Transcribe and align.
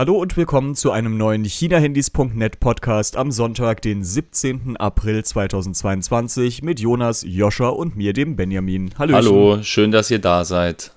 Hallo 0.00 0.16
und 0.16 0.36
willkommen 0.36 0.76
zu 0.76 0.92
einem 0.92 1.16
neuen 1.16 1.42
ChinaHandys.net 1.44 2.60
Podcast 2.60 3.16
am 3.16 3.32
Sonntag, 3.32 3.82
den 3.82 4.04
17. 4.04 4.76
April 4.76 5.24
2022 5.24 6.62
mit 6.62 6.78
Jonas, 6.78 7.24
Joscha 7.26 7.66
und 7.70 7.96
mir, 7.96 8.12
dem 8.12 8.36
Benjamin. 8.36 8.94
Hallöchen. 8.96 9.16
Hallo, 9.16 9.62
schön, 9.64 9.90
dass 9.90 10.08
ihr 10.12 10.20
da 10.20 10.44
seid. 10.44 10.94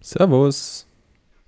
Servus. 0.00 0.86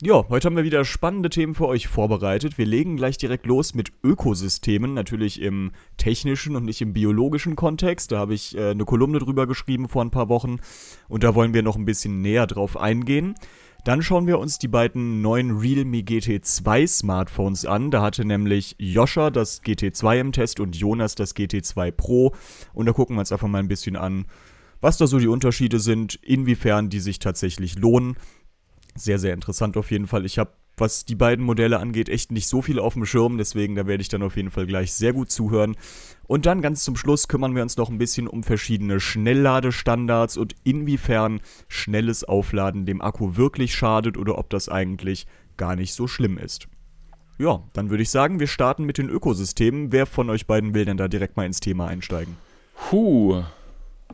Ja, 0.03 0.29
heute 0.29 0.47
haben 0.47 0.57
wir 0.57 0.65
wieder 0.65 0.85
spannende 0.85 1.31
Themen 1.31 1.55
für 1.55 1.69
euch 1.69 1.87
vorbereitet. 1.87 2.59
Wir 2.59 2.67
legen 2.67 2.97
gleich 2.97 3.17
direkt 3.17 3.47
los 3.47 3.73
mit 3.73 3.93
Ökosystemen, 4.03 4.95
natürlich 4.95 5.41
im 5.41 5.71
technischen 5.99 6.57
und 6.57 6.65
nicht 6.65 6.81
im 6.81 6.95
biologischen 6.95 7.55
Kontext. 7.55 8.11
Da 8.11 8.19
habe 8.19 8.35
ich 8.35 8.57
äh, 8.57 8.71
eine 8.71 8.85
Kolumne 8.85 9.21
drüber 9.21 9.47
geschrieben 9.47 9.89
vor 9.89 10.05
ein 10.05 10.11
paar 10.11 10.29
Wochen 10.29 10.59
und 11.09 11.23
da 11.23 11.37
wollen 11.37 11.55
wir 11.55 11.63
noch 11.63 11.77
ein 11.77 11.85
bisschen 11.85 12.23
näher 12.23 12.49
drauf 12.49 12.77
eingehen. 12.77 13.37
Dann 13.85 14.01
schauen 14.01 14.29
wir 14.29 14.39
uns 14.39 14.59
die 14.59 14.69
beiden 14.69 15.23
neuen 15.23 15.59
Realme 15.59 15.99
GT2 15.99 16.87
Smartphones 16.87 17.67
an. 17.67 17.91
Da 17.91 18.01
hatte 18.01 18.25
nämlich 18.25 18.77
Joscha 18.79 19.31
das 19.31 19.63
GT2 19.63 20.21
im 20.21 20.33
Test 20.33 20.61
und 20.61 20.77
Jonas 20.77 21.17
das 21.17 21.35
GT2 21.35 21.91
Pro. 21.91 22.33
Und 22.73 22.87
da 22.87 22.93
gucken 22.93 23.17
wir 23.17 23.21
uns 23.21 23.33
einfach 23.33 23.49
mal 23.49 23.59
ein 23.59 23.69
bisschen 23.69 23.97
an, 23.97 24.27
was 24.81 24.99
da 24.99 25.07
so 25.09 25.19
die 25.19 25.27
Unterschiede 25.27 25.81
sind, 25.81 26.15
inwiefern 26.23 26.91
die 26.91 27.01
sich 27.01 27.19
tatsächlich 27.19 27.77
lohnen 27.77 28.17
sehr, 28.95 29.19
sehr 29.19 29.35
interessant 29.35 29.77
auf 29.77 29.91
jeden 29.91 30.07
Fall. 30.07 30.25
Ich 30.25 30.39
habe, 30.39 30.53
was 30.83 31.05
die 31.05 31.15
beiden 31.15 31.45
Modelle 31.45 31.79
angeht, 31.79 32.09
echt 32.09 32.33
nicht 32.33 32.49
so 32.49 32.61
viel 32.61 32.81
auf 32.81 32.95
dem 32.95 33.07
Schirm, 33.07 33.39
deswegen 33.39 33.77
da 33.77 33.87
werde 33.87 34.03
ich 34.03 34.09
dann 34.09 34.23
auf 34.23 34.37
jeden 34.37 34.51
Fall 34.51 34.67
gleich 34.67 34.93
sehr 34.93 35.13
gut 35.13 35.31
zuhören. 35.31 35.77
Und 36.27 36.45
dann 36.45 36.61
ganz 36.61 36.83
zum 36.83 36.97
Schluss 36.97 37.29
kümmern 37.29 37.55
wir 37.55 37.63
uns 37.63 37.77
noch 37.77 37.89
ein 37.89 37.99
bisschen 37.99 38.27
um 38.27 38.43
verschiedene 38.43 38.99
Schnellladestandards 38.99 40.37
und 40.37 40.57
inwiefern 40.65 41.41
schnelles 41.69 42.25
Aufladen 42.25 42.85
dem 42.85 43.01
Akku 43.01 43.37
wirklich 43.37 43.75
schadet 43.75 44.19
oder 44.19 44.39
ob 44.39 44.51
das 44.51 44.69
eigentlich 44.69 45.27
gar 45.57 45.77
nicht 45.77 45.95
so 45.95 46.09
schlimm 46.09 46.37
ist. 46.37 46.67
Ja, 47.39 47.63
dann 47.75 47.91
würde 47.91 48.03
ich 48.03 48.11
sagen, 48.11 48.41
wir 48.41 48.49
starten 48.49 48.85
mit 48.85 48.99
den 48.99 49.09
Ökosystemen. 49.09 49.93
Wer 49.93 50.07
von 50.07 50.31
euch 50.31 50.47
beiden 50.47 50.75
will 50.75 50.85
denn 50.85 50.97
da 50.97 51.07
direkt 51.07 51.37
mal 51.37 51.47
ins 51.47 51.61
Thema 51.61 51.87
einsteigen? 51.87 52.37
Puh. 52.91 53.45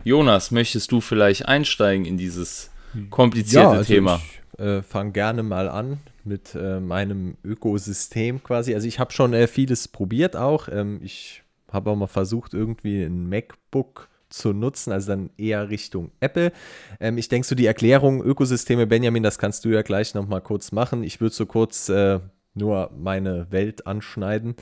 Jonas, 0.05 0.51
möchtest 0.51 0.93
du 0.93 1.01
vielleicht 1.01 1.49
einsteigen 1.49 2.05
in 2.05 2.19
dieses 2.19 2.71
komplizierte 3.09 3.65
ja, 3.65 3.71
also 3.71 3.85
Thema? 3.85 4.21
Ich 4.53 4.61
äh, 4.61 4.83
fange 4.83 5.13
gerne 5.13 5.43
mal 5.43 5.69
an 5.69 5.99
mit 6.29 6.55
äh, 6.55 6.81
meinem 6.81 7.37
Ökosystem 7.43 8.43
quasi. 8.43 8.75
Also 8.75 8.87
ich 8.87 8.99
habe 8.99 9.13
schon 9.13 9.33
äh, 9.33 9.47
vieles 9.47 9.89
probiert 9.89 10.37
auch. 10.37 10.69
Ähm, 10.69 11.01
ich 11.03 11.43
habe 11.73 11.91
auch 11.91 11.97
mal 11.97 12.07
versucht, 12.07 12.55
irgendwie 12.55 13.03
ein 13.03 13.29
MacBook 13.29 14.09
zu 14.31 14.53
nutzen, 14.53 14.93
also 14.93 15.09
dann 15.09 15.31
eher 15.39 15.71
Richtung 15.71 16.11
Apple. 16.21 16.53
Ähm, 17.01 17.19
ich 17.19 17.29
denke 17.29 17.47
so 17.47 17.55
die 17.55 17.67
Erklärung 17.67 18.23
Ökosysteme, 18.23 18.87
Benjamin, 18.87 19.23
das 19.23 19.39
kannst 19.39 19.65
du 19.65 19.71
ja 19.71 19.83
gleich 19.83 20.15
nochmal 20.15 20.41
kurz 20.41 20.73
machen. 20.73 21.03
Ich 21.03 21.21
würde 21.21 21.35
so 21.35 21.47
kurz 21.47 21.89
äh, 21.89 22.21
nur 22.55 22.91
meine 22.97 23.51
Welt 23.51 23.87
anschneiden. 23.87 24.57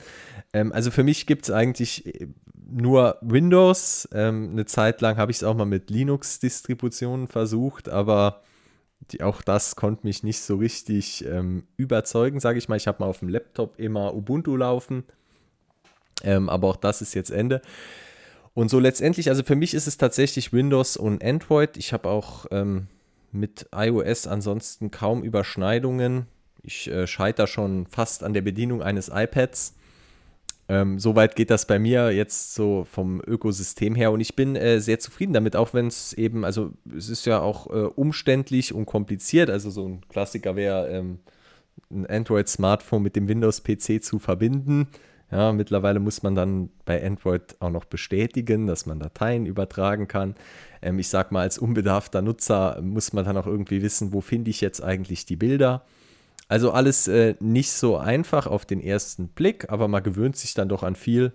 Ähm, 0.53 0.71
also 0.71 0.91
für 0.91 1.03
mich 1.03 1.25
gibt 1.25 1.45
es 1.45 1.51
eigentlich 1.51 2.05
äh, 2.05 2.27
nur 2.69 3.17
Windows. 3.21 4.07
Ähm, 4.13 4.51
eine 4.51 4.65
Zeit 4.65 5.01
lang 5.01 5.17
habe 5.17 5.31
ich 5.31 5.37
es 5.37 5.43
auch 5.43 5.55
mal 5.55 5.65
mit 5.65 5.89
Linux-Distributionen 5.89 7.27
versucht, 7.27 7.89
aber 7.89 8.41
die, 9.11 9.21
auch 9.21 9.41
das 9.41 9.75
konnte 9.75 10.05
mich 10.05 10.23
nicht 10.23 10.41
so 10.41 10.55
richtig 10.57 11.25
ähm, 11.25 11.63
überzeugen, 11.77 12.39
sage 12.39 12.57
ich 12.57 12.67
mal. 12.67 12.75
Ich 12.75 12.87
habe 12.87 13.03
mal 13.03 13.09
auf 13.09 13.19
dem 13.19 13.29
Laptop 13.29 13.79
immer 13.79 14.13
Ubuntu 14.13 14.55
laufen, 14.55 15.03
ähm, 16.23 16.49
aber 16.49 16.67
auch 16.67 16.75
das 16.75 17.01
ist 17.01 17.13
jetzt 17.13 17.31
Ende. 17.31 17.61
Und 18.53 18.69
so 18.69 18.79
letztendlich, 18.79 19.29
also 19.29 19.43
für 19.43 19.55
mich 19.55 19.75
ist 19.75 19.87
es 19.87 19.97
tatsächlich 19.97 20.51
Windows 20.51 20.97
und 20.97 21.23
Android. 21.23 21.77
Ich 21.77 21.93
habe 21.93 22.09
auch 22.09 22.47
ähm, 22.49 22.87
mit 23.31 23.67
iOS 23.73 24.25
ansonsten 24.25 24.89
kaum 24.89 25.23
Überschneidungen. 25.23 26.25
Ich 26.63 26.89
äh, 26.89 27.05
scheitere 27.05 27.47
schon 27.47 27.85
fast 27.85 28.23
an 28.23 28.33
der 28.33 28.41
Bedienung 28.41 28.81
eines 28.81 29.09
iPads. 29.13 29.76
Ähm, 30.69 30.99
Soweit 30.99 31.35
geht 31.35 31.49
das 31.49 31.65
bei 31.65 31.79
mir 31.79 32.11
jetzt 32.11 32.53
so 32.53 32.85
vom 32.91 33.21
Ökosystem 33.25 33.95
her 33.95 34.11
und 34.11 34.19
ich 34.19 34.35
bin 34.35 34.55
äh, 34.55 34.79
sehr 34.81 34.99
zufrieden 34.99 35.33
damit, 35.33 35.55
auch 35.55 35.73
wenn 35.73 35.87
es 35.87 36.13
eben, 36.13 36.43
also 36.43 36.71
es 36.95 37.09
ist 37.09 37.25
ja 37.25 37.39
auch 37.39 37.67
äh, 37.67 37.89
umständlich 37.95 38.73
und 38.73 38.85
kompliziert. 38.85 39.49
Also 39.49 39.69
so 39.69 39.87
ein 39.87 40.01
Klassiker 40.09 40.55
wäre, 40.55 40.89
ähm, 40.89 41.19
ein 41.89 42.05
Android-Smartphone 42.05 43.03
mit 43.03 43.15
dem 43.15 43.27
Windows-PC 43.27 44.03
zu 44.03 44.19
verbinden. 44.19 44.87
Ja, 45.31 45.51
mittlerweile 45.51 45.99
muss 45.99 46.23
man 46.23 46.35
dann 46.35 46.69
bei 46.85 47.05
Android 47.05 47.57
auch 47.59 47.69
noch 47.69 47.83
bestätigen, 47.85 48.65
dass 48.65 48.85
man 48.85 48.99
Dateien 48.99 49.45
übertragen 49.45 50.07
kann. 50.07 50.35
Ähm, 50.81 50.99
ich 50.99 51.09
sag 51.09 51.31
mal, 51.31 51.41
als 51.41 51.57
unbedarfter 51.57 52.21
Nutzer 52.21 52.81
muss 52.81 53.13
man 53.13 53.25
dann 53.25 53.37
auch 53.37 53.47
irgendwie 53.47 53.81
wissen, 53.81 54.13
wo 54.13 54.21
finde 54.21 54.49
ich 54.49 54.61
jetzt 54.61 54.81
eigentlich 54.81 55.25
die 55.25 55.35
Bilder. 55.35 55.83
Also 56.47 56.71
alles 56.71 57.07
äh, 57.07 57.35
nicht 57.39 57.71
so 57.71 57.97
einfach 57.97 58.47
auf 58.47 58.65
den 58.65 58.81
ersten 58.81 59.27
Blick, 59.27 59.69
aber 59.69 59.87
man 59.87 60.03
gewöhnt 60.03 60.37
sich 60.37 60.53
dann 60.53 60.69
doch 60.69 60.83
an 60.83 60.95
viel 60.95 61.33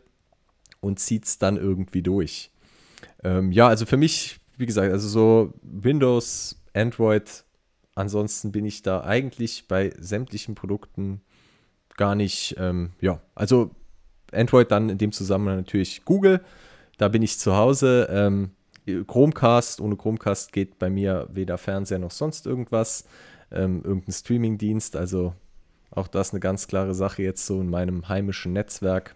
und 0.81 0.99
zieht 0.99 1.27
es 1.27 1.39
dann 1.39 1.57
irgendwie 1.57 2.03
durch. 2.03 2.51
Ähm, 3.23 3.53
ja, 3.53 3.69
also 3.69 3.85
für 3.85 3.97
mich, 3.99 4.41
wie 4.57 4.67
gesagt, 4.67 4.91
also 4.91 5.09
so 5.09 5.53
Windows, 5.63 6.63
Android, 6.75 7.45
ansonsten 7.95 8.53
bin 8.53 8.65
ich 8.65 8.83
da 8.83 9.03
eigentlich 9.05 9.69
bei 9.69 9.93
sämtlichen 9.99 10.55
Produkten 10.55 11.21
gar 11.97 12.15
nicht, 12.15 12.57
ähm, 12.59 12.93
ja, 13.01 13.21
also 13.35 13.71
Android 14.33 14.71
dann 14.71 14.89
in 14.89 14.99
dem 14.99 15.13
Zusammenhang 15.13 15.57
natürlich 15.57 16.07
Google, 16.07 16.41
da 16.97 17.09
bin 17.09 17.23
ich 17.23 17.39
zu 17.39 17.55
Hause. 17.55 18.09
Ähm, 18.11 18.51
Chromecast, 18.87 19.81
ohne 19.81 19.97
Chromecast 19.97 20.53
geht 20.53 20.79
bei 20.79 20.91
mir 20.91 21.29
weder 21.31 21.59
Fernseher 21.59 21.99
noch 21.99 22.11
sonst 22.11 22.47
irgendwas 22.47 23.05
ähm, 23.53 23.83
irgendein 23.85 24.13
Streamingdienst. 24.13 24.97
Also 24.97 25.35
auch 25.91 26.09
das 26.09 26.31
eine 26.31 26.41
ganz 26.41 26.67
klare 26.67 26.95
Sache 26.95 27.23
jetzt 27.23 27.47
so 27.47 27.61
in 27.61 27.71
meinem 27.71 28.09
heimischen 28.09 28.53
Netzwerk. 28.53 29.15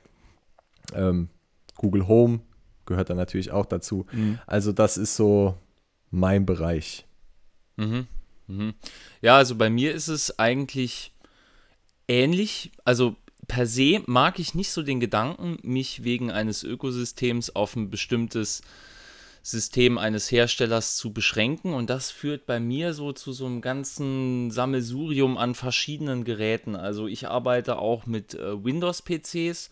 Ähm, 0.95 1.29
Google 1.77 2.07
Home 2.07 2.41
gehört 2.85 3.11
da 3.11 3.15
natürlich 3.15 3.51
auch 3.51 3.67
dazu. 3.67 4.07
Mhm. 4.13 4.39
Also 4.47 4.73
das 4.73 4.97
ist 4.97 5.17
so 5.17 5.57
mein 6.11 6.47
Bereich. 6.47 7.07
Mhm. 7.77 8.07
Mhm. 8.47 8.75
Ja, 9.21 9.37
also 9.37 9.57
bei 9.57 9.71
mir 9.71 9.93
ist 9.93 10.09
es 10.09 10.39
eigentlich 10.39 11.13
ähnlich. 12.09 12.73
Also 12.85 13.17
per 13.49 13.67
se 13.67 14.03
mag 14.07 14.39
ich 14.39 14.55
nicht 14.55 14.71
so 14.71 14.83
den 14.83 15.01
Gedanken, 15.01 15.59
mich 15.63 16.05
wegen 16.05 16.31
eines 16.31 16.63
Ökosystems 16.63 17.55
auf 17.55 17.77
ein 17.77 17.91
bestimmtes 17.91 18.63
System 19.47 19.97
eines 19.97 20.33
Herstellers 20.33 20.97
zu 20.97 21.13
beschränken. 21.13 21.73
Und 21.73 21.89
das 21.89 22.11
führt 22.11 22.47
bei 22.47 22.59
mir 22.59 22.95
so 22.95 23.13
zu 23.13 23.31
so 23.31 23.47
einem 23.47 23.61
ganzen 23.61 24.51
Sammelsurium 24.51 25.39
an 25.39 25.55
verschiedenen 25.55 26.25
Geräten. 26.25 26.75
Also 26.75 27.07
ich 27.07 27.29
arbeite 27.29 27.79
auch 27.79 28.07
mit 28.07 28.35
äh, 28.35 28.65
Windows-PCs, 28.65 29.71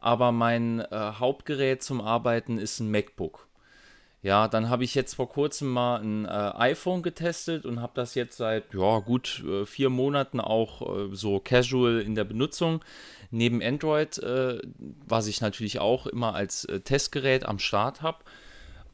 aber 0.00 0.32
mein 0.32 0.80
äh, 0.80 0.86
Hauptgerät 0.90 1.80
zum 1.84 2.00
Arbeiten 2.00 2.58
ist 2.58 2.80
ein 2.80 2.90
MacBook. 2.90 3.46
Ja, 4.20 4.48
dann 4.48 4.68
habe 4.68 4.82
ich 4.82 4.96
jetzt 4.96 5.14
vor 5.14 5.28
kurzem 5.28 5.68
mal 5.68 6.00
ein 6.00 6.24
äh, 6.24 6.28
iPhone 6.28 7.04
getestet 7.04 7.64
und 7.64 7.80
habe 7.80 7.92
das 7.94 8.16
jetzt 8.16 8.36
seit 8.36 8.74
ja, 8.74 8.98
gut 8.98 9.44
äh, 9.46 9.64
vier 9.64 9.90
Monaten 9.90 10.40
auch 10.40 10.80
äh, 10.80 11.14
so 11.14 11.38
casual 11.38 12.00
in 12.00 12.16
der 12.16 12.24
Benutzung. 12.24 12.82
Neben 13.30 13.62
Android, 13.62 14.18
äh, 14.18 14.60
was 15.06 15.28
ich 15.28 15.40
natürlich 15.40 15.78
auch 15.78 16.08
immer 16.08 16.34
als 16.34 16.64
äh, 16.64 16.80
Testgerät 16.80 17.46
am 17.46 17.60
Start 17.60 18.02
habe. 18.02 18.18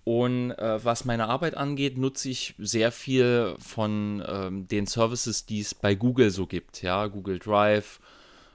Und 0.05 0.53
äh, 0.53 0.85
was 0.85 1.05
meine 1.05 1.29
Arbeit 1.29 1.57
angeht, 1.57 1.99
nutze 1.99 2.31
ich 2.31 2.55
sehr 2.59 2.91
viel 2.91 3.55
von 3.59 4.25
ähm, 4.27 4.67
den 4.69 4.87
Services, 4.87 5.47
die 5.47 5.61
es 5.61 5.75
bei 5.75 5.95
Google 5.95 6.31
so 6.31 6.47
gibt. 6.47 6.83
Ja, 6.83 7.07
Google 7.07 7.39
Drive, 7.39 8.01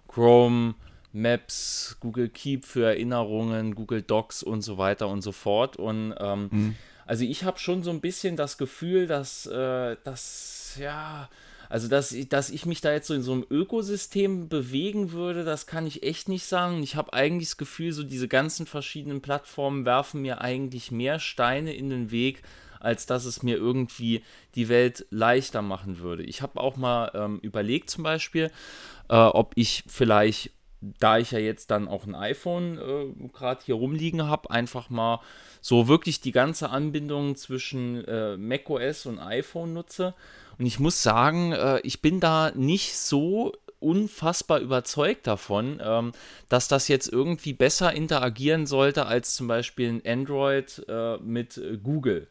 Chrome, 0.07 0.75
Maps, 1.13 1.97
Google 1.99 2.29
Keep 2.29 2.65
für 2.65 2.87
Erinnerungen, 2.87 3.75
Google 3.75 4.01
Docs 4.01 4.43
und 4.43 4.63
so 4.63 4.77
weiter 4.77 5.07
und 5.07 5.21
so 5.21 5.31
fort. 5.31 5.77
Und 5.77 6.13
ähm, 6.19 6.49
mhm. 6.51 6.75
also 7.05 7.23
ich 7.23 7.43
habe 7.43 7.59
schon 7.59 7.83
so 7.83 7.91
ein 7.91 8.01
bisschen 8.01 8.35
das 8.35 8.57
Gefühl, 8.57 9.07
dass 9.07 9.45
äh, 9.45 9.95
das 10.03 10.77
ja 10.79 11.29
also, 11.69 11.87
dass, 11.87 12.15
dass 12.29 12.49
ich 12.49 12.65
mich 12.65 12.81
da 12.81 12.91
jetzt 12.91 13.07
so 13.07 13.13
in 13.13 13.21
so 13.21 13.33
einem 13.33 13.45
Ökosystem 13.49 14.49
bewegen 14.49 15.11
würde, 15.11 15.43
das 15.43 15.67
kann 15.67 15.87
ich 15.87 16.03
echt 16.03 16.29
nicht 16.29 16.45
sagen. 16.45 16.83
Ich 16.83 16.95
habe 16.95 17.13
eigentlich 17.13 17.49
das 17.49 17.57
Gefühl, 17.57 17.91
so 17.91 18.03
diese 18.03 18.27
ganzen 18.27 18.65
verschiedenen 18.65 19.21
Plattformen 19.21 19.85
werfen 19.85 20.21
mir 20.21 20.41
eigentlich 20.41 20.91
mehr 20.91 21.19
Steine 21.19 21.73
in 21.73 21.89
den 21.89 22.11
Weg, 22.11 22.43
als 22.79 23.05
dass 23.05 23.25
es 23.25 23.41
mir 23.41 23.57
irgendwie 23.57 24.23
die 24.53 24.69
Welt 24.69 25.05
leichter 25.09 25.61
machen 25.61 25.99
würde. 25.99 26.23
Ich 26.23 26.41
habe 26.41 26.59
auch 26.59 26.75
mal 26.75 27.11
ähm, 27.15 27.39
überlegt 27.39 27.89
zum 27.89 28.03
Beispiel, 28.03 28.51
äh, 29.09 29.15
ob 29.15 29.53
ich 29.55 29.83
vielleicht, 29.87 30.51
da 30.81 31.17
ich 31.17 31.31
ja 31.31 31.39
jetzt 31.39 31.71
dann 31.71 31.87
auch 31.87 32.05
ein 32.05 32.13
iPhone 32.13 32.77
äh, 32.77 33.27
gerade 33.29 33.61
hier 33.65 33.75
rumliegen 33.75 34.27
habe, 34.27 34.51
einfach 34.51 34.91
mal 34.91 35.21
so 35.61 35.87
wirklich 35.87 36.21
die 36.21 36.31
ganze 36.31 36.69
Anbindung 36.69 37.35
zwischen 37.35 38.05
äh, 38.05 38.37
macOS 38.37 39.07
und 39.07 39.17
iPhone 39.17 39.73
nutze 39.73 40.13
und 40.57 40.65
ich 40.65 40.79
muss 40.79 41.03
sagen, 41.03 41.51
äh, 41.51 41.79
ich 41.83 42.01
bin 42.01 42.19
da 42.19 42.51
nicht 42.55 42.95
so 42.97 43.53
unfassbar 43.79 44.59
überzeugt 44.59 45.27
davon, 45.27 45.79
ähm, 45.83 46.11
dass 46.49 46.67
das 46.67 46.87
jetzt 46.87 47.07
irgendwie 47.11 47.53
besser 47.53 47.93
interagieren 47.93 48.65
sollte 48.65 49.05
als 49.05 49.35
zum 49.35 49.47
Beispiel 49.47 49.89
ein 49.89 50.01
Android 50.05 50.83
äh, 50.87 51.17
mit 51.17 51.61
Google. 51.83 52.27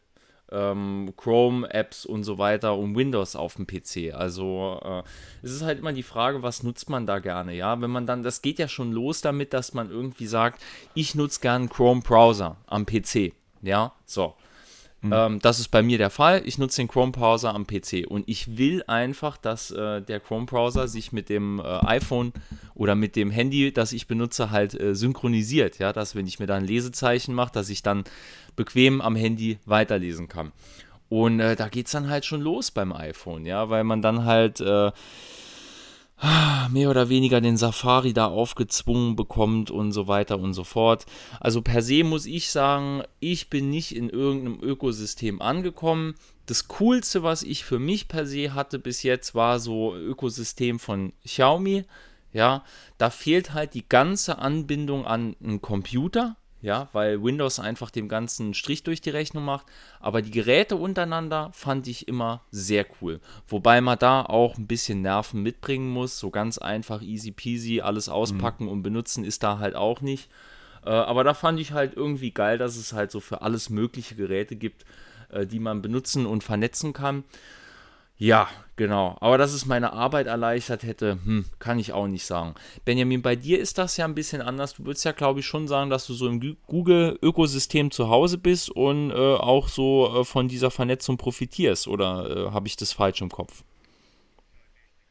ähm, 0.51 1.13
Chrome-Apps 1.17 2.05
und 2.05 2.23
so 2.23 2.37
weiter 2.37 2.77
und 2.77 2.95
Windows 2.95 3.35
auf 3.35 3.55
dem 3.55 3.65
PC. 3.65 4.13
Also 4.13 4.79
äh, 4.83 5.01
es 5.41 5.51
ist 5.51 5.63
halt 5.63 5.79
immer 5.79 5.91
die 5.93 6.03
Frage, 6.03 6.43
was 6.43 6.61
nutzt 6.61 6.89
man 6.89 7.07
da 7.07 7.19
gerne, 7.19 7.53
ja? 7.55 7.81
Wenn 7.81 7.89
man 7.89 8.05
dann, 8.05 8.21
das 8.21 8.41
geht 8.41 8.59
ja 8.59 8.67
schon 8.67 8.91
los 8.91 9.21
damit, 9.21 9.53
dass 9.53 9.73
man 9.73 9.89
irgendwie 9.89 10.27
sagt, 10.27 10.61
ich 10.93 11.15
nutze 11.15 11.39
gerne 11.41 11.67
Chrome-Browser 11.67 12.57
am 12.67 12.85
PC, 12.85 13.33
ja, 13.63 13.93
so. 14.05 14.35
Mhm. 15.05 15.13
Ähm, 15.13 15.39
das 15.39 15.59
ist 15.59 15.69
bei 15.69 15.83
mir 15.83 15.97
der 15.97 16.09
Fall. 16.09 16.41
Ich 16.45 16.57
nutze 16.57 16.81
den 16.81 16.87
Chrome-Browser 16.87 17.53
am 17.53 17.67
PC 17.67 18.05
und 18.07 18.27
ich 18.27 18.57
will 18.57 18.83
einfach, 18.87 19.37
dass 19.37 19.71
äh, 19.71 20.01
der 20.01 20.19
Chrome-Browser 20.19 20.87
sich 20.87 21.11
mit 21.11 21.29
dem 21.29 21.59
äh, 21.59 21.63
iPhone 21.63 22.33
oder 22.73 22.95
mit 22.95 23.15
dem 23.15 23.29
Handy, 23.29 23.71
das 23.71 23.93
ich 23.93 24.07
benutze, 24.07 24.51
halt 24.51 24.79
äh, 24.79 24.95
synchronisiert. 24.95 25.77
Ja, 25.79 25.93
dass 25.93 26.15
wenn 26.15 26.27
ich 26.27 26.39
mir 26.39 26.47
da 26.47 26.55
ein 26.55 26.65
Lesezeichen 26.65 27.35
mache, 27.35 27.53
dass 27.53 27.69
ich 27.69 27.83
dann 27.83 28.03
bequem 28.55 29.01
am 29.01 29.15
Handy 29.15 29.59
weiterlesen 29.65 30.27
kann. 30.27 30.51
Und 31.07 31.39
äh, 31.39 31.55
da 31.55 31.67
geht 31.69 31.85
es 31.85 31.91
dann 31.91 32.09
halt 32.09 32.25
schon 32.25 32.41
los 32.41 32.71
beim 32.71 32.91
iPhone, 32.91 33.45
ja, 33.45 33.69
weil 33.69 33.83
man 33.83 34.01
dann 34.01 34.25
halt 34.25 34.59
äh, 34.59 34.91
mehr 36.69 36.89
oder 36.89 37.09
weniger 37.09 37.41
den 37.41 37.57
Safari 37.57 38.13
da 38.13 38.27
aufgezwungen 38.27 39.15
bekommt 39.15 39.71
und 39.71 39.91
so 39.91 40.07
weiter 40.07 40.39
und 40.39 40.53
so 40.53 40.63
fort. 40.63 41.05
Also 41.39 41.61
per 41.61 41.81
se 41.81 42.03
muss 42.03 42.25
ich 42.25 42.49
sagen, 42.49 43.03
ich 43.19 43.49
bin 43.49 43.69
nicht 43.69 43.95
in 43.95 44.09
irgendeinem 44.09 44.61
Ökosystem 44.61 45.41
angekommen. 45.41 46.15
Das 46.45 46.67
Coolste, 46.67 47.23
was 47.23 47.43
ich 47.43 47.65
für 47.65 47.79
mich 47.79 48.07
per 48.07 48.25
se 48.25 48.53
hatte 48.53 48.79
bis 48.79 49.03
jetzt, 49.03 49.35
war 49.35 49.59
so 49.59 49.95
Ökosystem 49.95 50.79
von 50.79 51.13
Xiaomi. 51.23 51.85
Ja, 52.33 52.63
da 52.97 53.09
fehlt 53.09 53.53
halt 53.53 53.73
die 53.73 53.87
ganze 53.87 54.39
Anbindung 54.39 55.05
an 55.05 55.35
einen 55.41 55.61
Computer 55.61 56.35
ja, 56.65 56.89
weil 56.93 57.23
Windows 57.23 57.59
einfach 57.59 57.91
dem 57.91 58.09
ganzen 58.09 58.55
Strich 58.55 58.81
durch 58.81 58.99
die 58.99 59.11
Rechnung 59.11 59.45
macht. 59.45 59.67
Aber 59.99 60.23
die 60.23 60.31
Geräte 60.31 60.75
untereinander 60.75 61.51
fand 61.53 61.87
ich 61.87 62.07
immer 62.07 62.41
sehr 62.49 62.87
cool. 62.99 63.21
Wobei 63.47 63.81
man 63.81 63.99
da 63.99 64.23
auch 64.23 64.57
ein 64.57 64.65
bisschen 64.65 65.03
Nerven 65.03 65.43
mitbringen 65.43 65.91
muss. 65.91 66.17
So 66.17 66.31
ganz 66.31 66.57
einfach, 66.57 67.03
easy 67.03 67.31
peasy, 67.31 67.81
alles 67.81 68.09
auspacken 68.09 68.63
mhm. 68.63 68.71
und 68.71 68.83
benutzen 68.83 69.23
ist 69.23 69.43
da 69.43 69.59
halt 69.59 69.75
auch 69.75 70.01
nicht. 70.01 70.27
Äh, 70.83 70.89
aber 70.89 71.23
da 71.23 71.35
fand 71.35 71.59
ich 71.59 71.71
halt 71.71 71.93
irgendwie 71.95 72.31
geil, 72.31 72.57
dass 72.57 72.77
es 72.77 72.93
halt 72.93 73.11
so 73.11 73.19
für 73.19 73.43
alles 73.43 73.69
mögliche 73.69 74.15
Geräte 74.15 74.55
gibt, 74.55 74.85
äh, 75.29 75.45
die 75.45 75.59
man 75.59 75.83
benutzen 75.83 76.25
und 76.25 76.43
vernetzen 76.43 76.93
kann. 76.93 77.25
Ja, 78.17 78.47
genau. 78.77 79.17
Aber 79.19 79.37
dass 79.37 79.51
es 79.51 79.65
meine 79.65 79.91
Arbeit 79.93 80.27
erleichtert 80.27 80.83
hätte, 80.83 81.19
hm, 81.23 81.45
kann 81.59 81.79
ich 81.79 81.91
auch 81.91 82.07
nicht 82.07 82.25
sagen. 82.25 82.55
Benjamin, 82.85 83.21
bei 83.21 83.35
dir 83.35 83.59
ist 83.59 83.77
das 83.77 83.97
ja 83.97 84.05
ein 84.05 84.15
bisschen 84.15 84.41
anders. 84.41 84.75
Du 84.75 84.85
würdest 84.85 85.03
ja, 85.03 85.11
glaube 85.11 85.41
ich, 85.41 85.45
schon 85.45 85.67
sagen, 85.67 85.89
dass 85.89 86.07
du 86.07 86.13
so 86.13 86.27
im 86.27 86.57
Google-Ökosystem 86.67 87.91
zu 87.91 88.09
Hause 88.09 88.37
bist 88.37 88.69
und 88.69 89.11
äh, 89.11 89.13
auch 89.13 89.67
so 89.67 90.21
äh, 90.21 90.23
von 90.23 90.47
dieser 90.47 90.71
Vernetzung 90.71 91.17
profitierst. 91.17 91.87
Oder 91.87 92.47
äh, 92.47 92.51
habe 92.51 92.67
ich 92.67 92.77
das 92.77 92.93
falsch 92.93 93.21
im 93.21 93.29
Kopf? 93.29 93.63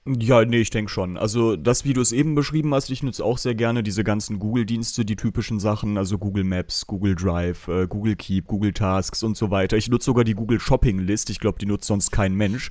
Ja, 0.06 0.44
nee, 0.44 0.58
ich 0.58 0.68
denke 0.68 0.90
schon. 0.90 1.16
Also 1.16 1.56
das, 1.56 1.86
wie 1.86 1.94
du 1.94 2.02
es 2.02 2.12
eben 2.12 2.34
beschrieben 2.34 2.74
hast, 2.74 2.90
ich 2.90 3.02
nutze 3.02 3.24
auch 3.24 3.38
sehr 3.38 3.54
gerne 3.54 3.82
diese 3.82 4.04
ganzen 4.04 4.38
Google-Dienste, 4.38 5.06
die 5.06 5.16
typischen 5.16 5.60
Sachen, 5.60 5.96
also 5.96 6.18
Google 6.18 6.44
Maps, 6.44 6.86
Google 6.86 7.14
Drive, 7.14 7.68
äh, 7.68 7.86
Google 7.86 8.14
Keep, 8.14 8.46
Google 8.46 8.74
Tasks 8.74 9.22
und 9.22 9.34
so 9.34 9.50
weiter. 9.50 9.78
Ich 9.78 9.88
nutze 9.88 10.04
sogar 10.04 10.24
die 10.24 10.34
Google 10.34 10.60
Shopping 10.60 10.98
List. 10.98 11.30
Ich 11.30 11.40
glaube, 11.40 11.58
die 11.58 11.64
nutzt 11.64 11.86
sonst 11.86 12.10
kein 12.10 12.34
Mensch. 12.34 12.70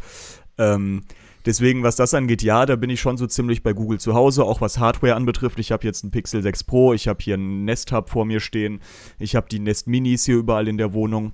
Ähm, 0.59 1.05
deswegen, 1.43 1.81
was 1.81 1.95
das 1.95 2.13
angeht, 2.13 2.43
ja, 2.43 2.67
da 2.67 2.75
bin 2.75 2.91
ich 2.91 3.01
schon 3.01 3.17
so 3.17 3.25
ziemlich 3.25 3.63
bei 3.63 3.73
Google 3.73 3.99
zu 3.99 4.13
Hause, 4.13 4.43
auch 4.43 4.61
was 4.61 4.77
Hardware 4.77 5.15
anbetrifft. 5.15 5.57
Ich 5.57 5.71
habe 5.71 5.87
jetzt 5.87 6.03
einen 6.03 6.11
Pixel 6.11 6.43
6 6.43 6.65
Pro, 6.65 6.93
ich 6.93 7.07
habe 7.07 7.23
hier 7.23 7.33
einen 7.33 7.65
Nest 7.65 7.91
Hub 7.91 8.11
vor 8.11 8.25
mir 8.25 8.41
stehen, 8.41 8.79
ich 9.17 9.35
habe 9.35 9.47
die 9.49 9.57
Nest 9.57 9.87
Minis 9.87 10.25
hier 10.25 10.37
überall 10.37 10.67
in 10.67 10.77
der 10.77 10.93
Wohnung. 10.93 11.33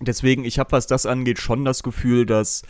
Deswegen, 0.00 0.44
ich 0.44 0.58
habe, 0.58 0.72
was 0.72 0.88
das 0.88 1.06
angeht, 1.06 1.38
schon 1.38 1.64
das 1.64 1.84
Gefühl, 1.84 2.26
dass 2.26 2.62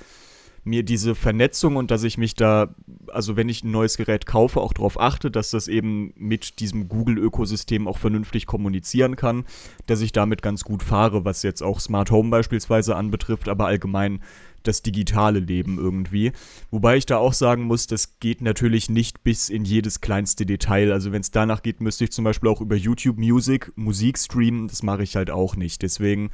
mir 0.65 0.83
diese 0.83 1.15
Vernetzung 1.15 1.77
und 1.77 1.91
dass 1.91 2.03
ich 2.03 2.19
mich 2.19 2.35
da, 2.35 2.75
also 3.09 3.37
wenn 3.37 3.49
ich 3.49 3.65
ein 3.65 3.71
neues 3.71 3.97
Gerät 3.97 4.27
kaufe, 4.27 4.61
auch 4.61 4.73
darauf 4.73 5.01
achte, 5.01 5.31
dass 5.31 5.51
das 5.51 5.69
eben 5.69 6.13
mit 6.17 6.61
diesem 6.61 6.89
Google-Ökosystem 6.89 7.89
auch 7.89 7.99
vernünftig 7.99 8.47
kommunizieren 8.47 9.17
kann, 9.17 9.45
dass 9.87 10.01
ich 10.01 10.13
damit 10.13 10.43
ganz 10.43 10.65
gut 10.65 10.83
fahre, 10.83 11.25
was 11.25 11.43
jetzt 11.43 11.63
auch 11.63 11.81
Smart 11.81 12.11
Home 12.11 12.31
beispielsweise 12.31 12.97
anbetrifft, 12.97 13.49
aber 13.49 13.67
allgemein 13.67 14.21
das 14.63 14.83
digitale 14.83 15.39
Leben 15.39 15.79
irgendwie. 15.79 16.33
Wobei 16.71 16.97
ich 16.97 17.07
da 17.07 17.17
auch 17.17 17.33
sagen 17.33 17.63
muss, 17.63 17.87
das 17.87 18.21
geht 18.21 18.43
natürlich 18.43 18.91
nicht 18.91 19.25
bis 19.25 19.49
in 19.49 19.65
jedes 19.65 20.01
kleinste 20.01 20.45
Detail. 20.45 20.93
Also 20.93 21.13
wenn 21.13 21.23
es 21.23 21.31
danach 21.31 21.63
geht, 21.63 21.81
müsste 21.81 22.05
ich 22.05 22.13
zum 22.13 22.25
Beispiel 22.25 22.51
auch 22.51 22.61
über 22.61 22.77
YouTube 22.77 23.19
Music 23.19 23.73
Musik 23.77 24.19
streamen. 24.19 24.69
Das 24.69 24.83
mache 24.83 25.03
ich 25.03 25.17
halt 25.17 25.31
auch 25.31 25.57
nicht. 25.57 25.83
Deswegen 25.83 26.31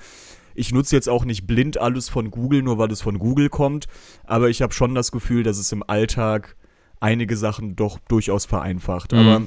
ich 0.57 0.73
nutze 0.73 0.97
jetzt 0.97 1.09
auch 1.09 1.25
nicht 1.25 1.47
blind 1.47 1.79
alles 1.79 2.09
von 2.09 2.31
Google, 2.31 2.63
nur 2.63 2.79
weil 2.79 2.91
es 2.91 3.03
von 3.03 3.19
Google 3.19 3.49
kommt, 3.49 3.87
aber 4.25 4.49
ich 4.49 4.63
habe 4.63 4.73
schon 4.73 4.95
das 4.95 5.13
Gefühl, 5.13 5.43
dass 5.43 5.59
es 5.59 5.73
im 5.73 5.83
Alltag 5.87 6.57
einige 7.01 7.37
Sachen 7.37 7.77
doch 7.77 7.99
durchaus 8.09 8.47
vereinfacht. 8.47 9.13
Mhm. 9.13 9.19
Aber 9.19 9.43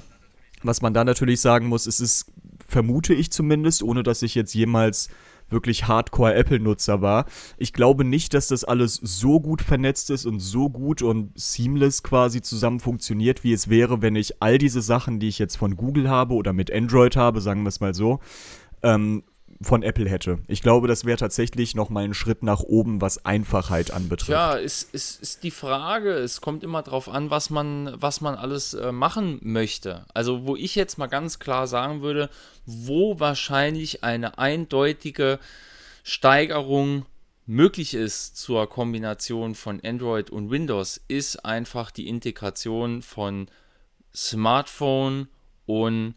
was 0.63 0.81
man 0.81 0.93
da 0.93 1.03
natürlich 1.03 1.41
sagen 1.41 1.67
muss, 1.67 1.87
es 1.87 1.99
ist, 1.99 2.31
vermute 2.67 3.13
ich 3.13 3.31
zumindest, 3.31 3.81
ohne 3.83 4.03
dass 4.03 4.21
ich 4.21 4.35
jetzt 4.35 4.53
jemals 4.53 5.09
wirklich 5.49 5.87
Hardcore-Apple-Nutzer 5.87 7.01
war. 7.01 7.25
Ich 7.57 7.73
glaube 7.73 8.03
nicht, 8.03 8.35
dass 8.35 8.47
das 8.47 8.63
alles 8.63 8.95
so 9.01 9.39
gut 9.39 9.63
vernetzt 9.63 10.11
ist 10.11 10.27
und 10.27 10.39
so 10.39 10.69
gut 10.69 11.01
und 11.01 11.31
seamless 11.35 12.03
quasi 12.03 12.41
zusammen 12.41 12.79
funktioniert, 12.79 13.43
wie 13.43 13.53
es 13.53 13.67
wäre, 13.67 14.03
wenn 14.03 14.15
ich 14.15 14.41
all 14.43 14.59
diese 14.59 14.81
Sachen, 14.81 15.19
die 15.19 15.27
ich 15.27 15.39
jetzt 15.39 15.55
von 15.55 15.75
Google 15.75 16.07
habe 16.07 16.35
oder 16.35 16.53
mit 16.53 16.71
Android 16.71 17.15
habe, 17.15 17.41
sagen 17.41 17.63
wir 17.63 17.69
es 17.69 17.79
mal 17.79 17.95
so, 17.95 18.19
ähm, 18.83 19.23
von 19.61 19.83
Apple 19.83 20.09
hätte. 20.09 20.39
Ich 20.47 20.61
glaube, 20.61 20.87
das 20.87 21.03
wäre 21.03 21.17
tatsächlich 21.17 21.75
noch 21.75 21.89
mal 21.89 22.05
ein 22.05 22.13
Schritt 22.13 22.43
nach 22.43 22.61
oben, 22.61 23.01
was 23.01 23.25
Einfachheit 23.25 23.91
anbetrifft. 23.91 24.29
Ja, 24.29 24.53
ist, 24.53 24.93
ist, 24.93 25.21
ist 25.21 25.43
die 25.43 25.51
Frage. 25.51 26.11
Es 26.11 26.39
kommt 26.39 26.63
immer 26.63 26.81
darauf 26.81 27.09
an, 27.09 27.29
was 27.29 27.49
man, 27.49 27.93
was 27.95 28.21
man 28.21 28.35
alles 28.35 28.73
äh, 28.73 28.93
machen 28.93 29.39
möchte. 29.41 30.05
Also, 30.13 30.45
wo 30.45 30.55
ich 30.55 30.75
jetzt 30.75 30.97
mal 30.97 31.07
ganz 31.07 31.39
klar 31.39 31.67
sagen 31.67 32.01
würde, 32.01 32.29
wo 32.65 33.19
wahrscheinlich 33.19 34.03
eine 34.03 34.37
eindeutige 34.37 35.39
Steigerung 36.03 37.05
möglich 37.45 37.95
ist 37.95 38.37
zur 38.37 38.69
Kombination 38.69 39.55
von 39.55 39.81
Android 39.83 40.29
und 40.29 40.51
Windows, 40.51 41.01
ist 41.09 41.43
einfach 41.43 41.91
die 41.91 42.07
Integration 42.07 43.01
von 43.01 43.49
Smartphone 44.15 45.27
und 45.65 46.15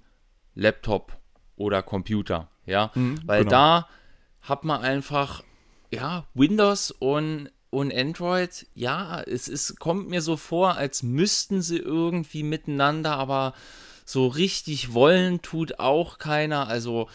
Laptop 0.55 1.17
oder 1.57 1.83
Computer. 1.83 2.52
Ja, 2.67 2.91
mhm, 2.95 3.21
weil 3.27 3.41
genau. 3.41 3.51
da 3.51 3.89
hat 4.43 4.65
man 4.65 4.81
einfach, 4.81 5.43
ja, 5.91 6.25
Windows 6.35 6.91
und, 6.91 7.51
und 7.71 7.95
Android, 7.95 8.67
ja, 8.75 9.23
es 9.23 9.49
ist, 9.49 9.79
kommt 9.79 10.09
mir 10.09 10.21
so 10.23 10.37
vor, 10.37 10.77
als 10.77 11.03
müssten 11.03 11.63
sie 11.63 11.79
irgendwie 11.79 12.43
miteinander, 12.43 13.17
aber 13.17 13.55
so 14.05 14.27
richtig 14.27 14.95
wollen 14.95 15.43
tut 15.43 15.79
auch 15.79 16.19
keiner. 16.19 16.69
Also 16.69 17.09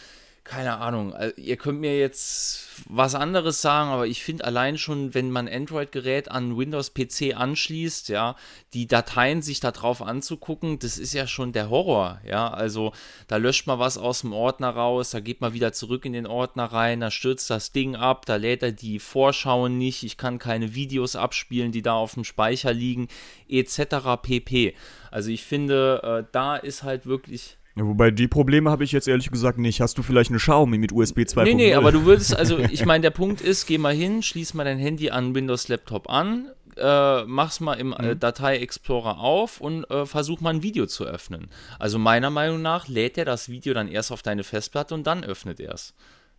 keine 0.47 0.77
Ahnung, 0.77 1.13
äh, 1.13 1.33
ihr 1.35 1.57
könnt 1.57 1.81
mir 1.81 1.99
jetzt 1.99 2.67
was 2.87 3.15
anderes 3.15 3.61
sagen, 3.61 3.89
aber 3.89 4.07
ich 4.07 4.23
finde 4.23 4.45
allein 4.45 4.77
schon, 4.77 5.13
wenn 5.13 5.29
man 5.29 5.47
Android-Gerät 5.47 6.31
an 6.31 6.57
Windows-PC 6.57 7.35
anschließt, 7.35 8.09
ja, 8.09 8.35
die 8.73 8.87
Dateien 8.87 9.41
sich 9.41 9.59
da 9.59 9.71
drauf 9.71 10.01
anzugucken, 10.01 10.79
das 10.79 10.97
ist 10.97 11.13
ja 11.13 11.27
schon 11.27 11.51
der 11.51 11.69
Horror, 11.69 12.21
ja, 12.25 12.49
also 12.49 12.93
da 13.27 13.37
löscht 13.37 13.67
man 13.67 13.79
was 13.79 13.97
aus 13.97 14.21
dem 14.21 14.31
Ordner 14.33 14.69
raus, 14.69 15.11
da 15.11 15.19
geht 15.19 15.41
man 15.41 15.53
wieder 15.53 15.73
zurück 15.73 16.05
in 16.05 16.13
den 16.13 16.27
Ordner 16.27 16.65
rein, 16.65 17.01
da 17.01 17.11
stürzt 17.11 17.49
das 17.49 17.73
Ding 17.73 17.95
ab, 17.95 18.25
da 18.25 18.37
lädt 18.37 18.63
er 18.63 18.71
die 18.71 18.99
Vorschauen 18.99 19.77
nicht, 19.77 20.03
ich 20.03 20.17
kann 20.17 20.39
keine 20.39 20.73
Videos 20.73 21.15
abspielen, 21.15 21.71
die 21.71 21.81
da 21.81 21.93
auf 21.93 22.13
dem 22.13 22.23
Speicher 22.23 22.73
liegen, 22.73 23.09
etc. 23.49 24.21
pp. 24.21 24.75
Also 25.11 25.29
ich 25.29 25.43
finde, 25.43 26.01
äh, 26.03 26.29
da 26.31 26.55
ist 26.55 26.83
halt 26.83 27.05
wirklich 27.05 27.56
ja, 27.77 27.85
wobei 27.85 28.09
die 28.09 28.27
Probleme 28.27 28.71
habe 28.71 28.83
ich 28.83 28.91
jetzt 28.91 29.07
ehrlich 29.07 29.29
gesagt 29.29 29.59
nicht. 29.59 29.81
Hast 29.81 29.99
du 29.99 30.03
vielleicht 30.03 30.31
eine 30.31 30.39
Xiaomi 30.39 30.79
mit 30.79 30.91
USB 30.91 31.19
2.0? 31.19 31.43
Nee, 31.43 31.53
nee, 31.53 31.73
aber 31.75 31.91
du 31.91 32.05
würdest, 32.05 32.35
also 32.35 32.57
ich 32.71 32.85
meine, 32.85 33.03
der 33.03 33.11
Punkt 33.11 33.39
ist, 33.39 33.67
geh 33.67 33.77
mal 33.77 33.93
hin, 33.93 34.23
schließ 34.23 34.55
mal 34.55 34.63
dein 34.63 34.79
Handy 34.79 35.11
an 35.11 35.35
Windows 35.35 35.67
Laptop 35.67 36.09
an, 36.09 36.49
äh, 36.75 37.23
mach's 37.25 37.59
mal 37.59 37.75
im 37.75 37.93
äh, 37.93 38.15
mhm. 38.15 38.19
Datei 38.19 38.57
Explorer 38.57 39.19
auf 39.19 39.61
und 39.61 39.83
äh, 39.91 40.07
versuch 40.07 40.41
mal 40.41 40.55
ein 40.55 40.63
Video 40.63 40.87
zu 40.87 41.05
öffnen. 41.05 41.51
Also 41.77 41.99
meiner 41.99 42.31
Meinung 42.31 42.63
nach 42.63 42.87
lädt 42.87 43.15
er 43.15 43.25
das 43.25 43.47
Video 43.47 43.75
dann 43.75 43.87
erst 43.87 44.11
auf 44.11 44.23
deine 44.23 44.43
Festplatte 44.43 44.95
und 44.95 45.05
dann 45.05 45.23
öffnet 45.23 45.59
er 45.59 45.73
es. 45.73 45.93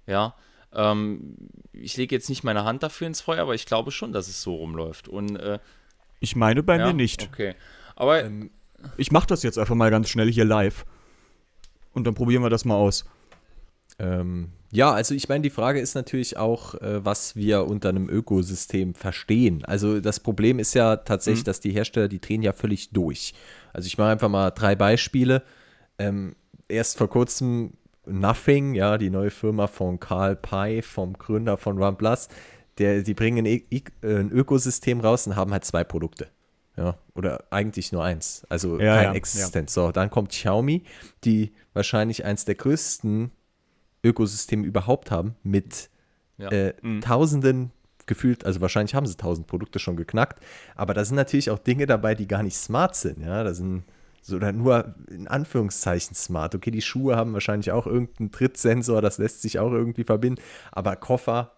Ja. 0.08 0.34
Ähm, 0.74 1.36
ich 1.72 1.96
lege 1.96 2.16
jetzt 2.16 2.28
nicht 2.28 2.42
meine 2.42 2.64
Hand 2.64 2.82
dafür 2.82 3.06
ins 3.06 3.20
Feuer, 3.20 3.42
aber 3.42 3.54
ich 3.54 3.64
glaube 3.64 3.92
schon, 3.92 4.12
dass 4.12 4.26
es 4.26 4.42
so 4.42 4.56
rumläuft. 4.56 5.06
Und, 5.06 5.36
äh, 5.36 5.60
ich 6.18 6.34
meine 6.34 6.64
bei 6.64 6.78
ja? 6.78 6.86
mir 6.86 6.94
nicht. 6.94 7.28
Okay. 7.32 7.54
Aber 7.94 8.24
ähm, 8.24 8.50
ich 8.96 9.12
mache 9.12 9.28
das 9.28 9.44
jetzt 9.44 9.56
einfach 9.56 9.76
mal 9.76 9.90
ganz 9.92 10.08
schnell 10.08 10.30
hier 10.32 10.44
live 10.44 10.84
und 11.98 12.06
dann 12.06 12.14
probieren 12.14 12.42
wir 12.42 12.50
das 12.50 12.64
mal 12.64 12.76
aus. 12.76 13.04
Ähm, 13.98 14.52
ja, 14.70 14.92
also 14.92 15.14
ich 15.14 15.28
meine, 15.28 15.42
die 15.42 15.50
Frage 15.50 15.80
ist 15.80 15.94
natürlich 15.94 16.36
auch, 16.36 16.74
äh, 16.74 17.04
was 17.04 17.36
wir 17.36 17.66
unter 17.66 17.88
einem 17.88 18.08
Ökosystem 18.08 18.94
verstehen. 18.94 19.64
Also 19.64 20.00
das 20.00 20.20
Problem 20.20 20.58
ist 20.58 20.74
ja 20.74 20.96
tatsächlich, 20.96 21.44
mhm. 21.44 21.46
dass 21.46 21.60
die 21.60 21.72
Hersteller, 21.72 22.08
die 22.08 22.20
drehen 22.20 22.42
ja 22.42 22.52
völlig 22.52 22.90
durch. 22.90 23.34
Also 23.72 23.86
ich 23.86 23.98
mache 23.98 24.10
einfach 24.10 24.28
mal 24.28 24.50
drei 24.50 24.74
Beispiele. 24.74 25.42
Ähm, 25.98 26.36
erst 26.68 26.98
vor 26.98 27.08
kurzem 27.08 27.72
Nothing, 28.06 28.74
ja, 28.74 28.98
die 28.98 29.10
neue 29.10 29.30
Firma 29.30 29.66
von 29.66 30.00
Carl 30.00 30.36
Pei, 30.36 30.82
vom 30.82 31.14
Gründer 31.14 31.56
von 31.56 31.80
OnePlus, 31.82 32.28
der, 32.78 33.02
die 33.02 33.14
bringen 33.14 33.46
ein, 33.46 33.62
ein 34.02 34.30
Ökosystem 34.30 35.00
raus 35.00 35.26
und 35.26 35.36
haben 35.36 35.52
halt 35.52 35.64
zwei 35.64 35.84
Produkte. 35.84 36.28
Ja, 36.78 36.98
oder 37.14 37.44
eigentlich 37.50 37.92
nur 37.92 38.04
eins. 38.04 38.46
Also 38.48 38.78
Ja, 38.80 38.94
kein 38.96 39.04
ja, 39.04 39.12
Existenz. 39.14 39.74
So, 39.74 39.92
dann 39.92 40.10
kommt 40.10 40.30
Xiaomi, 40.30 40.84
die 41.24 41.52
wahrscheinlich 41.74 42.24
eins 42.24 42.44
der 42.44 42.54
größten 42.54 43.30
Ökosysteme 44.04 44.66
überhaupt 44.66 45.10
haben, 45.10 45.34
mit 45.42 45.90
Ja. 46.38 46.50
äh, 46.50 46.74
tausenden 47.00 47.72
gefühlt, 48.06 48.46
also 48.46 48.60
wahrscheinlich 48.60 48.94
haben 48.94 49.06
sie 49.06 49.16
tausend 49.16 49.46
Produkte 49.48 49.78
schon 49.78 49.96
geknackt, 49.96 50.42
aber 50.76 50.94
da 50.94 51.04
sind 51.04 51.16
natürlich 51.16 51.50
auch 51.50 51.58
Dinge 51.58 51.84
dabei, 51.86 52.14
die 52.14 52.26
gar 52.26 52.42
nicht 52.42 52.56
smart 52.56 52.96
sind. 52.96 53.20
Ja, 53.20 53.44
da 53.44 53.52
sind 53.52 53.84
so 54.22 54.36
oder 54.36 54.52
nur 54.52 54.94
in 55.10 55.28
Anführungszeichen 55.28 56.14
smart. 56.14 56.54
Okay, 56.54 56.70
die 56.70 56.80
Schuhe 56.80 57.16
haben 57.16 57.32
wahrscheinlich 57.34 57.70
auch 57.72 57.86
irgendeinen 57.86 58.32
Trittsensor, 58.32 59.02
das 59.02 59.18
lässt 59.18 59.42
sich 59.42 59.58
auch 59.58 59.72
irgendwie 59.72 60.04
verbinden, 60.04 60.40
aber 60.72 60.96
Koffer 60.96 61.52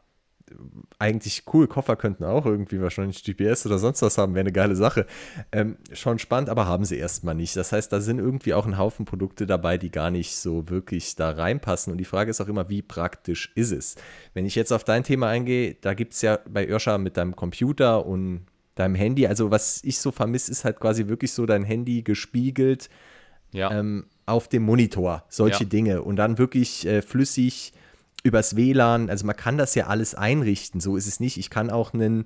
eigentlich 0.98 1.44
cool. 1.52 1.66
Koffer 1.66 1.96
könnten 1.96 2.24
auch 2.24 2.44
irgendwie 2.46 2.80
wahrscheinlich 2.80 3.22
GPS 3.24 3.64
oder 3.66 3.78
sonst 3.78 4.02
was 4.02 4.18
haben, 4.18 4.34
wäre 4.34 4.40
eine 4.42 4.52
geile 4.52 4.76
Sache. 4.76 5.06
Ähm, 5.52 5.76
schon 5.92 6.18
spannend, 6.18 6.48
aber 6.50 6.66
haben 6.66 6.84
sie 6.84 6.96
erstmal 6.96 7.34
nicht. 7.34 7.56
Das 7.56 7.72
heißt, 7.72 7.92
da 7.92 8.00
sind 8.00 8.18
irgendwie 8.18 8.54
auch 8.54 8.66
ein 8.66 8.76
Haufen 8.78 9.04
Produkte 9.06 9.46
dabei, 9.46 9.78
die 9.78 9.90
gar 9.90 10.10
nicht 10.10 10.36
so 10.36 10.68
wirklich 10.68 11.16
da 11.16 11.30
reinpassen. 11.30 11.90
Und 11.92 11.98
die 11.98 12.04
Frage 12.04 12.30
ist 12.30 12.40
auch 12.40 12.48
immer, 12.48 12.68
wie 12.68 12.82
praktisch 12.82 13.52
ist 13.54 13.72
es? 13.72 13.96
Wenn 14.34 14.46
ich 14.46 14.54
jetzt 14.54 14.72
auf 14.72 14.84
dein 14.84 15.04
Thema 15.04 15.28
eingehe, 15.28 15.76
da 15.80 15.94
gibt 15.94 16.12
es 16.12 16.22
ja 16.22 16.38
bei 16.48 16.66
Irscha 16.66 16.98
mit 16.98 17.16
deinem 17.16 17.34
Computer 17.36 18.04
und 18.06 18.46
deinem 18.74 18.94
Handy, 18.94 19.26
also 19.26 19.50
was 19.50 19.82
ich 19.84 19.98
so 19.98 20.10
vermisse, 20.10 20.50
ist 20.50 20.64
halt 20.64 20.80
quasi 20.80 21.08
wirklich 21.08 21.32
so 21.32 21.44
dein 21.46 21.64
Handy 21.64 22.02
gespiegelt 22.02 22.88
Ja. 23.52 23.70
ähm, 23.72 24.06
auf 24.26 24.48
dem 24.48 24.62
Monitor, 24.62 25.24
solche 25.28 25.64
Ja. 25.64 25.68
Dinge. 25.68 26.02
Und 26.02 26.16
dann 26.16 26.38
wirklich 26.38 26.86
äh, 26.86 27.02
flüssig 27.02 27.72
übers 28.22 28.56
WLAN, 28.56 29.10
also 29.10 29.26
man 29.26 29.36
kann 29.36 29.58
das 29.58 29.74
ja 29.74 29.86
alles 29.86 30.14
einrichten, 30.14 30.80
so 30.80 30.96
ist 30.96 31.06
es 31.06 31.20
nicht. 31.20 31.38
Ich 31.38 31.50
kann 31.50 31.70
auch 31.70 31.94
einen 31.94 32.24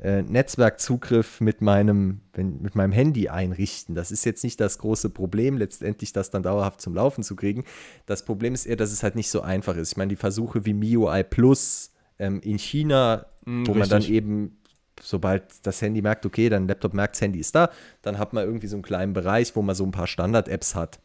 äh, 0.00 0.22
Netzwerkzugriff 0.22 1.40
mit 1.40 1.60
meinem, 1.60 2.20
wenn, 2.32 2.62
mit 2.62 2.74
meinem 2.74 2.92
Handy 2.92 3.28
einrichten. 3.28 3.94
Das 3.94 4.10
ist 4.10 4.24
jetzt 4.24 4.44
nicht 4.44 4.60
das 4.60 4.78
große 4.78 5.10
Problem, 5.10 5.58
letztendlich 5.58 6.12
das 6.12 6.30
dann 6.30 6.42
dauerhaft 6.42 6.80
zum 6.80 6.94
Laufen 6.94 7.22
zu 7.24 7.36
kriegen. 7.36 7.64
Das 8.06 8.24
Problem 8.24 8.54
ist 8.54 8.66
eher, 8.66 8.76
dass 8.76 8.92
es 8.92 9.02
halt 9.02 9.16
nicht 9.16 9.30
so 9.30 9.40
einfach 9.40 9.76
ist. 9.76 9.92
Ich 9.92 9.96
meine, 9.96 10.10
die 10.10 10.16
Versuche 10.16 10.64
wie 10.64 10.74
MIUI 10.74 11.24
Plus 11.24 11.92
ähm, 12.18 12.40
in 12.40 12.58
China, 12.58 13.26
Mm, 13.44 13.66
wo 13.66 13.74
man 13.74 13.88
dann 13.88 13.98
richtig. 13.98 14.16
eben 14.16 14.58
sobald 15.00 15.66
das 15.66 15.82
Handy 15.82 16.00
merkt, 16.02 16.24
okay, 16.26 16.48
dein 16.48 16.68
Laptop 16.68 16.94
merkt, 16.94 17.16
das 17.16 17.22
Handy 17.22 17.40
ist 17.40 17.54
da, 17.54 17.70
dann 18.02 18.18
hat 18.18 18.32
man 18.32 18.44
irgendwie 18.44 18.68
so 18.68 18.76
einen 18.76 18.82
kleinen 18.82 19.14
Bereich, 19.14 19.56
wo 19.56 19.62
man 19.62 19.74
so 19.74 19.84
ein 19.84 19.90
paar 19.90 20.06
Standard-Apps 20.06 20.74
hat. 20.74 21.00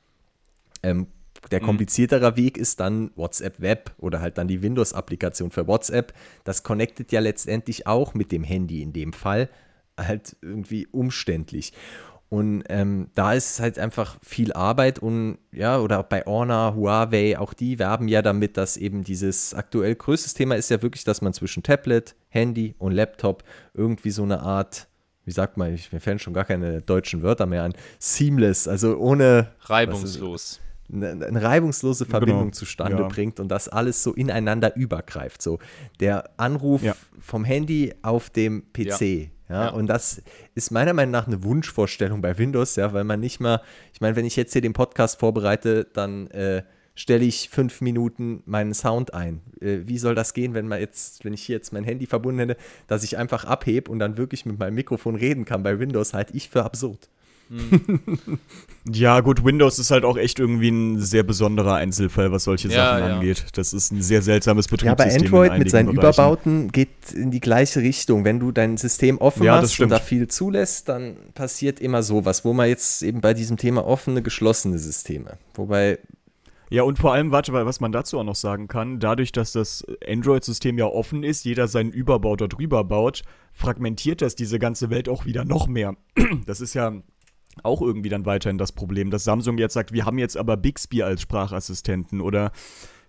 Ähm, 0.84 1.08
der 1.52 1.60
kompliziertere 1.60 2.36
Weg 2.36 2.58
ist 2.58 2.80
dann 2.80 3.12
WhatsApp 3.16 3.62
Web 3.62 3.92
oder 3.98 4.22
halt 4.22 4.38
dann 4.38 4.48
die 4.48 4.62
Windows-Applikation 4.62 5.52
für 5.52 5.68
WhatsApp. 5.68 6.14
Das 6.44 6.64
connectet 6.64 7.12
ja 7.12 7.20
letztendlich 7.20 7.88
auch 7.88 8.14
mit 8.14 8.32
dem 8.32 8.44
Handy 8.44 8.82
in 8.82 8.94
dem 8.94 9.14
Fall. 9.14 9.50
Halt 9.98 10.36
irgendwie 10.42 10.88
umständlich. 10.88 11.74
Und 12.30 12.64
ähm, 12.68 13.10
da 13.16 13.34
ist 13.34 13.62
halt 13.62 13.80
einfach 13.80 14.18
viel 14.22 14.52
Arbeit 14.52 15.00
und 15.00 15.38
ja, 15.54 15.80
oder 15.80 16.00
auch 16.00 16.06
bei 16.06 16.24
Honor, 16.26 16.76
Huawei, 16.76 17.40
auch 17.40 17.54
die 17.54 17.80
werben 17.80 18.10
ja 18.10 18.22
damit, 18.22 18.58
dass 18.58 18.76
eben 18.76 19.06
dieses 19.06 19.54
aktuell 19.54 19.96
größtes 19.96 20.34
Thema 20.34 20.56
ist 20.56 20.70
ja 20.70 20.82
wirklich, 20.82 21.06
dass 21.06 21.22
man 21.22 21.32
zwischen 21.32 21.64
Tablet, 21.64 22.16
Handy 22.28 22.76
und 22.80 22.92
Laptop 22.92 23.44
irgendwie 23.74 24.12
so 24.12 24.24
eine 24.24 24.42
Art, 24.42 24.90
wie 25.24 25.32
sagt 25.32 25.56
man, 25.56 25.74
ich, 25.74 25.94
mir 25.94 26.02
fällen 26.02 26.20
schon 26.20 26.34
gar 26.34 26.44
keine 26.44 26.82
deutschen 26.82 27.24
Wörter 27.24 27.46
mehr 27.46 27.64
an, 27.64 27.74
seamless, 27.98 28.68
also 28.68 28.98
ohne 28.98 29.52
Reibungslos. 29.62 30.60
Eine, 30.92 31.26
eine 31.26 31.42
reibungslose 31.42 32.06
Verbindung 32.06 32.40
Genau, 32.44 32.52
zustande 32.52 33.02
ja. 33.04 33.08
bringt 33.08 33.40
und 33.40 33.50
das 33.50 33.68
alles 33.68 34.04
so 34.04 34.14
ineinander 34.14 34.76
übergreift. 34.76 35.42
So 35.42 35.60
der 36.00 36.30
Anruf 36.38 36.82
Ja. 36.84 36.96
vom 37.20 37.44
Handy 37.46 37.94
auf 38.02 38.30
dem 38.30 38.64
PC. 38.74 39.02
Ja. 39.50 39.66
Ja. 39.66 39.70
und 39.70 39.88
das 39.88 40.22
ist 40.56 40.72
meiner 40.72 40.92
Meinung 40.94 41.12
nach 41.12 41.26
eine 41.28 41.42
Wunschvorstellung 41.42 42.22
bei 42.22 42.38
Windows, 42.38 42.76
ja, 42.76 42.92
weil 42.92 43.06
man 43.06 43.22
nicht 43.22 43.40
mal, 43.40 43.62
ich 43.94 44.02
meine, 44.02 44.18
wenn 44.18 44.26
ich 44.26 44.36
jetzt 44.36 44.52
hier 44.52 44.62
den 44.62 44.74
Podcast 44.74 45.20
vorbereite, 45.22 45.88
dann 45.94 46.28
äh, 46.32 46.64
stelle 46.96 47.24
ich 47.24 47.48
fünf 47.50 47.80
Minuten 47.80 48.42
meinen 48.46 48.74
Sound 48.74 49.14
ein. 49.14 49.40
Äh, 49.62 49.80
wie 49.86 50.00
soll 50.00 50.16
das 50.16 50.34
gehen, 50.34 50.54
wenn 50.54 50.68
man 50.68 50.82
jetzt, 50.82 51.24
wenn 51.24 51.32
ich 51.32 51.44
hier 51.44 51.56
jetzt 51.56 51.72
mein 51.72 51.86
Handy 51.86 52.08
verbunden 52.08 52.40
hätte, 52.40 52.58
dass 52.88 53.04
ich 53.06 53.18
einfach 53.18 53.46
abhebe 53.46 53.90
und 53.90 54.00
dann 54.00 54.18
wirklich 54.18 54.46
mit 54.46 54.60
meinem 54.60 54.76
Mikrofon 54.76 55.16
reden 55.16 55.46
kann 55.46 55.64
bei 55.64 55.80
Windows, 55.80 56.14
halte 56.14 56.36
ich 56.36 56.50
für 56.50 56.66
absurd. 56.66 57.10
Ja, 58.90 59.20
gut, 59.20 59.44
Windows 59.44 59.80
ist 59.80 59.92
halt 59.92 60.06
auch 60.06 60.16
echt 60.18 60.40
irgendwie 60.40 60.70
ein 60.70 61.00
sehr 61.00 61.24
besonderer 61.24 61.76
Einzelfall, 61.76 62.32
was 62.32 62.46
solche 62.46 62.70
Ja, 62.70 62.76
Sachen 62.98 63.00
ja. 63.10 63.16
angeht. 63.16 63.46
Das 63.54 63.74
ist 63.74 63.92
ein 63.92 64.02
sehr 64.02 64.22
seltsames 64.22 64.68
Ja, 64.68 64.72
Betriebssystem. 64.72 65.04
aber 65.10 65.12
in 65.12 65.26
Android 65.52 65.60
mit 65.60 65.70
seinen 65.70 65.86
Bereichen. 65.88 65.98
Überbauten 66.00 66.72
geht 66.72 67.12
in 67.14 67.30
die 67.32 67.42
gleiche 67.42 67.82
Richtung. 67.82 68.24
Wenn 68.24 68.40
du 68.40 68.54
dein 68.54 68.78
System 68.78 69.18
offen 69.18 69.44
Ja, 69.44 69.58
hast 69.58 69.78
und 69.82 69.90
da 69.90 70.00
viel 70.00 70.30
zulässt, 70.30 70.88
dann 70.88 71.18
passiert 71.34 71.82
immer 71.82 72.02
sowas, 72.02 72.46
wo 72.46 72.54
man 72.54 72.70
jetzt 72.70 73.04
eben 73.04 73.20
bei 73.20 73.34
diesem 73.34 73.58
Thema 73.58 73.86
offene, 73.86 74.22
geschlossene 74.22 74.78
Systeme. 74.78 75.38
Wobei, 75.56 76.00
Ja, 76.70 76.84
und 76.84 76.98
vor 76.98 77.12
allem, 77.14 77.32
warte 77.32 77.52
mal, 77.52 77.66
was 77.66 77.82
man 77.82 77.92
dazu 77.92 78.18
auch 78.20 78.24
noch 78.24 78.36
sagen 78.36 78.70
kann, 78.70 79.00
dadurch, 79.02 79.34
dass 79.34 79.52
das 79.52 79.86
Android-System 80.08 80.78
ja 80.78 80.86
offen 80.86 81.24
ist, 81.24 81.44
jeder 81.44 81.68
seinen 81.68 81.92
Überbau 81.92 82.38
da 82.38 82.48
drüber 82.48 82.86
baut, 82.86 83.24
fragmentiert 83.52 84.22
das 84.22 84.36
diese 84.36 84.60
ganze 84.60 84.90
Welt 84.90 85.10
auch 85.10 85.26
wieder 85.26 85.44
noch 85.44 85.68
mehr. 85.68 85.96
Das 86.46 86.62
ist 86.62 86.74
ja 86.74 86.94
auch 87.64 87.82
irgendwie 87.82 88.10
dann 88.10 88.26
weiterhin 88.26 88.58
das 88.58 88.72
Problem, 88.72 89.12
dass 89.12 89.24
Samsung 89.24 89.58
jetzt 89.58 89.74
sagt, 89.74 89.92
wir 89.92 90.06
haben 90.06 90.18
jetzt 90.18 90.38
aber 90.38 90.58
Bixby 90.58 91.04
als 91.04 91.22
Sprachassistenten 91.22 92.22
oder 92.22 92.52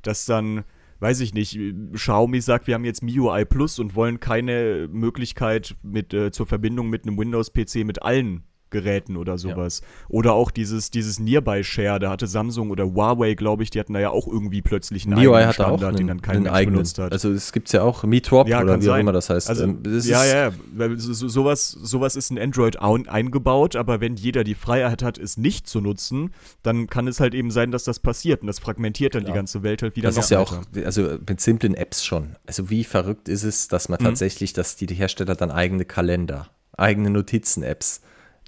dass 0.02 0.24
dann, 0.24 0.64
weiß 1.00 1.20
ich 1.20 1.34
nicht, 1.34 1.58
Xiaomi 1.92 2.40
sagt, 2.40 2.66
wir 2.66 2.74
haben 2.74 2.84
jetzt 2.84 3.02
MIUI 3.02 3.44
Plus 3.44 3.78
und 3.78 3.94
wollen 3.94 4.20
keine 4.20 4.88
Möglichkeit 4.90 5.76
mit, 5.82 6.14
äh, 6.14 6.30
zur 6.30 6.46
Verbindung 6.46 6.88
mit 6.88 7.06
einem 7.06 7.18
Windows-PC 7.18 7.84
mit 7.84 8.02
allen 8.02 8.44
Geräten 8.70 9.16
oder 9.16 9.38
sowas. 9.38 9.82
Oder 10.08 10.32
auch 10.34 10.50
dieses, 10.50 10.90
dieses 10.90 11.18
Nearby-Share, 11.18 11.98
da 11.98 12.10
hatte 12.10 12.26
Samsung 12.26 12.70
oder 12.70 12.84
Huawei, 12.94 13.34
glaube 13.34 13.62
ich, 13.62 13.70
die 13.70 13.80
hatten 13.80 13.94
da 13.94 14.00
ja 14.00 14.10
auch 14.10 14.26
irgendwie 14.26 14.62
plötzlich 14.62 15.06
einen 15.06 15.14
MIUI 15.18 15.34
eigenen 15.36 15.48
auch 15.48 15.52
Standard, 15.54 15.88
einen, 15.88 15.96
den 15.96 16.06
dann 16.08 16.22
kein 16.22 16.42
Mensch 16.42 16.54
eigenen. 16.54 16.74
benutzt 16.76 16.98
hat. 16.98 17.12
Also 17.12 17.30
es 17.32 17.52
gibt 17.52 17.72
ja 17.72 17.82
auch 17.82 18.04
Meetrop 18.04 18.48
Ja, 18.48 18.60
oder 18.62 18.74
wie 18.80 18.84
auch 18.88 18.92
sein. 18.92 19.00
immer 19.00 19.12
das 19.12 19.30
heißt. 19.30 19.48
Also, 19.48 19.64
Ähm, 19.64 19.82
das 19.82 20.06
ja, 20.06 20.22
ist- 20.24 20.32
ja, 20.32 20.48
ja. 20.88 20.96
So, 20.96 21.12
so, 21.12 21.28
sowas, 21.28 21.70
sowas 21.70 22.16
ist 22.16 22.30
in 22.30 22.38
Android 22.38 22.78
ein, 22.80 23.08
eingebaut, 23.08 23.76
aber 23.76 24.00
wenn 24.00 24.16
jeder 24.16 24.44
die 24.44 24.54
Freiheit 24.54 25.02
hat, 25.02 25.18
es 25.18 25.36
nicht 25.36 25.66
zu 25.66 25.80
nutzen, 25.80 26.32
dann 26.62 26.86
kann 26.88 27.06
es 27.08 27.20
halt 27.20 27.34
eben 27.34 27.50
sein, 27.50 27.70
dass 27.70 27.84
das 27.84 28.00
passiert 28.00 28.42
und 28.42 28.46
das 28.48 28.58
fragmentiert 28.58 29.14
dann 29.14 29.24
die 29.24 29.32
ganze 29.32 29.62
Welt 29.62 29.82
halt 29.82 29.96
wieder 29.96 30.08
Das 30.08 30.16
ist 30.18 30.30
ja 30.30 30.40
auch, 30.40 30.62
also 30.84 31.18
mit 31.28 31.40
simplen 31.40 31.74
Apps 31.74 32.04
schon. 32.04 32.36
Also 32.46 32.70
wie 32.70 32.84
verrückt 32.84 33.28
ist 33.28 33.44
es, 33.44 33.68
dass 33.68 33.88
Mhm. 33.88 33.94
man 33.94 34.04
tatsächlich, 34.04 34.52
dass 34.52 34.76
die 34.76 34.86
Hersteller 34.86 35.34
dann 35.34 35.50
eigene 35.50 35.84
Kalender, 35.84 36.48
eigene 36.76 37.10
Notizen-Apps, 37.10 38.00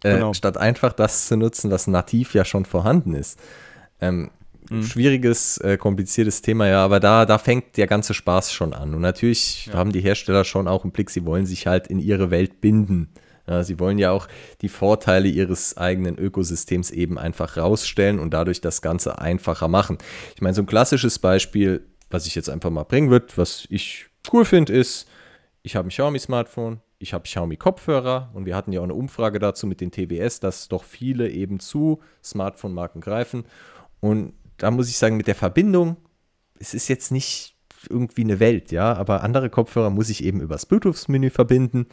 äh, 0.04 0.14
Genau. 0.14 0.32
statt 0.32 0.56
einfach 0.56 0.92
das 0.92 1.26
zu 1.26 1.36
nutzen, 1.36 1.70
was 1.70 1.86
nativ 1.86 2.34
ja 2.34 2.44
schon 2.44 2.64
vorhanden 2.64 3.14
ist. 3.14 3.38
Ähm, 4.00 4.30
Mhm. 4.68 4.84
Schwieriges, 4.84 5.58
äh, 5.58 5.76
kompliziertes 5.76 6.42
Thema, 6.42 6.68
ja, 6.68 6.84
aber 6.84 7.00
da, 7.00 7.26
da 7.26 7.38
fängt 7.38 7.76
der 7.76 7.88
ganze 7.88 8.14
Spaß 8.14 8.52
schon 8.52 8.72
an. 8.72 8.94
Und 8.94 9.00
natürlich 9.00 9.68
haben 9.72 9.90
die 9.90 10.00
Hersteller 10.00 10.44
schon 10.44 10.68
auch 10.68 10.84
im 10.84 10.92
Blick, 10.92 11.10
sie 11.10 11.24
wollen 11.24 11.44
sich 11.44 11.66
halt 11.66 11.88
in 11.88 11.98
ihre 11.98 12.30
Welt 12.30 12.60
binden. 12.60 13.08
Ja, 13.48 13.64
sie 13.64 13.80
wollen 13.80 13.98
ja 13.98 14.12
auch 14.12 14.28
die 14.60 14.68
Vorteile 14.68 15.26
ihres 15.26 15.76
eigenen 15.76 16.16
Ökosystems 16.18 16.92
eben 16.92 17.18
einfach 17.18 17.56
rausstellen 17.56 18.20
und 18.20 18.32
dadurch 18.32 18.60
das 18.60 18.80
Ganze 18.80 19.18
einfacher 19.18 19.66
machen. 19.66 19.98
Ich 20.36 20.40
meine, 20.40 20.54
so 20.54 20.62
ein 20.62 20.66
klassisches 20.66 21.18
Beispiel, 21.18 21.84
was 22.08 22.26
ich 22.28 22.36
jetzt 22.36 22.48
einfach 22.48 22.70
mal 22.70 22.84
bringen 22.84 23.10
würde, 23.10 23.26
was 23.34 23.66
ich 23.70 24.06
cool 24.32 24.44
finde, 24.44 24.72
ist, 24.72 25.08
ich 25.64 25.74
habe 25.74 25.88
ein 25.88 25.90
Xiaomi-Smartphone, 25.90 26.78
ich 27.00 27.14
habe 27.14 27.24
Xiaomi-Kopfhörer 27.24 28.30
und 28.34 28.44
wir 28.44 28.54
hatten 28.54 28.72
ja 28.72 28.80
auch 28.80 28.84
eine 28.84 28.94
Umfrage 28.94 29.38
dazu 29.38 29.66
mit 29.66 29.80
den 29.80 29.90
TWS, 29.90 30.38
dass 30.38 30.68
doch 30.68 30.84
viele 30.84 31.30
eben 31.30 31.58
zu 31.58 32.00
Smartphone-Marken 32.22 33.00
greifen. 33.00 33.44
Und 34.00 34.34
da 34.58 34.70
muss 34.70 34.90
ich 34.90 34.98
sagen, 34.98 35.16
mit 35.16 35.26
der 35.26 35.34
Verbindung, 35.34 35.96
es 36.58 36.74
ist 36.74 36.88
jetzt 36.88 37.10
nicht 37.10 37.56
irgendwie 37.88 38.22
eine 38.22 38.38
Welt, 38.38 38.70
ja, 38.70 38.92
aber 38.92 39.24
andere 39.24 39.48
Kopfhörer 39.48 39.88
muss 39.88 40.10
ich 40.10 40.22
eben 40.22 40.42
übers 40.42 40.66
Bluetooth-Menü 40.66 41.30
verbinden. 41.30 41.86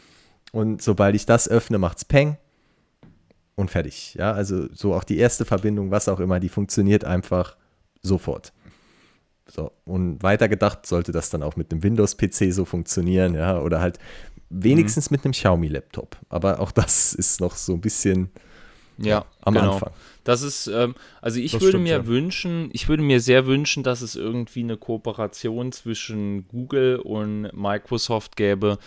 Und 0.52 0.82
sobald 0.82 1.14
ich 1.14 1.24
das 1.24 1.48
öffne, 1.48 1.78
macht's 1.78 2.04
Peng 2.04 2.36
und 3.54 3.70
fertig. 3.70 4.14
Ja, 4.14 4.32
also 4.32 4.68
so 4.74 4.92
auch 4.94 5.04
die 5.04 5.16
erste 5.16 5.46
Verbindung, 5.46 5.90
was 5.90 6.08
auch 6.08 6.20
immer, 6.20 6.38
die 6.38 6.50
funktioniert 6.50 7.04
einfach 7.06 7.56
sofort. 8.02 8.52
So, 9.46 9.72
und 9.86 10.22
weitergedacht 10.22 10.84
sollte 10.84 11.12
das 11.12 11.30
dann 11.30 11.42
auch 11.42 11.56
mit 11.56 11.72
einem 11.72 11.82
Windows-PC 11.82 12.52
so 12.52 12.66
funktionieren, 12.66 13.34
ja, 13.34 13.58
oder 13.58 13.80
halt 13.80 13.98
wenigstens 14.50 15.10
mit 15.10 15.24
einem 15.24 15.32
Xiaomi-Laptop. 15.32 16.16
Aber 16.28 16.60
auch 16.60 16.72
das 16.72 17.12
ist 17.14 17.40
noch 17.40 17.56
so 17.56 17.74
ein 17.74 17.80
bisschen 17.80 18.30
Ja, 18.98 19.26
am 19.42 19.54
genau. 19.54 19.74
Anfang. 19.74 19.92
Das 20.24 20.42
ist, 20.42 20.66
ähm, 20.66 20.94
also 21.22 21.40
ich 21.40 21.58
Das 21.58 21.62
würde 21.62 21.78
stimmt, 21.78 21.84
mir 21.84 21.98
ja. 21.98 22.06
wünschen, 22.06 22.68
ich 22.72 22.88
würde 22.88 23.02
mir 23.02 23.20
sehr 23.20 23.46
wünschen, 23.46 23.82
dass 23.82 24.02
es 24.02 24.16
irgendwie 24.16 24.60
eine 24.60 24.76
Kooperation 24.76 25.72
zwischen 25.72 26.46
Google 26.48 26.96
und 26.96 27.50
Microsoft 27.54 28.36
gäbe, 28.36 28.78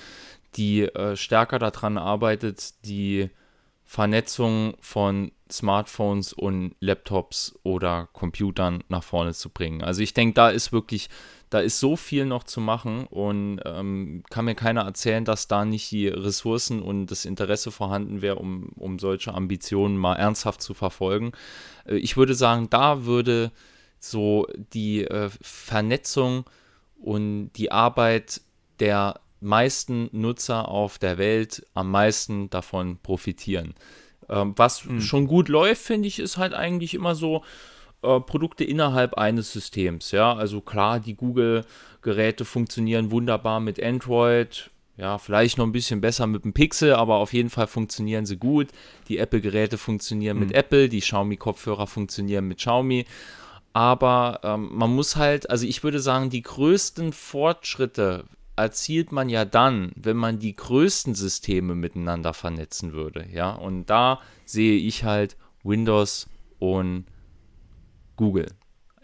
die 0.56 0.82
äh, 0.84 1.16
stärker 1.16 1.60
daran 1.60 1.98
arbeitet, 1.98 2.86
die 2.86 3.30
Vernetzung 3.86 4.76
von 4.82 5.32
Smartphones 5.52 6.34
und 6.34 6.76
Laptops 6.80 7.56
oder 7.64 8.08
Computern 8.14 8.84
nach 8.90 9.04
vorne 9.04 9.34
zu 9.34 9.50
bringen. 9.50 9.82
Also 9.84 10.02
ich 10.02 10.14
denke, 10.14 10.34
da 10.36 10.50
ist 10.50 10.72
wirklich, 10.72 11.10
da 11.52 11.60
ist 11.60 11.82
so 11.82 11.98
viel 11.98 12.26
noch 12.26 12.46
zu 12.46 12.62
machen 12.62 13.06
und 13.08 13.60
ähm, 13.66 14.24
kann 14.30 14.46
mir 14.46 14.56
keiner 14.56 14.84
erzählen, 14.84 15.26
dass 15.26 15.50
da 15.50 15.66
nicht 15.66 15.92
die 15.92 16.08
Ressourcen 16.08 16.82
und 16.82 17.08
das 17.08 17.26
Interesse 17.26 17.72
vorhanden 17.72 18.22
wäre, 18.22 18.38
um, 18.38 18.70
um 18.78 19.00
solche 19.00 19.34
Ambitionen 19.34 19.98
mal 19.98 20.16
ernsthaft 20.16 20.62
zu 20.62 20.74
verfolgen. 20.74 21.34
Äh, 21.86 21.98
ich 21.98 22.16
würde 22.16 22.36
sagen, 22.36 22.70
da 22.70 23.04
würde 23.04 23.52
so 24.00 24.48
die 24.74 25.04
äh, 25.04 25.30
Vernetzung 25.42 26.46
und 26.96 27.52
die 27.58 27.70
Arbeit 27.70 28.40
der 28.80 29.20
meisten 29.42 30.08
Nutzer 30.14 30.70
auf 30.70 31.00
der 31.00 31.18
Welt 31.18 31.68
am 31.74 31.92
meisten 31.92 32.50
davon 32.50 32.98
profitieren. 33.04 33.76
Ähm, 34.30 34.54
was 34.56 34.86
mhm. 34.86 35.02
schon 35.02 35.28
gut 35.28 35.50
läuft, 35.50 35.82
finde 35.82 36.08
ich, 36.08 36.20
ist 36.20 36.38
halt 36.38 36.54
eigentlich 36.54 36.94
immer 36.94 37.14
so 37.14 37.44
äh, 38.04 38.20
Produkte 38.20 38.64
innerhalb 38.64 39.16
eines 39.16 39.52
Systems. 39.52 40.12
Ja, 40.12 40.34
also 40.34 40.62
klar, 40.62 41.00
die 41.00 41.16
Google-Geräte 41.16 42.46
funktionieren 42.46 43.12
wunderbar 43.12 43.60
mit 43.60 43.82
Android. 43.82 44.70
Ja, 44.98 45.18
vielleicht 45.18 45.58
noch 45.58 45.66
ein 45.66 45.72
bisschen 45.72 46.02
besser 46.02 46.28
mit 46.28 46.44
dem 46.44 46.54
Pixel, 46.54 46.94
aber 46.94 47.16
auf 47.16 47.34
jeden 47.34 47.50
Fall 47.50 47.68
funktionieren 47.68 48.26
sie 48.26 48.38
gut. 48.38 48.68
Die 49.08 49.18
Apple-Geräte 49.18 49.78
funktionieren 49.78 50.38
mhm. 50.38 50.48
mit 50.48 50.56
Apple, 50.56 50.90
die 50.90 51.00
Xiaomi-Kopfhörer 51.00 51.88
funktionieren 51.88 52.48
mit 52.48 52.58
Xiaomi. 52.58 53.06
Aber 53.74 54.42
ähm, 54.44 54.70
man 54.74 54.94
muss 54.94 55.16
halt, 55.16 55.50
also 55.50 55.66
ich 55.66 55.84
würde 55.84 56.00
sagen, 56.00 56.30
die 56.30 56.42
größten 56.42 57.14
Fortschritte 57.14 58.26
erzielt 58.56 59.12
man 59.12 59.30
ja 59.30 59.46
dann, 59.46 59.92
wenn 59.96 60.18
man 60.18 60.40
die 60.40 60.56
größten 60.56 61.16
Systeme 61.16 61.74
miteinander 61.74 62.34
vernetzen 62.34 62.94
würde. 62.94 63.26
Ja, 63.32 63.52
und 63.52 63.90
da 63.90 64.20
sehe 64.46 64.78
ich 64.78 65.04
halt 65.04 65.38
Windows 65.64 66.28
und 66.60 67.06
Google, 68.16 68.48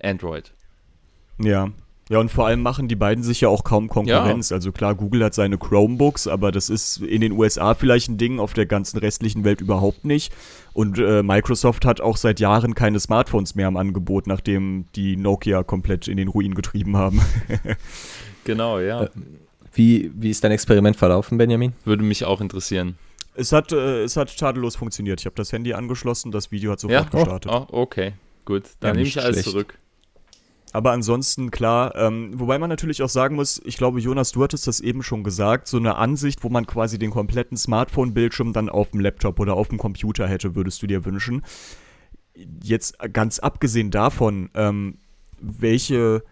Android. 0.02 0.54
Ja, 1.40 1.72
ja, 2.10 2.20
und 2.20 2.32
vor 2.32 2.48
allem 2.48 2.62
machen 2.62 2.88
die 2.88 2.96
beiden 2.96 3.22
sich 3.24 3.42
ja 3.42 3.50
auch 3.50 3.64
kaum 3.66 3.90
Konkurrenz. 3.90 4.50
Ja. 4.50 4.56
Also 4.56 4.72
klar, 4.72 4.96
Google 4.96 5.26
hat 5.26 5.34
seine 5.34 5.58
Chromebooks, 5.58 6.28
aber 6.28 6.52
das 6.54 6.70
ist 6.70 7.02
in 7.02 7.20
den 7.20 7.34
USA 7.34 7.76
vielleicht 7.76 8.08
ein 8.08 8.18
Ding, 8.18 8.40
auf 8.40 8.54
der 8.54 8.66
ganzen 8.66 8.98
restlichen 9.00 9.44
Welt 9.44 9.60
überhaupt 9.60 10.06
nicht. 10.06 10.32
Und 10.74 11.00
äh, 11.00 11.22
Microsoft 11.22 11.84
hat 11.86 12.00
auch 12.00 12.16
seit 12.16 12.40
Jahren 12.40 12.76
keine 12.76 13.00
Smartphones 13.00 13.56
mehr 13.56 13.68
im 13.68 13.76
Angebot, 13.76 14.26
nachdem 14.26 14.86
die 14.96 15.18
Nokia 15.18 15.64
komplett 15.64 16.08
in 16.08 16.16
den 16.16 16.30
Ruin 16.30 16.56
getrieben 16.56 16.96
haben. 16.96 17.22
genau, 18.46 18.80
ja. 18.80 19.04
Äh, 19.04 19.10
wie, 19.74 20.12
wie 20.16 20.30
ist 20.30 20.44
dein 20.44 20.52
Experiment 20.52 20.96
verlaufen, 20.96 21.38
Benjamin? 21.38 21.74
Würde 21.84 22.04
mich 22.04 22.24
auch 22.24 22.40
interessieren. 22.40 22.98
Es 23.36 23.52
hat, 23.52 23.74
äh, 23.74 24.04
es 24.04 24.16
hat 24.16 24.36
tadellos 24.38 24.78
funktioniert. 24.78 25.20
Ich 25.20 25.26
habe 25.26 25.36
das 25.36 25.52
Handy 25.52 25.74
angeschlossen, 25.74 26.32
das 26.32 26.52
Video 26.52 26.72
hat 26.72 26.80
sofort 26.80 27.14
ja? 27.14 27.20
gestartet. 27.20 27.52
Oh, 27.52 27.68
oh, 27.70 27.82
okay, 27.82 28.14
gut. 28.48 28.63
Dann 28.80 28.89
ja, 28.89 28.94
nehme 28.96 29.08
ich 29.08 29.22
alles 29.22 29.36
schlecht. 29.36 29.50
zurück. 29.50 29.77
Aber 30.74 30.92
ansonsten 30.92 31.50
klar, 31.51 31.96
ähm, 31.96 32.32
wobei 32.39 32.60
man 32.60 32.70
natürlich 32.70 33.01
auch 33.01 33.10
sagen 33.10 33.36
muss, 33.36 33.62
ich 33.63 33.77
glaube, 33.77 34.00
Jonas, 34.00 34.32
du 34.32 34.44
hattest 34.44 34.68
das 34.68 34.80
eben 34.80 35.01
schon 35.01 35.24
gesagt, 35.24 35.68
so 35.68 35.77
eine 35.77 35.96
Ansicht, 35.96 36.44
wo 36.44 36.50
man 36.50 36.66
quasi 36.68 37.00
den 37.00 37.12
kompletten 37.12 37.58
Smartphone-Bildschirm 37.58 38.54
dann 38.54 38.70
auf 38.70 38.92
dem 38.92 39.00
Laptop 39.00 39.39
oder 39.39 39.56
auf 39.56 39.70
dem 39.70 39.77
Computer 39.77 40.27
hätte, 40.27 40.56
würdest 40.56 40.82
du 40.82 40.88
dir 40.88 41.06
wünschen. 41.06 41.44
Jetzt 42.62 42.98
ganz 43.13 43.39
abgesehen 43.39 43.92
davon, 43.92 44.50
ähm, 44.56 44.98
welche 45.39 46.24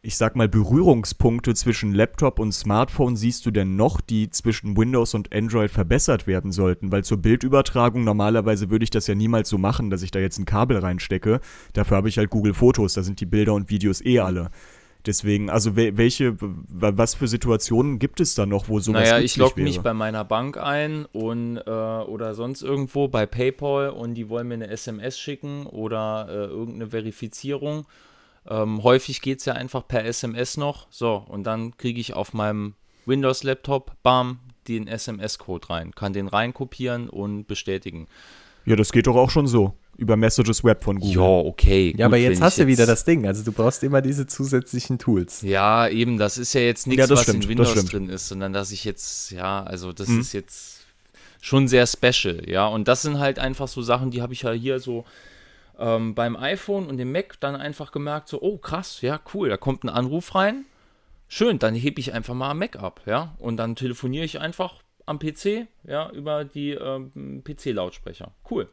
ich 0.00 0.16
sag 0.16 0.36
mal, 0.36 0.48
Berührungspunkte 0.48 1.54
zwischen 1.54 1.92
Laptop 1.92 2.38
und 2.38 2.52
Smartphone 2.52 3.16
siehst 3.16 3.44
du 3.46 3.50
denn 3.50 3.74
noch, 3.74 4.00
die 4.00 4.30
zwischen 4.30 4.76
Windows 4.76 5.14
und 5.14 5.34
Android 5.34 5.70
verbessert 5.70 6.28
werden 6.28 6.52
sollten? 6.52 6.92
Weil 6.92 7.02
zur 7.02 7.18
Bildübertragung 7.18 8.04
normalerweise 8.04 8.70
würde 8.70 8.84
ich 8.84 8.90
das 8.90 9.08
ja 9.08 9.16
niemals 9.16 9.48
so 9.48 9.58
machen, 9.58 9.90
dass 9.90 10.02
ich 10.02 10.12
da 10.12 10.20
jetzt 10.20 10.38
ein 10.38 10.44
Kabel 10.44 10.78
reinstecke. 10.78 11.40
Dafür 11.72 11.96
habe 11.96 12.08
ich 12.08 12.16
halt 12.16 12.30
Google 12.30 12.54
Fotos, 12.54 12.94
da 12.94 13.02
sind 13.02 13.20
die 13.20 13.26
Bilder 13.26 13.54
und 13.54 13.70
Videos 13.70 14.04
eh 14.04 14.20
alle. 14.20 14.50
Deswegen, 15.04 15.48
also 15.48 15.74
welche, 15.74 16.36
was 16.38 17.14
für 17.14 17.28
Situationen 17.28 17.98
gibt 17.98 18.20
es 18.20 18.34
da 18.34 18.46
noch, 18.46 18.68
wo 18.68 18.78
sowas 18.78 19.08
Naja, 19.08 19.18
ich 19.20 19.36
logge 19.36 19.62
mich 19.62 19.80
bei 19.80 19.94
meiner 19.94 20.24
Bank 20.24 20.58
ein 20.58 21.06
und 21.06 21.56
äh, 21.56 21.70
oder 21.70 22.34
sonst 22.34 22.62
irgendwo 22.62 23.08
bei 23.08 23.24
PayPal 23.24 23.90
und 23.90 24.14
die 24.14 24.28
wollen 24.28 24.48
mir 24.48 24.54
eine 24.54 24.68
SMS 24.68 25.18
schicken 25.18 25.66
oder 25.66 26.26
äh, 26.28 26.32
irgendeine 26.46 26.90
Verifizierung 26.90 27.86
ähm, 28.48 28.82
häufig 28.82 29.20
geht 29.20 29.40
es 29.40 29.44
ja 29.44 29.54
einfach 29.54 29.86
per 29.86 30.04
SMS 30.04 30.56
noch. 30.56 30.86
So, 30.90 31.24
und 31.28 31.44
dann 31.44 31.76
kriege 31.76 32.00
ich 32.00 32.14
auf 32.14 32.32
meinem 32.32 32.74
Windows-Laptop, 33.06 33.92
bam, 34.02 34.40
den 34.68 34.86
SMS-Code 34.86 35.70
rein. 35.70 35.92
Kann 35.94 36.12
den 36.12 36.28
reinkopieren 36.28 37.08
und 37.08 37.46
bestätigen. 37.46 38.06
Ja, 38.64 38.76
das 38.76 38.92
geht 38.92 39.06
doch 39.06 39.16
auch 39.16 39.30
schon 39.30 39.46
so. 39.46 39.74
Über 39.96 40.16
Messages 40.16 40.62
Web 40.62 40.84
von 40.84 41.00
Google. 41.00 41.16
Ja, 41.16 41.22
okay. 41.22 41.94
ja, 41.96 42.06
aber 42.06 42.18
jetzt 42.18 42.40
hast 42.40 42.58
du 42.58 42.66
wieder 42.66 42.86
das 42.86 43.04
Ding. 43.04 43.26
Also 43.26 43.42
du 43.42 43.50
brauchst 43.50 43.82
immer 43.82 44.00
diese 44.00 44.26
zusätzlichen 44.26 44.98
Tools. 44.98 45.42
Ja, 45.42 45.88
eben, 45.88 46.18
das 46.18 46.38
ist 46.38 46.52
ja 46.52 46.60
jetzt 46.60 46.86
nichts, 46.86 47.08
ja, 47.08 47.10
was 47.10 47.22
stimmt, 47.22 47.44
in 47.44 47.48
Windows 47.48 47.84
drin 47.86 48.08
ist, 48.08 48.28
sondern 48.28 48.52
dass 48.52 48.70
ich 48.70 48.84
jetzt, 48.84 49.32
ja, 49.32 49.64
also 49.64 49.92
das 49.92 50.06
mhm. 50.06 50.20
ist 50.20 50.34
jetzt 50.34 50.86
schon 51.40 51.66
sehr 51.66 51.86
special, 51.86 52.42
ja. 52.46 52.66
Und 52.66 52.86
das 52.86 53.02
sind 53.02 53.18
halt 53.18 53.40
einfach 53.40 53.66
so 53.66 53.82
Sachen, 53.82 54.12
die 54.12 54.22
habe 54.22 54.34
ich 54.34 54.42
ja 54.42 54.52
hier 54.52 54.78
so 54.78 55.04
ähm, 55.78 56.14
beim 56.14 56.36
iPhone 56.36 56.86
und 56.86 56.96
dem 56.96 57.12
Mac 57.12 57.38
dann 57.40 57.56
einfach 57.56 57.92
gemerkt, 57.92 58.28
so, 58.28 58.40
oh 58.42 58.58
krass, 58.58 59.00
ja, 59.00 59.20
cool, 59.34 59.48
da 59.48 59.56
kommt 59.56 59.84
ein 59.84 59.88
Anruf 59.88 60.34
rein. 60.34 60.64
Schön, 61.28 61.58
dann 61.58 61.74
hebe 61.74 62.00
ich 62.00 62.14
einfach 62.14 62.34
mal 62.34 62.50
am 62.50 62.58
Mac 62.58 62.76
ab, 62.76 63.02
ja. 63.06 63.34
Und 63.38 63.58
dann 63.58 63.76
telefoniere 63.76 64.24
ich 64.24 64.40
einfach 64.40 64.82
am 65.06 65.18
PC, 65.18 65.66
ja, 65.84 66.10
über 66.10 66.44
die 66.44 66.72
ähm, 66.72 67.42
PC-Lautsprecher. 67.44 68.32
Cool. 68.50 68.68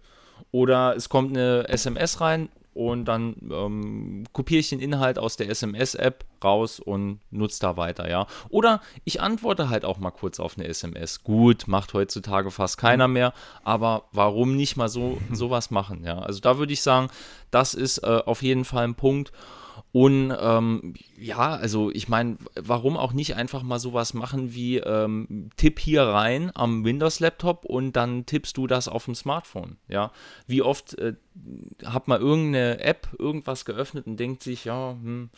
Oder 0.51 0.95
es 0.95 1.09
kommt 1.09 1.35
eine 1.35 1.67
SMS 1.67 2.21
rein, 2.21 2.49
und 2.75 3.05
dann 3.05 3.37
ähm, 3.51 4.25
kopiere 4.33 4.59
ich 4.59 4.69
den 4.69 4.81
Inhalt 4.81 5.17
aus 5.17 5.37
der 5.37 5.49
SMS-App 5.49 6.25
raus 6.43 6.81
und 6.81 7.21
nutze 7.31 7.61
da 7.61 7.77
weiter, 7.77 8.09
ja. 8.09 8.27
Oder 8.49 8.81
ich 9.05 9.21
antworte 9.21 9.69
halt 9.69 9.85
auch 9.85 9.97
mal 9.97 10.11
kurz 10.11 10.41
auf 10.41 10.57
eine 10.57 10.67
SMS. 10.67 11.23
Gut, 11.23 11.69
macht 11.69 11.93
heutzutage 11.93 12.51
fast 12.51 12.77
keiner 12.77 13.07
mehr, 13.07 13.33
aber 13.63 14.03
warum 14.11 14.57
nicht 14.57 14.75
mal 14.75 14.89
so 14.89 15.17
sowas 15.31 15.71
machen, 15.71 16.03
ja. 16.03 16.19
Also 16.19 16.41
da 16.41 16.57
würde 16.57 16.73
ich 16.73 16.81
sagen, 16.81 17.09
das 17.49 17.73
ist 17.73 17.99
äh, 17.99 18.21
auf 18.25 18.43
jeden 18.43 18.65
Fall 18.65 18.83
ein 18.83 18.95
Punkt. 18.95 19.31
Und 19.95 20.35
ähm, 20.37 20.93
ja, 21.17 21.55
also 21.55 21.89
ich 21.89 22.09
meine, 22.09 22.35
warum 22.55 22.97
auch 22.97 23.13
nicht 23.13 23.37
einfach 23.37 23.63
mal 23.63 23.79
sowas 23.79 24.13
machen 24.13 24.53
wie 24.53 24.79
ähm, 24.79 25.51
Tipp 25.55 25.79
hier 25.79 26.03
rein 26.03 26.51
am 26.53 26.83
Windows-Laptop 26.83 27.63
und 27.63 27.93
dann 27.93 28.25
tippst 28.25 28.57
du 28.57 28.67
das 28.67 28.89
auf 28.89 29.05
dem 29.05 29.15
Smartphone. 29.15 29.77
Ja, 29.87 30.11
wie 30.47 30.61
oft 30.61 30.99
äh, 30.99 31.13
hat 31.85 32.09
man 32.09 32.19
irgendeine 32.19 32.81
App 32.81 33.07
irgendwas 33.17 33.63
geöffnet 33.63 34.05
und 34.05 34.19
denkt 34.19 34.43
sich, 34.43 34.65
ja, 34.65 34.97
hm, 35.01 35.29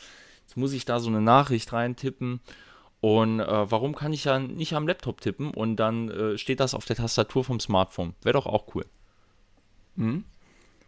jetzt 0.41 0.57
muss 0.57 0.73
ich 0.73 0.85
da 0.85 0.99
so 0.99 1.09
eine 1.09 1.21
Nachricht 1.21 1.71
reintippen. 1.71 2.39
Und 2.99 3.39
äh, 3.41 3.71
warum 3.71 3.93
kann 3.93 4.11
ich 4.11 4.23
ja 4.23 4.39
nicht 4.39 4.73
am 4.73 4.87
Laptop 4.87 5.21
tippen 5.21 5.51
und 5.51 5.75
dann 5.75 6.09
äh, 6.09 6.37
steht 6.39 6.61
das 6.61 6.73
auf 6.73 6.85
der 6.85 6.95
Tastatur 6.95 7.43
vom 7.43 7.59
Smartphone? 7.59 8.15
Wäre 8.23 8.33
doch 8.33 8.47
auch 8.47 8.73
cool. 8.73 8.87
Mhm. 9.97 10.23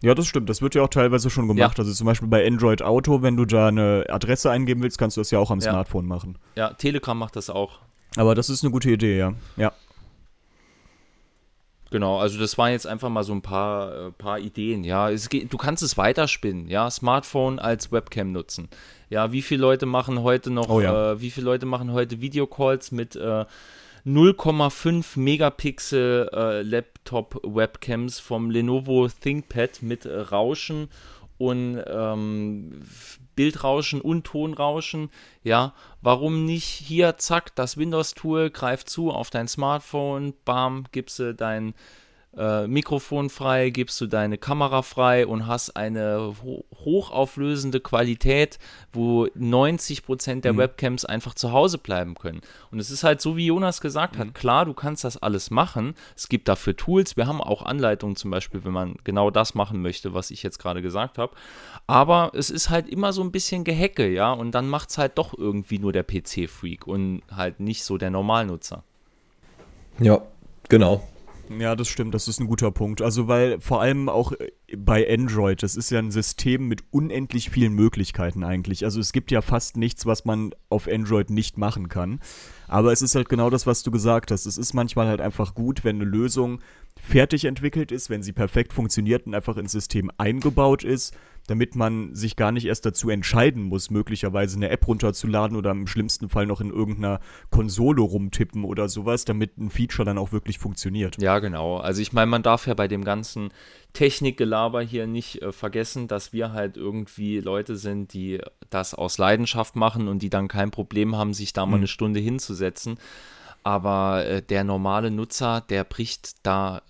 Ja, 0.02 0.16
das 0.16 0.28
stimmt. 0.28 0.50
Das 0.50 0.62
wird 0.62 0.76
ja 0.76 0.82
auch 0.82 0.90
teilweise 0.90 1.30
schon 1.30 1.48
gemacht. 1.48 1.78
Ja. 1.78 1.84
Also 1.84 1.94
zum 1.94 2.06
Beispiel 2.06 2.30
bei 2.30 2.46
Android 2.46 2.82
Auto, 2.82 3.22
wenn 3.22 3.36
du 3.36 3.46
da 3.46 3.68
eine 3.68 4.06
Adresse 4.08 4.50
eingeben 4.50 4.82
willst, 4.82 4.98
kannst 4.98 5.18
du 5.18 5.22
das 5.22 5.32
ja 5.32 5.40
auch 5.40 5.52
am 5.52 5.60
ja. 5.60 5.72
Smartphone 5.72 6.06
machen. 6.06 6.38
Ja, 6.56 6.74
Telegram 6.74 7.18
macht 7.18 7.36
das 7.36 7.50
auch. 7.50 7.80
Aber 8.16 8.34
das 8.34 8.50
ist 8.50 8.64
eine 8.64 8.72
gute 8.72 8.90
Idee, 8.90 9.18
ja. 9.18 9.34
Ja. 9.58 9.74
Genau, 11.92 12.20
also 12.20 12.40
das 12.40 12.58
waren 12.58 12.72
jetzt 12.72 12.86
einfach 12.86 13.10
mal 13.10 13.24
so 13.24 13.34
ein 13.34 13.42
paar, 13.42 14.08
äh, 14.08 14.12
paar 14.12 14.40
Ideen, 14.40 14.84
ja. 14.84 15.10
Geht, 15.10 15.52
du 15.52 15.58
kannst 15.58 15.84
es 15.84 15.98
weiterspinnen, 15.98 16.68
ja. 16.68 16.90
Smartphone 16.90 17.60
als 17.60 17.92
Webcam 17.92 18.32
nutzen. 18.32 18.70
Ja, 19.10 19.32
wie 19.32 19.42
viele 19.42 19.62
Leute 19.62 19.86
machen 19.86 20.22
heute 20.22 20.52
noch, 20.52 20.70
oh, 20.70 20.82
ja. 20.82 21.14
äh, 21.14 21.22
wie 21.22 21.32
viele 21.32 21.46
Leute 21.46 21.66
machen 21.66 21.92
heute 21.92 22.22
Videocalls 22.22 22.92
mit 22.92 23.16
äh, 23.16 23.46
0,5 24.10 25.20
Megapixel 25.20 26.30
äh, 26.34 26.62
Laptop-Webcams 26.64 28.20
vom 28.20 28.50
Lenovo 28.50 29.08
ThinkPad 29.08 29.84
mit 29.84 30.08
Rauschen 30.08 30.90
und 31.38 31.84
ähm, 31.86 32.82
Bildrauschen 33.36 34.02
und 34.02 34.26
Tonrauschen. 34.26 35.12
Ja, 35.44 35.76
warum 36.02 36.46
nicht 36.46 36.66
hier, 36.66 37.18
zack, 37.18 37.56
das 37.56 37.78
Windows-Tool 37.78 38.50
greift 38.50 38.90
zu 38.90 39.12
auf 39.12 39.30
dein 39.30 39.48
Smartphone, 39.48 40.34
bam, 40.44 40.86
gibst 40.92 41.20
du 41.20 41.36
dein 41.36 41.76
äh, 42.38 42.68
Mikrofon 42.68 43.30
frei, 43.30 43.70
gibst 43.72 44.00
du 44.02 44.08
deine 44.08 44.38
Kamera 44.38 44.82
frei 44.82 45.26
und 45.26 45.48
hast 45.48 45.76
eine 45.76 46.36
ho 46.44 46.64
hochauflösende 46.86 47.82
Qualität, 47.82 48.58
wo 48.94 49.26
90% 49.26 50.42
der 50.42 50.54
mhm. 50.54 50.58
Webcams 50.58 51.04
einfach 51.04 51.34
zu 51.34 51.52
Hause 51.52 51.78
bleiben 51.78 52.16
können. 52.16 52.42
Und 52.72 52.80
es 52.80 52.90
ist 52.90 53.04
halt 53.04 53.20
so, 53.20 53.36
wie 53.36 53.48
Jonas 53.48 53.82
gesagt 53.82 54.16
mhm. 54.16 54.20
hat, 54.20 54.36
klar, 54.36 54.66
du 54.66 54.74
kannst 54.74 55.04
das 55.04 55.18
alles 55.18 55.52
machen. 55.52 55.96
Es 56.16 56.30
gibt 56.30 56.48
dafür 56.48 56.78
Tools. 56.78 57.18
Wir 57.18 57.28
haben 57.28 57.42
auch 57.42 57.64
Anleitungen 57.64 58.16
zum 58.16 58.32
Beispiel, 58.32 58.64
wenn 58.64 58.72
man 58.72 58.96
genau 59.04 59.30
das 59.30 59.56
machen 59.56 59.82
möchte, 59.82 60.14
was 60.14 60.32
ich 60.32 60.44
jetzt 60.44 60.60
gerade 60.60 60.82
gesagt 60.82 61.18
habe. 61.18 61.34
Aber 61.88 62.32
es 62.34 62.50
ist 62.50 62.70
halt 62.70 62.88
immer 62.88 63.12
so 63.12 63.22
ein 63.24 63.32
bisschen 63.32 63.64
Gehecke, 63.64 64.08
ja. 64.08 64.32
Und 64.32 64.52
dann 64.52 64.70
macht 64.70 64.90
es 64.92 64.98
halt 64.98 65.18
doch 65.18 65.38
irgendwie 65.38 65.80
nur 65.80 65.92
der 65.92 66.04
PC-Freak 66.04 66.88
und 66.88 67.24
halt 67.36 67.60
nicht 67.60 67.84
so 67.84 67.98
der 67.98 68.12
Normalnutzer. 68.12 68.84
Ja, 70.00 70.22
genau. 70.70 71.04
Ja, 71.50 71.76
das 71.76 71.88
stimmt, 71.88 72.14
das 72.14 72.28
ist 72.28 72.40
ein 72.40 72.48
guter 72.48 72.72
Punkt. 72.72 73.02
Also, 73.02 73.28
weil 73.28 73.60
vor 73.60 73.82
allem 73.82 74.08
auch 74.08 74.32
äh, 74.34 74.52
bei 74.78 75.08
Android, 75.12 75.64
das 75.64 75.76
ist 75.76 75.90
ja 75.92 76.00
ein 76.00 76.12
System 76.12 76.68
mit 76.68 76.84
unendlich 76.92 77.50
vielen 77.50 77.74
Möglichkeiten 77.74 78.44
eigentlich. 78.44 78.84
Also, 78.86 79.00
es 79.00 79.12
gibt 79.12 79.32
ja 79.32 79.42
fast 79.42 79.78
nichts, 79.78 80.06
was 80.06 80.26
man 80.26 80.52
auf 80.70 80.88
Android 80.88 81.30
nicht 81.30 81.58
machen 81.58 81.90
kann. 81.90 82.20
Aber 82.68 82.92
es 82.92 83.02
ist 83.02 83.16
halt 83.16 83.30
genau 83.30 83.50
das, 83.50 83.66
was 83.66 83.84
du 83.84 83.92
gesagt 83.92 84.32
hast. 84.32 84.46
Es 84.46 84.58
ist 84.58 84.74
manchmal 84.74 85.08
halt 85.08 85.22
einfach 85.22 85.56
gut, 85.56 85.84
wenn 85.84 85.98
eine 85.98 86.06
Lösung 86.06 86.62
fertig 87.02 87.46
entwickelt 87.46 87.92
ist, 87.92 88.10
wenn 88.10 88.24
sie 88.24 88.34
perfekt 88.34 88.74
funktioniert 88.74 89.26
und 89.26 89.34
einfach 89.34 89.58
ins 89.58 89.72
System 89.72 90.12
eingebaut 90.18 90.84
ist 90.84 91.16
damit 91.50 91.76
man 91.76 92.14
sich 92.14 92.36
gar 92.36 92.52
nicht 92.52 92.66
erst 92.66 92.86
dazu 92.86 93.10
entscheiden 93.10 93.64
muss, 93.64 93.90
möglicherweise 93.90 94.58
eine 94.58 94.70
App 94.70 94.88
runterzuladen 94.88 95.58
oder 95.58 95.72
im 95.72 95.88
schlimmsten 95.88 96.30
Fall 96.30 96.46
noch 96.46 96.62
in 96.62 96.70
irgendeiner 96.70 97.20
Konsole 97.50 98.02
rumtippen 98.02 98.64
oder 98.64 98.88
sowas, 98.88 99.26
damit 99.26 99.58
ein 99.58 99.72
Feature 99.72 100.06
dann 100.06 100.20
auch 100.20 100.32
wirklich 100.32 100.60
funktioniert. 100.60 101.20
Ja, 101.20 101.40
genau. 101.40 101.78
Also 101.78 102.02
ich 102.02 102.14
meine, 102.14 102.28
man 102.28 102.44
darf 102.44 102.68
ja 102.68 102.76
bei 102.76 102.88
dem 102.88 103.04
ganzen 103.04 103.50
Technikgelaber 104.60 104.82
hier 104.82 105.08
nicht 105.08 105.42
äh, 105.42 105.52
vergessen, 105.52 106.08
dass 106.08 106.34
wir 106.34 106.52
halt 106.52 106.78
irgendwie 106.78 107.40
Leute 107.40 107.76
sind, 107.76 108.14
die 108.14 108.42
das 108.70 108.94
aus 108.94 109.18
Leidenschaft 109.18 109.76
machen 109.76 110.08
und 110.08 110.20
die 110.20 110.30
dann 110.30 110.48
kein 110.48 110.72
Problem 110.72 111.16
haben, 111.16 111.34
sich 111.34 111.54
da 111.54 111.66
mal 111.66 111.78
mhm. 111.78 111.82
eine 111.82 111.88
Stunde 111.88 112.20
hinzusetzen. 112.20 112.98
Aber 113.64 114.26
äh, 114.26 114.42
der 114.42 114.64
normale 114.64 115.12
Nutzer, 115.12 115.62
der 115.62 115.84
bricht 115.84 116.46
da 116.46 116.82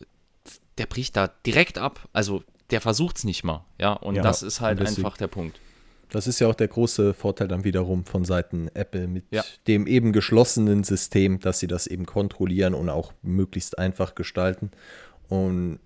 der 0.77 0.85
bricht 0.85 1.17
da 1.17 1.29
direkt 1.45 1.77
ab. 1.77 2.07
Also 2.13 2.43
der 2.69 2.79
versucht 2.79 3.17
es 3.17 3.23
nicht 3.25 3.43
mal. 3.43 3.65
Ja, 3.79 3.93
und 3.93 4.15
ja, 4.15 4.21
das 4.21 4.43
ist 4.43 4.61
halt 4.61 4.79
einfach 4.79 5.17
der 5.17 5.27
Punkt. 5.27 5.59
Das 6.09 6.25
ist 6.25 6.39
ja 6.39 6.47
auch 6.47 6.55
der 6.55 6.69
große 6.69 7.13
Vorteil 7.13 7.47
dann 7.47 7.65
wiederum 7.65 8.05
von 8.05 8.23
Seiten 8.23 8.69
Apple 8.73 9.07
mit 9.07 9.25
ja. 9.29 9.43
dem 9.67 9.85
eben 9.85 10.11
geschlossenen 10.13 10.83
System, 10.83 11.39
dass 11.39 11.59
sie 11.59 11.67
das 11.67 11.85
eben 11.85 12.05
kontrollieren 12.05 12.73
und 12.73 12.89
auch 12.89 13.13
möglichst 13.21 13.77
einfach 13.77 14.15
gestalten. 14.15 14.71
Und 15.27 15.79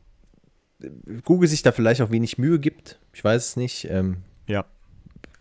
Google 1.24 1.50
sich 1.50 1.62
da 1.62 1.72
vielleicht 1.72 2.02
auch 2.02 2.12
wenig 2.12 2.38
Mühe 2.38 2.60
gibt, 2.60 3.00
ich 3.14 3.24
weiß 3.24 3.50
es 3.50 3.56
nicht. 3.56 3.88
Ähm, 3.90 4.18
ja. 4.48 4.66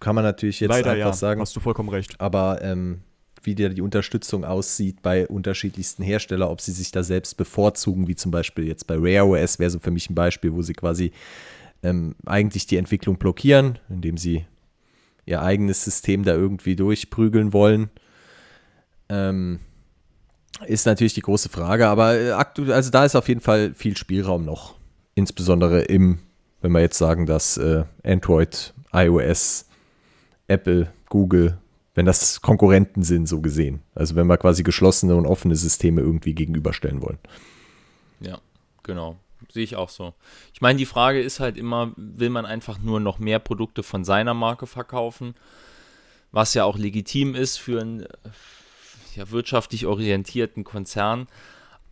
Kann 0.01 0.15
man 0.15 0.25
natürlich 0.25 0.61
jetzt 0.61 0.71
Leider, 0.71 0.91
einfach 0.91 1.07
ja. 1.07 1.13
sagen. 1.13 1.41
Hast 1.41 1.55
du 1.55 1.61
vollkommen 1.61 1.89
recht. 1.89 2.21
Aber 2.21 2.61
ähm, 2.63 3.01
wie 3.43 3.55
die 3.55 3.81
Unterstützung 3.81 4.45
aussieht 4.45 5.03
bei 5.03 5.27
unterschiedlichsten 5.27 6.03
Herstellern, 6.03 6.49
ob 6.49 6.61
sie 6.61 6.73
sich 6.73 6.91
da 6.91 7.03
selbst 7.03 7.37
bevorzugen, 7.37 8.09
wie 8.09 8.17
zum 8.17 8.31
Beispiel 8.31 8.67
jetzt 8.67 8.87
bei 8.87 8.97
Rare 8.97 9.27
OS 9.27 9.59
wäre 9.59 9.71
so 9.71 9.79
für 9.79 9.91
mich 9.91 10.11
ein 10.11 10.15
Beispiel, 10.15 10.53
wo 10.53 10.63
sie 10.63 10.75
quasi 10.75 11.13
ähm, 11.83 12.15
eigentlich 12.27 12.67
die 12.67 12.77
Entwicklung 12.77 13.17
blockieren, 13.17 13.79
indem 13.89 14.17
sie 14.17 14.47
ihr 15.25 15.43
eigenes 15.43 15.85
System 15.85 16.25
da 16.25 16.35
irgendwie 16.35 16.77
durchprügeln 16.77 17.53
wollen. 17.53 17.91
Ähm, 19.09 19.61
ist 20.67 20.87
natürlich 20.87 21.15
die 21.15 21.23
große 21.23 21.49
Frage, 21.49 21.89
aber 21.89 22.19
äh, 22.19 22.31
aktuell, 22.33 22.73
also 22.73 22.91
da 22.91 23.05
ist 23.05 23.17
auf 23.17 23.29
jeden 23.29 23.41
Fall 23.41 23.75
viel 23.75 23.97
Spielraum 23.97 24.45
noch. 24.45 24.77
Insbesondere 25.15 25.83
im, 25.83 26.19
wenn 26.61 26.73
wir 26.73 26.81
jetzt 26.81 26.99
sagen, 26.99 27.27
dass 27.27 27.57
äh, 27.57 27.85
Android, 28.05 28.73
iOS, 28.93 29.67
Apple, 30.49 30.93
Google 31.09 31.59
wenn 31.95 32.07
das 32.07 32.41
Konkurrenten 32.41 33.03
sind, 33.03 33.27
so 33.27 33.41
gesehen. 33.41 33.83
Also 33.95 34.17
wenn 34.17 34.27
wir 34.27 34.39
quasi 34.39 34.63
geschlossene 34.63 35.15
und 35.15 35.27
offene 35.27 35.57
Systeme 35.57 36.01
irgendwie 36.01 36.35
gegenüberstellen 36.35 37.03
wollen. 37.03 37.19
Ja, 38.21 38.39
genau. 38.83 39.17
Sehe 39.51 39.65
ich 39.65 39.77
auch 39.77 39.89
so. 39.89 40.15
Ich 40.55 40.61
meine, 40.61 40.79
die 40.79 40.87
Frage 40.87 41.21
ist 41.21 41.41
halt 41.41 41.59
immer, 41.59 41.93
will 41.97 42.31
man 42.31 42.47
einfach 42.47 42.79
nur 42.79 43.01
noch 43.01 43.19
mehr 43.19 43.39
Produkte 43.39 43.83
von 43.83 44.05
seiner 44.05 44.35
Marke 44.35 44.67
verkaufen, 44.67 45.35
was 46.31 46.55
ja 46.55 46.65
auch 46.65 46.79
legitim 46.79 47.35
ist 47.35 47.59
für 47.59 47.81
einen 47.81 48.07
ja, 49.15 49.31
wirtschaftlich 49.31 49.85
orientierten 49.85 50.65
Konzern. 50.65 51.27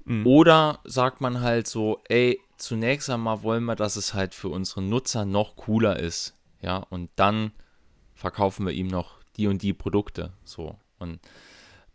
Mhm. 0.05 0.27
Oder 0.27 0.81
sagt 0.85 1.21
man 1.21 1.41
halt 1.41 1.67
so, 1.67 2.01
ey, 2.09 2.41
zunächst 2.57 3.11
einmal 3.11 3.43
wollen 3.43 3.65
wir, 3.65 3.77
dass 3.77 3.97
es 3.97 4.15
halt 4.15 4.35
für 4.35 4.49
unsere 4.49 4.83
Nutzer 4.83 5.25
noch 5.25 5.57
cooler 5.57 5.99
ist. 5.99 6.35
Ja, 6.63 6.79
und 6.91 7.11
dann 7.17 7.53
verkaufen 8.15 8.67
wir 8.67 8.73
ihm 8.73 8.89
noch 8.89 9.19
die 9.37 9.47
und 9.47 9.63
die 9.63 9.73
Produkte. 9.73 10.33
So. 10.45 10.77
Und 10.99 11.21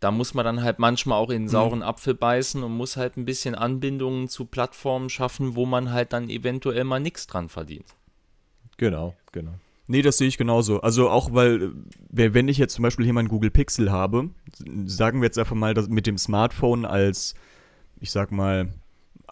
da 0.00 0.10
muss 0.10 0.34
man 0.34 0.44
dann 0.44 0.62
halt 0.62 0.78
manchmal 0.78 1.18
auch 1.18 1.30
in 1.30 1.42
den 1.42 1.44
mhm. 1.44 1.48
sauren 1.48 1.82
Apfel 1.82 2.14
beißen 2.14 2.62
und 2.62 2.76
muss 2.76 2.96
halt 2.96 3.16
ein 3.16 3.24
bisschen 3.24 3.54
Anbindungen 3.54 4.28
zu 4.28 4.44
Plattformen 4.44 5.08
schaffen, 5.08 5.56
wo 5.56 5.66
man 5.66 5.92
halt 5.92 6.12
dann 6.12 6.28
eventuell 6.28 6.84
mal 6.84 7.00
nichts 7.00 7.26
dran 7.26 7.48
verdient. 7.48 7.94
Genau, 8.76 9.14
genau. 9.32 9.54
Nee, 9.88 10.02
das 10.02 10.18
sehe 10.18 10.28
ich 10.28 10.36
genauso. 10.36 10.80
Also 10.80 11.08
auch 11.08 11.32
weil, 11.32 11.72
wenn 12.10 12.48
ich 12.48 12.58
jetzt 12.58 12.74
zum 12.74 12.82
Beispiel 12.82 13.04
hier 13.04 13.14
mein 13.14 13.28
Google 13.28 13.50
Pixel 13.50 13.92
habe, 13.92 14.30
sagen 14.84 15.20
wir 15.20 15.26
jetzt 15.26 15.38
einfach 15.38 15.54
mal 15.54 15.74
dass 15.74 15.88
mit 15.88 16.06
dem 16.06 16.18
Smartphone 16.18 16.84
als, 16.84 17.34
ich 18.00 18.10
sag 18.10 18.32
mal, 18.32 18.68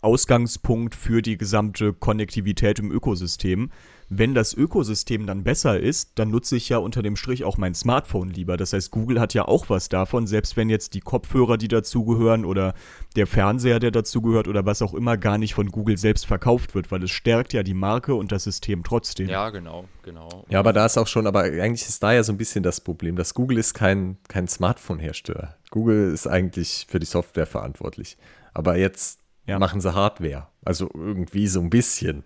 Ausgangspunkt 0.02 0.94
für 0.94 1.22
die 1.22 1.38
gesamte 1.38 1.92
Konnektivität 1.92 2.78
im 2.78 2.90
Ökosystem, 2.90 3.70
wenn 4.10 4.34
das 4.34 4.52
Ökosystem 4.54 5.26
dann 5.26 5.44
besser 5.44 5.80
ist, 5.80 6.18
dann 6.18 6.30
nutze 6.30 6.56
ich 6.56 6.68
ja 6.68 6.78
unter 6.78 7.02
dem 7.02 7.16
Strich 7.16 7.42
auch 7.44 7.56
mein 7.56 7.74
Smartphone 7.74 8.28
lieber. 8.28 8.56
Das 8.56 8.72
heißt, 8.72 8.90
Google 8.90 9.18
hat 9.18 9.34
ja 9.34 9.46
auch 9.46 9.70
was 9.70 9.88
davon, 9.88 10.26
selbst 10.26 10.56
wenn 10.56 10.68
jetzt 10.68 10.94
die 10.94 11.00
Kopfhörer, 11.00 11.56
die 11.56 11.68
dazugehören 11.68 12.44
oder 12.44 12.74
der 13.16 13.26
Fernseher, 13.26 13.80
der 13.80 13.90
dazugehört 13.90 14.46
oder 14.46 14.66
was 14.66 14.82
auch 14.82 14.94
immer, 14.94 15.16
gar 15.16 15.38
nicht 15.38 15.54
von 15.54 15.70
Google 15.70 15.96
selbst 15.96 16.26
verkauft 16.26 16.74
wird, 16.74 16.92
weil 16.92 17.02
es 17.02 17.10
stärkt 17.10 17.54
ja 17.54 17.62
die 17.62 17.74
Marke 17.74 18.14
und 18.14 18.30
das 18.30 18.44
System 18.44 18.84
trotzdem. 18.84 19.28
Ja, 19.28 19.50
genau, 19.50 19.86
genau. 20.02 20.44
Ja, 20.50 20.58
aber 20.58 20.72
da 20.72 20.84
ist 20.86 20.98
auch 20.98 21.06
schon, 21.06 21.26
aber 21.26 21.44
eigentlich 21.44 21.88
ist 21.88 22.02
da 22.02 22.12
ja 22.12 22.22
so 22.22 22.32
ein 22.32 22.38
bisschen 22.38 22.62
das 22.62 22.80
Problem, 22.80 23.16
dass 23.16 23.32
Google 23.34 23.58
ist 23.58 23.74
kein, 23.74 24.18
kein 24.28 24.48
Smartphone-Hersteller. 24.48 25.56
Google 25.70 26.12
ist 26.12 26.26
eigentlich 26.26 26.86
für 26.88 27.00
die 27.00 27.06
Software 27.06 27.46
verantwortlich. 27.46 28.16
Aber 28.54 28.76
jetzt 28.76 29.20
ja. 29.46 29.58
machen 29.58 29.80
sie 29.80 29.94
Hardware. 29.94 30.46
Also 30.64 30.90
irgendwie 30.94 31.46
so 31.48 31.60
ein 31.60 31.70
bisschen. 31.70 32.24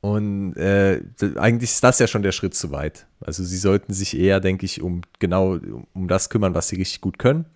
Und 0.00 0.54
äh, 0.54 1.02
eigentlich 1.36 1.70
ist 1.70 1.82
das 1.82 1.98
ja 1.98 2.06
schon 2.06 2.22
der 2.22 2.32
Schritt 2.32 2.54
zu 2.54 2.70
weit. 2.70 3.06
Also 3.20 3.42
sie 3.42 3.56
sollten 3.56 3.92
sich 3.92 4.16
eher, 4.16 4.38
denke 4.38 4.64
ich, 4.64 4.80
um 4.80 5.00
genau 5.18 5.58
um 5.92 6.06
das 6.06 6.30
kümmern, 6.30 6.54
was 6.54 6.68
sie 6.68 6.76
richtig 6.76 7.00
gut 7.00 7.18
können. 7.18 7.46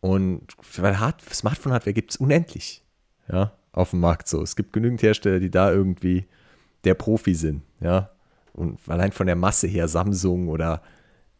Und 0.00 0.46
weil 0.76 0.98
Hard 0.98 1.22
Smartphone-Hardware 1.30 1.92
gibt 1.92 2.12
es 2.12 2.16
unendlich, 2.16 2.84
ja, 3.30 3.52
auf 3.72 3.90
dem 3.90 4.00
Markt 4.00 4.28
so. 4.28 4.42
Es 4.42 4.56
gibt 4.56 4.72
genügend 4.72 5.02
Hersteller, 5.02 5.40
die 5.40 5.50
da 5.50 5.72
irgendwie 5.72 6.26
der 6.84 6.94
Profi 6.94 7.34
sind, 7.34 7.62
ja. 7.80 8.10
Und 8.52 8.78
allein 8.88 9.12
von 9.12 9.26
der 9.26 9.36
Masse 9.36 9.66
her 9.66 9.88
Samsung 9.88 10.48
oder 10.48 10.82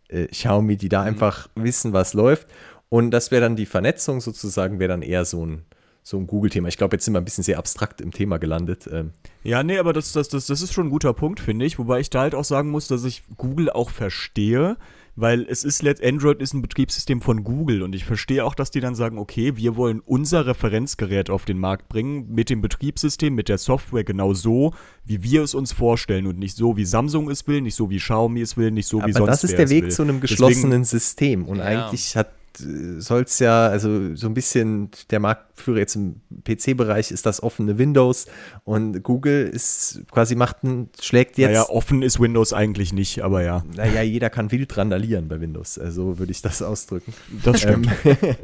äh, 0.08 0.26
Xiaomi, 0.26 0.76
die 0.76 0.88
da 0.88 1.02
mhm. 1.02 1.08
einfach 1.08 1.48
wissen, 1.54 1.92
was 1.92 2.14
läuft. 2.14 2.48
Und 2.88 3.10
das 3.10 3.30
wäre 3.30 3.42
dann 3.42 3.56
die 3.56 3.66
Vernetzung 3.66 4.20
sozusagen, 4.20 4.78
wäre 4.78 4.88
dann 4.88 5.02
eher 5.02 5.24
so 5.24 5.44
ein, 5.44 5.62
so 6.02 6.16
ein 6.16 6.26
Google-Thema. 6.26 6.68
Ich 6.68 6.78
glaube, 6.78 6.96
jetzt 6.96 7.04
sind 7.04 7.14
wir 7.14 7.20
ein 7.20 7.24
bisschen 7.24 7.44
sehr 7.44 7.58
abstrakt 7.58 8.00
im 8.00 8.12
Thema 8.12 8.38
gelandet. 8.38 8.88
Ähm. 8.90 9.12
Ja, 9.44 9.62
nee, 9.62 9.78
aber 9.78 9.92
das, 9.92 10.12
das, 10.12 10.28
das, 10.28 10.46
das 10.46 10.62
ist 10.62 10.72
schon 10.72 10.86
ein 10.86 10.90
guter 10.90 11.12
Punkt, 11.12 11.40
finde 11.40 11.66
ich. 11.66 11.78
Wobei 11.78 12.00
ich 12.00 12.08
da 12.08 12.20
halt 12.20 12.34
auch 12.34 12.44
sagen 12.44 12.70
muss, 12.70 12.88
dass 12.88 13.04
ich 13.04 13.24
Google 13.36 13.68
auch 13.70 13.90
verstehe, 13.90 14.78
weil 15.20 15.46
es 15.48 15.64
ist 15.64 15.84
Android 15.84 16.40
ist 16.40 16.54
ein 16.54 16.62
Betriebssystem 16.62 17.20
von 17.20 17.42
Google 17.42 17.82
und 17.82 17.92
ich 17.94 18.04
verstehe 18.04 18.44
auch, 18.44 18.54
dass 18.54 18.70
die 18.70 18.78
dann 18.80 18.94
sagen, 18.94 19.18
okay, 19.18 19.56
wir 19.56 19.76
wollen 19.76 20.00
unser 20.00 20.46
Referenzgerät 20.46 21.28
auf 21.28 21.44
den 21.44 21.58
Markt 21.58 21.88
bringen 21.88 22.32
mit 22.32 22.50
dem 22.50 22.60
Betriebssystem, 22.60 23.34
mit 23.34 23.48
der 23.48 23.58
Software 23.58 24.04
genau 24.04 24.32
so, 24.32 24.74
wie 25.04 25.24
wir 25.24 25.42
es 25.42 25.56
uns 25.56 25.72
vorstellen 25.72 26.28
und 26.28 26.38
nicht 26.38 26.56
so, 26.56 26.76
wie 26.76 26.84
Samsung 26.84 27.28
es 27.30 27.48
will, 27.48 27.62
nicht 27.62 27.74
so, 27.74 27.90
wie 27.90 27.98
Xiaomi 27.98 28.40
es 28.40 28.56
will, 28.56 28.70
nicht 28.70 28.86
so, 28.86 28.98
Aber 28.98 29.08
wie 29.08 29.12
sonst 29.12 29.28
das 29.28 29.44
ist 29.44 29.58
der 29.58 29.70
Weg 29.70 29.90
zu 29.90 30.02
einem 30.02 30.20
geschlossenen 30.20 30.82
Deswegen, 30.82 30.84
System 30.84 31.44
und 31.46 31.58
ja. 31.58 31.64
eigentlich 31.64 32.16
hat 32.16 32.37
soll 32.58 33.22
es 33.22 33.38
ja, 33.38 33.68
also 33.68 34.14
so 34.14 34.26
ein 34.26 34.34
bisschen 34.34 34.90
der 35.10 35.20
Marktführer 35.20 35.78
jetzt 35.78 35.96
im 35.96 36.20
PC-Bereich 36.44 37.10
ist 37.10 37.26
das 37.26 37.42
offene 37.42 37.78
Windows 37.78 38.26
und 38.64 39.02
Google 39.02 39.48
ist 39.48 40.02
quasi 40.10 40.34
macht 40.34 40.64
ein, 40.64 40.90
schlägt 41.00 41.38
jetzt. 41.38 41.48
Naja, 41.48 41.68
offen 41.68 42.02
ist 42.02 42.20
Windows 42.20 42.52
eigentlich 42.52 42.92
nicht, 42.92 43.22
aber 43.22 43.42
ja. 43.42 43.64
Naja, 43.74 44.02
jeder 44.02 44.30
kann 44.30 44.50
wild 44.50 44.76
randalieren 44.76 45.28
bei 45.28 45.40
Windows, 45.40 45.78
also 45.78 46.18
würde 46.18 46.32
ich 46.32 46.42
das 46.42 46.62
ausdrücken. 46.62 47.14
Das 47.44 47.60
stimmt. 47.60 47.88
Ähm, 48.04 48.16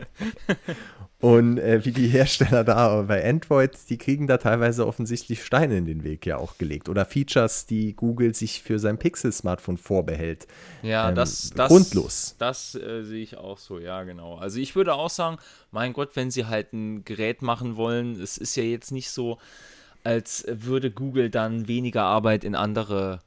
Und 1.24 1.56
äh, 1.56 1.82
wie 1.86 1.92
die 1.92 2.08
Hersteller 2.08 2.64
da 2.64 3.00
bei 3.00 3.26
Android, 3.26 3.70
die 3.88 3.96
kriegen 3.96 4.26
da 4.26 4.36
teilweise 4.36 4.86
offensichtlich 4.86 5.42
Steine 5.42 5.78
in 5.78 5.86
den 5.86 6.04
Weg 6.04 6.26
ja 6.26 6.36
auch 6.36 6.58
gelegt. 6.58 6.90
Oder 6.90 7.06
Features, 7.06 7.64
die 7.64 7.94
Google 7.94 8.34
sich 8.34 8.62
für 8.62 8.78
sein 8.78 8.98
Pixel-Smartphone 8.98 9.78
vorbehält. 9.78 10.46
Ja, 10.82 11.08
ähm, 11.08 11.14
das, 11.14 11.48
das. 11.56 11.68
Grundlos. 11.68 12.34
Das 12.36 12.74
äh, 12.74 13.04
sehe 13.04 13.22
ich 13.22 13.38
auch 13.38 13.56
so, 13.56 13.78
ja, 13.78 14.02
genau. 14.02 14.36
Also 14.36 14.60
ich 14.60 14.76
würde 14.76 14.92
auch 14.92 15.08
sagen, 15.08 15.38
mein 15.70 15.94
Gott, 15.94 16.10
wenn 16.12 16.30
sie 16.30 16.44
halt 16.44 16.74
ein 16.74 17.06
Gerät 17.06 17.40
machen 17.40 17.76
wollen, 17.76 18.20
es 18.20 18.36
ist 18.36 18.54
ja 18.56 18.62
jetzt 18.62 18.92
nicht 18.92 19.08
so, 19.08 19.38
als 20.02 20.44
würde 20.46 20.90
Google 20.90 21.30
dann 21.30 21.68
weniger 21.68 22.02
Arbeit 22.02 22.44
in 22.44 22.54
andere 22.54 23.20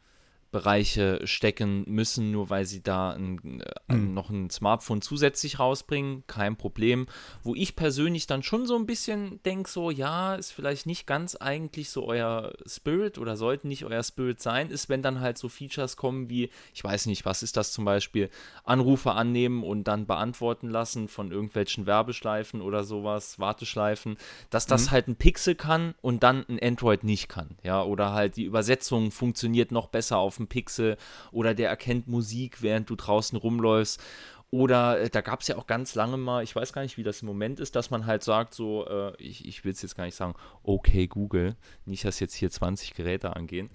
Bereiche 0.52 1.20
stecken 1.26 1.84
müssen, 1.88 2.32
nur 2.32 2.50
weil 2.50 2.66
sie 2.66 2.82
da 2.82 3.12
ein, 3.12 3.62
äh, 3.62 3.94
Mhm. 3.94 4.14
noch 4.14 4.30
ein 4.30 4.50
Smartphone 4.50 5.02
zusätzlich 5.02 5.60
rausbringen, 5.60 6.24
kein 6.28 6.56
Problem. 6.56 7.08
Wo 7.44 7.56
ich 7.56 7.76
persönlich 7.76 8.28
dann 8.28 8.44
schon 8.44 8.66
so 8.66 8.76
ein 8.76 8.86
bisschen 8.86 9.42
denke, 9.44 9.70
so 9.70 9.92
ja, 9.92 10.36
ist 10.36 10.52
vielleicht 10.52 10.86
nicht 10.86 11.06
ganz 11.08 11.36
eigentlich 11.36 11.90
so 11.90 12.06
euer 12.08 12.54
Spirit 12.66 13.18
oder 13.18 13.38
sollten 13.38 13.68
nicht 13.68 13.86
euer 13.86 14.04
Spirit 14.04 14.42
sein, 14.42 14.70
ist, 14.70 14.90
wenn 14.90 15.02
dann 15.02 15.20
halt 15.20 15.38
so 15.38 15.50
Features 15.50 15.98
kommen 15.98 16.30
wie, 16.30 16.50
ich 16.74 16.84
weiß 16.84 17.06
nicht, 17.08 17.26
was 17.26 17.44
ist 17.44 17.58
das 17.58 17.72
zum 17.72 17.86
Beispiel, 17.86 18.30
Anrufe 18.64 19.12
annehmen 19.14 19.64
und 19.64 19.86
dann 19.86 20.06
beantworten 20.08 20.70
lassen 20.70 21.08
von 21.08 21.32
irgendwelchen 21.32 21.86
Werbeschleifen 21.86 22.62
oder 22.62 22.84
sowas, 22.84 23.40
Warteschleifen, 23.40 24.18
dass 24.50 24.66
das 24.66 24.92
halt 24.92 25.08
ein 25.08 25.16
Pixel 25.16 25.56
kann 25.56 25.94
und 26.02 26.24
dann 26.24 26.46
ein 26.50 26.60
Android 26.62 27.04
nicht 27.04 27.30
kann, 27.30 27.58
ja, 27.64 27.84
oder 27.84 28.14
halt 28.14 28.38
die 28.38 28.44
Übersetzung 28.46 29.12
funktioniert 29.12 29.72
noch 29.72 29.88
besser 29.88 30.18
auf 30.38 30.46
dem 30.46 30.48
Pixel 30.48 30.98
oder 31.32 31.54
der 31.54 31.70
erkennt 31.70 32.08
Musik, 32.08 32.62
während 32.62 32.90
du 32.90 32.96
draußen 32.96 33.38
rumläufst. 33.38 34.02
Oder 34.50 35.02
äh, 35.02 35.10
da 35.10 35.20
gab 35.20 35.42
es 35.42 35.50
ja 35.50 35.58
auch 35.58 35.68
ganz 35.68 35.94
lange 35.94 36.16
mal, 36.16 36.42
ich 36.42 36.56
weiß 36.56 36.72
gar 36.72 36.82
nicht, 36.82 36.98
wie 36.98 37.04
das 37.04 37.22
im 37.22 37.28
Moment 37.28 37.60
ist, 37.60 37.76
dass 37.76 37.90
man 37.90 38.06
halt 38.06 38.24
sagt, 38.24 38.54
so, 38.54 38.88
äh, 38.88 39.12
ich, 39.22 39.46
ich 39.46 39.66
will 39.66 39.74
es 39.74 39.82
jetzt 39.82 39.98
gar 39.98 40.06
nicht 40.06 40.16
sagen, 40.16 40.36
okay, 40.64 41.08
Google, 41.08 41.58
nicht, 41.84 42.06
dass 42.06 42.22
jetzt 42.22 42.34
hier 42.34 42.50
20 42.50 42.94
Geräte 42.94 43.36
angehen. 43.36 43.70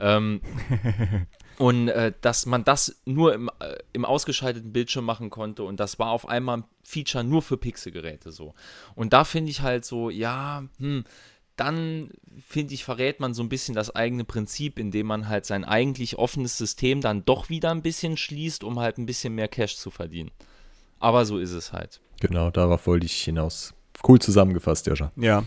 Ähm, 0.00 0.40
und 1.58 1.88
äh, 1.88 2.12
dass 2.22 2.44
man 2.44 2.64
das 2.64 3.00
nur 3.04 3.34
im, 3.34 3.50
äh, 3.60 3.76
im 3.92 4.04
ausgeschalteten 4.04 4.72
Bildschirm 4.72 5.04
machen 5.04 5.30
konnte 5.30 5.62
und 5.62 5.78
das 5.78 6.00
war 6.00 6.10
auf 6.10 6.28
einmal 6.28 6.58
ein 6.58 6.64
Feature 6.82 7.22
nur 7.22 7.42
für 7.42 7.56
Pixelgeräte 7.56 8.32
so. 8.32 8.54
Und 8.96 9.12
da 9.12 9.22
finde 9.22 9.52
ich 9.52 9.60
halt 9.60 9.84
so, 9.84 10.10
ja, 10.10 10.64
hm, 10.78 11.04
dann 11.56 12.10
finde 12.46 12.74
ich, 12.74 12.84
verrät 12.84 13.18
man 13.20 13.34
so 13.34 13.42
ein 13.42 13.48
bisschen 13.48 13.74
das 13.74 13.94
eigene 13.94 14.24
Prinzip, 14.24 14.78
indem 14.78 15.06
man 15.06 15.28
halt 15.28 15.46
sein 15.46 15.64
eigentlich 15.64 16.16
offenes 16.18 16.58
System 16.58 17.00
dann 17.00 17.24
doch 17.24 17.48
wieder 17.48 17.70
ein 17.70 17.82
bisschen 17.82 18.16
schließt, 18.16 18.62
um 18.62 18.78
halt 18.78 18.98
ein 18.98 19.06
bisschen 19.06 19.34
mehr 19.34 19.48
Cash 19.48 19.76
zu 19.76 19.90
verdienen. 19.90 20.30
Aber 20.98 21.24
so 21.24 21.38
ist 21.38 21.52
es 21.52 21.72
halt. 21.72 22.00
Genau, 22.20 22.50
darauf 22.50 22.86
wollte 22.86 23.06
ich 23.06 23.16
hinaus. 23.22 23.74
Cool 24.06 24.18
zusammengefasst, 24.18 24.86
Joscha. 24.86 25.12
Ja. 25.16 25.44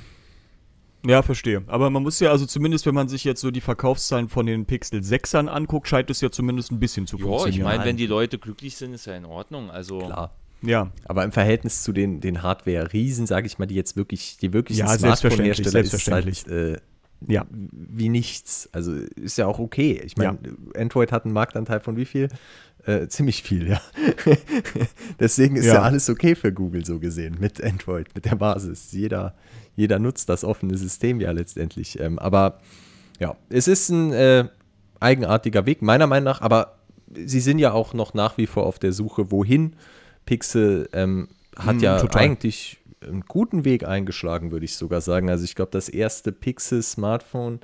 Ja, 1.05 1.21
verstehe. 1.21 1.63
Aber 1.67 1.89
man 1.89 2.03
muss 2.03 2.19
ja, 2.19 2.29
also 2.31 2.45
zumindest, 2.45 2.85
wenn 2.85 2.93
man 2.95 3.07
sich 3.07 3.23
jetzt 3.23 3.39
so 3.39 3.51
die 3.51 3.61
Verkaufszahlen 3.61 4.27
von 4.27 4.45
den 4.45 4.65
Pixel 4.65 4.99
6ern 4.99 5.47
anguckt, 5.47 5.87
scheint 5.87 6.09
es 6.09 6.19
ja 6.19 6.29
zumindest 6.29 6.71
ein 6.71 6.79
bisschen 6.79 7.07
zu 7.07 7.17
Ja, 7.17 7.23
funktionieren. 7.23 7.57
ich 7.61 7.63
meine, 7.63 7.85
wenn 7.85 7.95
die 7.97 8.05
Leute 8.07 8.37
glücklich 8.37 8.75
sind, 8.75 8.93
ist 8.93 9.05
ja 9.05 9.15
in 9.15 9.25
Ordnung. 9.25 9.71
Also 9.71 9.99
Klar. 9.99 10.35
Ja, 10.61 10.91
Aber 11.05 11.23
im 11.23 11.31
Verhältnis 11.31 11.83
zu 11.83 11.93
den, 11.93 12.19
den 12.19 12.43
Hardware-Riesen, 12.43 13.25
sage 13.27 13.47
ich 13.47 13.59
mal, 13.59 13.65
die 13.65 13.75
jetzt 13.75 13.95
wirklich, 13.95 14.37
die 14.37 14.51
wirklichen 14.53 14.79
Ja, 14.79 14.97
Smartphone-Hersteller 14.97 15.79
ist 15.79 16.11
halt 16.11 16.47
äh, 16.47 16.77
ja. 17.27 17.45
wie 17.51 18.09
nichts. 18.09 18.69
Also 18.71 18.93
ist 18.93 19.37
ja 19.37 19.47
auch 19.47 19.59
okay. 19.59 20.01
Ich 20.03 20.17
meine, 20.17 20.37
Android 20.75 21.11
hat 21.11 21.25
einen 21.25 21.33
Marktanteil 21.33 21.79
von 21.79 21.95
wie 21.95 22.05
viel? 22.05 22.29
Äh, 22.85 23.07
ziemlich 23.07 23.43
viel, 23.43 23.67
ja. 23.67 23.81
Deswegen 25.19 25.55
ist 25.57 25.65
ja. 25.65 25.75
Ja. 25.75 25.81
alles 25.81 26.09
okay 26.09 26.35
für 26.35 26.53
Google 26.53 26.85
so 26.85 26.99
gesehen 26.99 27.37
mit 27.39 27.63
Android, 27.63 28.07
mit 28.15 28.25
der 28.25 28.35
Basis. 28.35 28.91
Jeder, 28.91 29.35
jeder 29.75 29.99
nutzt 29.99 30.29
das 30.29 30.43
offene 30.43 30.77
System 30.77 31.19
ja 31.19 31.31
letztendlich. 31.31 31.99
Ähm, 31.99 32.19
aber 32.19 32.59
ja, 33.19 33.35
es 33.49 33.67
ist 33.67 33.89
ein 33.89 34.13
äh, 34.13 34.47
eigenartiger 34.99 35.65
Weg, 35.65 35.81
meiner 35.81 36.07
Meinung 36.07 36.25
nach, 36.25 36.41
aber 36.41 36.79
sie 37.13 37.41
sind 37.41 37.59
ja 37.59 37.73
auch 37.73 37.93
noch 37.93 38.13
nach 38.13 38.37
wie 38.37 38.47
vor 38.47 38.65
auf 38.65 38.79
der 38.79 38.93
Suche, 38.93 39.29
wohin. 39.29 39.75
Pixel 40.29 40.87
ähm, 40.93 41.27
hat 41.57 41.77
Mm, 41.77 41.79
ja 41.79 41.99
total. 41.99 42.21
eigentlich 42.21 42.77
einen 43.01 43.21
guten 43.27 43.65
Weg 43.65 43.83
eingeschlagen, 43.87 44.51
würde 44.51 44.65
ich 44.65 44.75
sogar 44.77 45.01
sagen. 45.01 45.31
Also 45.31 45.43
ich 45.43 45.55
glaube, 45.55 45.71
das 45.71 45.89
erste 45.89 46.31
Pixel-Smartphone 46.31 47.61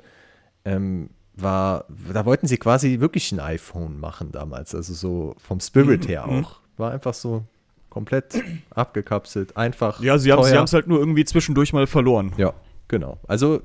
ähm, 0.64 1.10
war, 1.34 1.84
da 2.12 2.24
wollten 2.24 2.48
sie 2.48 2.56
quasi 2.56 2.98
wirklich 2.98 3.30
ein 3.30 3.38
iPhone 3.38 4.00
machen 4.00 4.32
damals. 4.32 4.74
Also 4.74 4.94
so 4.94 5.34
vom 5.38 5.60
Spirit 5.60 6.08
her 6.08 6.26
auch. 6.26 6.58
War 6.76 6.90
einfach 6.90 7.14
so 7.14 7.44
komplett 7.88 8.42
abgekapselt, 8.70 9.56
einfach. 9.56 10.00
Ja, 10.00 10.18
sie 10.18 10.32
haben 10.32 10.42
es 10.64 10.72
halt 10.72 10.88
nur 10.88 10.98
irgendwie 10.98 11.24
zwischendurch 11.24 11.72
mal 11.72 11.86
verloren. 11.86 12.32
Ja, 12.36 12.52
genau. 12.88 13.18
Also 13.28 13.60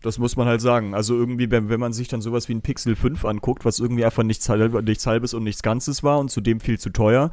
Das 0.00 0.18
muss 0.18 0.36
man 0.36 0.46
halt 0.46 0.60
sagen. 0.60 0.94
Also 0.94 1.14
irgendwie, 1.16 1.50
wenn, 1.50 1.68
wenn 1.68 1.80
man 1.80 1.92
sich 1.92 2.06
dann 2.08 2.22
sowas 2.22 2.48
wie 2.48 2.54
ein 2.54 2.62
Pixel 2.62 2.94
5 2.96 3.24
anguckt, 3.24 3.64
was 3.64 3.80
irgendwie 3.80 4.04
einfach 4.04 4.22
nichts, 4.22 4.48
halb, 4.48 4.72
nichts 4.84 5.06
halbes 5.06 5.34
und 5.34 5.42
nichts 5.44 5.62
Ganzes 5.62 6.02
war 6.04 6.18
und 6.20 6.30
zudem 6.30 6.60
viel 6.60 6.78
zu 6.78 6.90
teuer, 6.90 7.32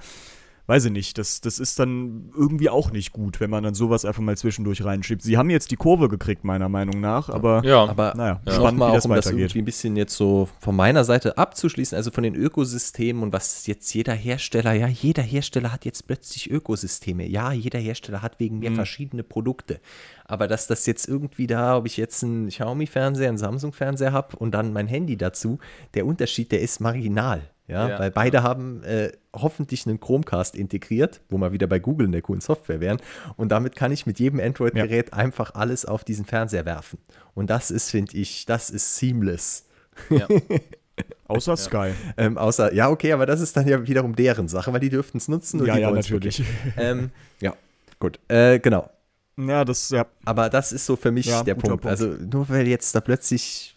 weiß 0.67 0.85
ich 0.85 0.91
nicht, 0.91 1.17
das, 1.17 1.41
das 1.41 1.59
ist 1.59 1.77
dann 1.79 2.31
irgendwie 2.35 2.69
auch 2.69 2.91
nicht 2.91 3.11
gut, 3.11 3.39
wenn 3.39 3.49
man 3.49 3.63
dann 3.63 3.75
sowas 3.75 4.03
einfach 4.05 4.21
mal 4.21 4.35
zwischendurch 4.35 4.83
reinschiebt. 4.83 5.21
Sie 5.21 5.37
haben 5.37 5.49
jetzt 5.49 5.69
die 5.71 5.75
Kurve 5.75 6.09
gekriegt, 6.09 6.43
meiner 6.43 6.69
Meinung 6.69 6.99
nach, 6.99 7.29
aber 7.29 7.63
ja, 7.63 7.83
Aber 7.85 8.13
naja, 8.15 8.41
ja. 8.45 8.51
spannend, 8.53 8.79
mal 8.79 8.87
wie 8.87 8.91
auch, 8.91 8.95
das 8.95 9.05
um 9.05 9.11
das 9.13 9.25
weitergeht. 9.25 9.39
irgendwie 9.41 9.59
ein 9.61 9.65
bisschen 9.65 9.95
jetzt 9.95 10.15
so 10.15 10.49
von 10.59 10.75
meiner 10.75 11.03
Seite 11.03 11.37
abzuschließen, 11.37 11.95
also 11.95 12.09
von 12.11 12.23
den 12.23 12.35
Ökosystemen 12.35 13.21
und 13.23 13.31
was 13.33 13.67
jetzt 13.67 13.93
jeder 13.93 14.13
Hersteller, 14.13 14.73
ja, 14.73 14.87
jeder 14.87 15.23
Hersteller 15.23 15.71
hat 15.71 15.85
jetzt 15.85 16.07
plötzlich 16.07 16.49
Ökosysteme. 16.49 17.27
Ja, 17.27 17.51
jeder 17.51 17.79
Hersteller 17.79 18.21
hat 18.21 18.39
wegen 18.39 18.55
Mhm. 18.55 18.59
mir 18.61 18.71
verschiedene 18.73 19.23
Produkte. 19.23 19.79
Aber 20.25 20.47
dass 20.47 20.65
das 20.67 20.85
jetzt 20.87 21.07
irgendwie 21.07 21.45
da, 21.47 21.77
ob 21.77 21.85
ich 21.85 21.97
jetzt 21.97 22.23
einen 22.23 22.47
Xiaomi-Fernseher, 22.47 23.29
einen 23.29 23.37
Samsung-Fernseher 23.37 24.11
habe 24.11 24.35
und 24.37 24.51
dann 24.51 24.73
mein 24.73 24.87
Handy 24.87 25.17
dazu, 25.17 25.59
der 25.93 26.05
Unterschied, 26.07 26.51
der 26.51 26.61
ist 26.61 26.81
marginal. 26.81 27.41
Ja, 27.67 27.89
Ja, 27.89 27.99
weil 27.99 28.11
beide 28.11 28.43
haben 28.43 28.83
äh, 28.83 29.11
hoffentlich 29.33 29.87
einen 29.87 29.99
Chromecast 29.99 30.55
integriert, 30.55 31.21
wo 31.29 31.37
wir 31.37 31.51
wieder 31.51 31.67
bei 31.67 31.79
Google 31.79 32.05
in 32.05 32.11
der 32.11 32.21
coolen 32.21 32.41
Software 32.41 32.79
wären. 32.79 32.99
Und 33.37 33.49
damit 33.51 33.75
kann 33.75 33.91
ich 33.91 34.05
mit 34.05 34.19
jedem 34.19 34.39
Android-Gerät 34.39 35.13
einfach 35.13 35.55
alles 35.55 35.85
auf 35.85 36.03
diesen 36.03 36.25
Fernseher 36.25 36.65
werfen. 36.65 36.99
Und 37.33 37.49
das 37.49 37.71
ist, 37.71 37.89
finde 37.89 38.15
ich, 38.17 38.45
das 38.45 38.69
ist 38.69 38.95
seamless. 38.97 39.65
ja. 40.09 40.27
Außer 41.27 41.57
Sky. 41.57 41.91
Ähm, 42.17 42.37
außer, 42.37 42.73
ja, 42.73 42.89
okay, 42.89 43.11
aber 43.11 43.25
das 43.25 43.41
ist 43.41 43.57
dann 43.57 43.67
ja 43.67 43.85
wiederum 43.85 44.15
deren 44.15 44.47
Sache, 44.47 44.71
weil 44.71 44.79
die 44.79 44.89
dürften 44.89 45.17
es 45.17 45.27
nutzen. 45.27 45.59
und 45.59 45.67
Ja, 45.67 45.75
die 45.75 45.81
ja, 45.81 45.91
natürlich. 45.91 46.43
Ähm, 46.77 47.11
ja, 47.41 47.53
gut. 47.99 48.19
Äh, 48.29 48.59
genau. 48.59 48.89
Ja, 49.37 49.65
das, 49.65 49.89
ja. 49.89 50.05
Aber 50.23 50.49
das 50.49 50.71
ist 50.71 50.85
so 50.85 50.95
für 50.95 51.11
mich 51.11 51.25
Ja, 51.25 51.43
der 51.43 51.55
Punkt. 51.55 51.81
Punkt. 51.81 51.85
Also 51.85 52.07
nur 52.07 52.47
weil 52.47 52.67
jetzt 52.67 52.95
da 52.95 53.01
plötzlich 53.01 53.74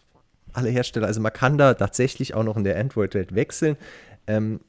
alle 0.58 0.68
Hersteller, 0.70 1.06
also 1.06 1.20
man 1.20 1.32
kann 1.32 1.56
da 1.58 1.74
tatsächlich 1.74 2.34
auch 2.34 2.44
noch 2.44 2.56
in 2.56 2.64
der 2.64 2.78
Android-Welt 2.78 3.34
wechseln, 3.34 3.76
ähm, 4.26 4.60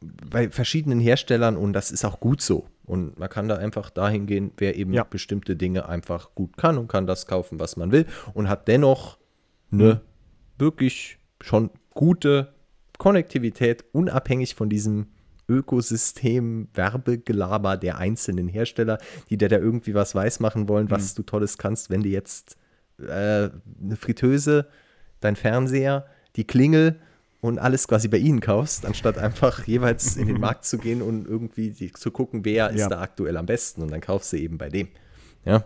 bei 0.00 0.48
verschiedenen 0.50 0.98
Herstellern 1.00 1.56
und 1.56 1.72
das 1.72 1.90
ist 1.90 2.04
auch 2.04 2.20
gut 2.20 2.40
so. 2.42 2.66
Und 2.84 3.18
man 3.18 3.28
kann 3.28 3.48
da 3.48 3.56
einfach 3.56 3.90
dahin 3.90 4.26
gehen, 4.26 4.50
wer 4.56 4.76
eben 4.76 4.92
Ja. 4.92 5.04
bestimmte 5.04 5.56
Dinge 5.56 5.88
einfach 5.88 6.34
gut 6.34 6.56
kann 6.56 6.78
und 6.78 6.88
kann 6.88 7.06
das 7.06 7.26
kaufen, 7.26 7.60
was 7.60 7.76
man 7.76 7.92
will 7.92 8.06
und 8.34 8.48
hat 8.48 8.66
dennoch 8.66 9.18
eine 9.72 10.00
wirklich 10.58 11.18
schon 11.40 11.70
gute 11.94 12.52
Konnektivität, 12.98 13.84
unabhängig 13.92 14.54
von 14.54 14.68
diesem 14.68 15.06
Ökosystem, 15.48 16.68
Werbegelaber 16.74 17.76
der 17.76 17.98
einzelnen 17.98 18.48
Hersteller, 18.48 18.98
die 19.28 19.36
dir 19.36 19.48
da 19.48 19.58
irgendwie 19.58 19.94
was 19.94 20.14
weismachen 20.14 20.68
wollen, 20.68 20.90
was 20.90 21.14
du 21.14 21.22
Tolles 21.22 21.58
kannst, 21.58 21.90
wenn 21.90 22.02
du 22.02 22.08
jetzt 22.08 22.56
äh, 22.98 23.48
eine 23.82 23.96
Fritteuse, 23.96 24.66
dein 25.20 25.36
Fernseher, 25.36 26.06
die 26.36 26.44
Klingel 26.44 26.98
und 27.40 27.58
alles 27.58 27.88
quasi 27.88 28.08
bei 28.08 28.18
ihnen 28.18 28.40
kaufst, 28.40 28.84
anstatt 28.84 29.16
einfach 29.18 29.66
jeweils 29.66 30.16
in 30.16 30.26
den 30.26 30.40
Markt 30.40 30.64
zu 30.64 30.78
gehen 30.78 31.00
und 31.02 31.26
irgendwie 31.26 31.70
die, 31.70 31.92
zu 31.92 32.10
gucken, 32.10 32.44
wer 32.44 32.70
ist 32.70 32.80
Ja. 32.80 32.88
da 32.88 33.00
aktuell 33.00 33.36
am 33.36 33.46
besten 33.46 33.82
und 33.82 33.90
dann 33.90 34.00
kaufst 34.00 34.32
du 34.32 34.36
eben 34.38 34.58
bei 34.58 34.68
dem. 34.68 34.88
Ja, 35.44 35.64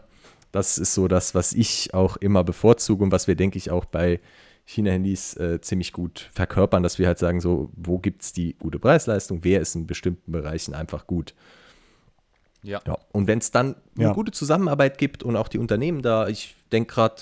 das 0.52 0.78
ist 0.78 0.94
so 0.94 1.08
das, 1.08 1.34
was 1.34 1.52
ich 1.52 1.92
auch 1.94 2.16
immer 2.16 2.44
bevorzuge 2.44 3.02
und 3.02 3.10
was 3.10 3.26
wir, 3.26 3.34
denke 3.34 3.58
ich, 3.58 3.70
auch 3.72 3.84
bei 3.86 4.20
China-Handys 4.66 5.36
äh, 5.36 5.60
ziemlich 5.60 5.92
gut 5.92 6.30
verkörpern, 6.32 6.82
dass 6.82 6.98
wir 6.98 7.06
halt 7.08 7.18
sagen, 7.18 7.40
so, 7.40 7.70
wo 7.74 7.98
gibt 7.98 8.22
es 8.22 8.32
die 8.32 8.54
gute 8.54 8.78
Preis-Leistung, 8.78 9.40
wer 9.42 9.60
ist 9.60 9.74
in 9.74 9.86
bestimmten 9.86 10.30
Bereichen 10.32 10.74
einfach 10.74 11.06
gut. 11.06 11.34
ja. 12.62 12.80
Ja. 12.86 12.96
Und 13.12 13.26
wenn 13.26 13.40
es 13.40 13.50
dann 13.50 13.74
eine 13.96 14.04
Ja. 14.06 14.12
gute 14.12 14.32
Zusammenarbeit 14.32 14.96
gibt 14.96 15.22
und 15.22 15.36
auch 15.36 15.48
die 15.48 15.58
Unternehmen 15.58 16.00
da, 16.02 16.28
ich 16.28 16.56
denke 16.72 16.94
gerade 16.94 17.20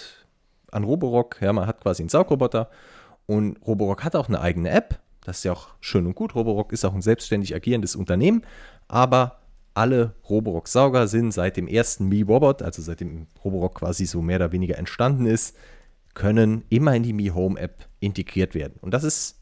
an 0.73 0.85
Roborock, 0.85 1.39
ja, 1.41 1.53
man 1.53 1.67
hat 1.67 1.81
quasi 1.81 2.03
einen 2.03 2.09
Saugroboter 2.09 2.69
und 3.27 3.57
Roborock 3.67 4.03
hat 4.05 4.17
auch 4.17 4.29
eine 4.29 4.41
eigene 4.41 4.71
App, 4.71 4.99
das 5.25 5.39
ist 5.39 5.45
ja 5.45 5.53
auch 5.53 5.69
schön 5.81 6.07
und 6.07 6.17
gut. 6.17 6.35
Roborock 6.35 6.73
ist 6.73 6.85
auch 6.85 6.95
ein 6.95 7.03
selbstständig 7.03 7.55
agierendes 7.55 7.95
Unternehmen, 7.95 8.43
aber 8.89 9.39
alle 9.75 10.15
Roborock-Sauger 10.29 11.07
sind 11.09 11.33
seit 11.33 11.57
dem 11.57 11.69
ersten 11.69 12.09
Mi 12.09 12.23
Robot, 12.23 12.63
also 12.63 12.83
seitdem 12.83 13.27
Roborock 13.45 13.77
quasi 13.77 14.05
so 14.07 14.21
mehr 14.21 14.37
oder 14.37 14.53
weniger 14.53 14.77
entstanden 14.79 15.27
ist, 15.27 15.57
können 16.15 16.65
immer 16.69 16.95
in 16.95 17.05
die 17.05 17.13
Mi 17.13 17.29
Home 17.29 17.59
App 17.59 17.87
integriert 18.01 18.55
werden. 18.55 18.75
Und 18.81 18.93
das 18.93 19.05
ist 19.05 19.41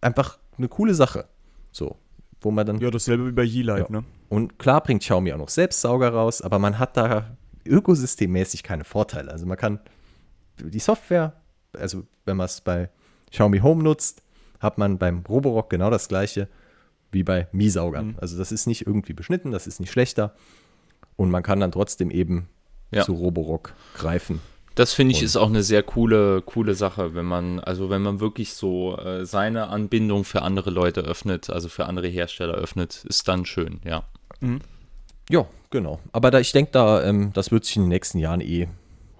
einfach 0.00 0.38
eine 0.56 0.68
coole 0.68 0.94
Sache. 0.94 1.26
So, 1.72 1.96
wo 2.40 2.50
man 2.50 2.66
dann 2.66 2.78
Ja, 2.78 2.90
dasselbe 2.90 3.26
wie 3.26 3.32
bei 3.32 3.42
Yeelight, 3.42 3.90
ja. 3.90 4.00
ne? 4.00 4.04
und 4.28 4.58
klar 4.58 4.80
bringt 4.82 5.02
Xiaomi 5.02 5.32
auch 5.32 5.38
noch 5.38 5.50
selbst 5.50 5.80
Sauger 5.80 6.10
raus, 6.10 6.40
aber 6.40 6.58
man 6.58 6.78
hat 6.78 6.96
da 6.96 7.36
ökosystemmäßig 7.66 8.62
keine 8.62 8.84
Vorteile. 8.84 9.30
Also 9.30 9.44
man 9.46 9.58
kann 9.58 9.80
die 10.68 10.78
Software, 10.78 11.32
also 11.72 12.04
wenn 12.24 12.36
man 12.36 12.46
es 12.46 12.60
bei 12.60 12.90
Xiaomi 13.30 13.60
Home 13.60 13.82
nutzt, 13.82 14.22
hat 14.58 14.76
man 14.78 14.98
beim 14.98 15.24
Roborock 15.28 15.70
genau 15.70 15.90
das 15.90 16.08
gleiche 16.08 16.48
wie 17.12 17.22
bei 17.22 17.48
Mi-Saugern. 17.52 18.08
Mhm. 18.08 18.16
Also 18.20 18.36
das 18.38 18.52
ist 18.52 18.66
nicht 18.66 18.86
irgendwie 18.86 19.12
beschnitten, 19.14 19.50
das 19.50 19.66
ist 19.66 19.80
nicht 19.80 19.90
schlechter. 19.90 20.34
Und 21.16 21.30
man 21.30 21.42
kann 21.42 21.60
dann 21.60 21.72
trotzdem 21.72 22.10
eben 22.10 22.48
Ja. 22.92 23.04
zu 23.04 23.12
Roborock 23.14 23.72
greifen. 23.94 24.40
Das 24.74 24.92
finde 24.94 25.14
ich 25.14 25.22
ist 25.22 25.36
auch 25.36 25.48
eine 25.48 25.62
sehr 25.62 25.82
coole, 25.82 26.42
coole 26.42 26.74
Sache, 26.74 27.14
wenn 27.14 27.24
man, 27.26 27.58
also 27.60 27.90
wenn 27.90 28.02
man 28.02 28.20
wirklich 28.20 28.54
so 28.54 28.96
äh, 28.98 29.26
seine 29.26 29.68
Anbindung 29.68 30.24
für 30.24 30.42
andere 30.42 30.70
Leute 30.70 31.00
öffnet, 31.02 31.50
also 31.50 31.68
für 31.68 31.86
andere 31.86 32.06
Hersteller 32.08 32.54
öffnet, 32.54 33.04
ist 33.08 33.26
dann 33.28 33.44
schön, 33.44 33.80
ja. 33.84 34.04
Mhm. 34.40 34.60
Ja, 35.28 35.46
genau. 35.70 36.00
Aber 36.12 36.30
da, 36.30 36.40
ich 36.40 36.52
denke, 36.52 36.70
da, 36.72 37.02
ähm, 37.02 37.32
das 37.32 37.50
wird 37.50 37.64
sich 37.64 37.76
in 37.76 37.82
den 37.82 37.88
nächsten 37.90 38.18
Jahren 38.18 38.40
eh 38.40 38.68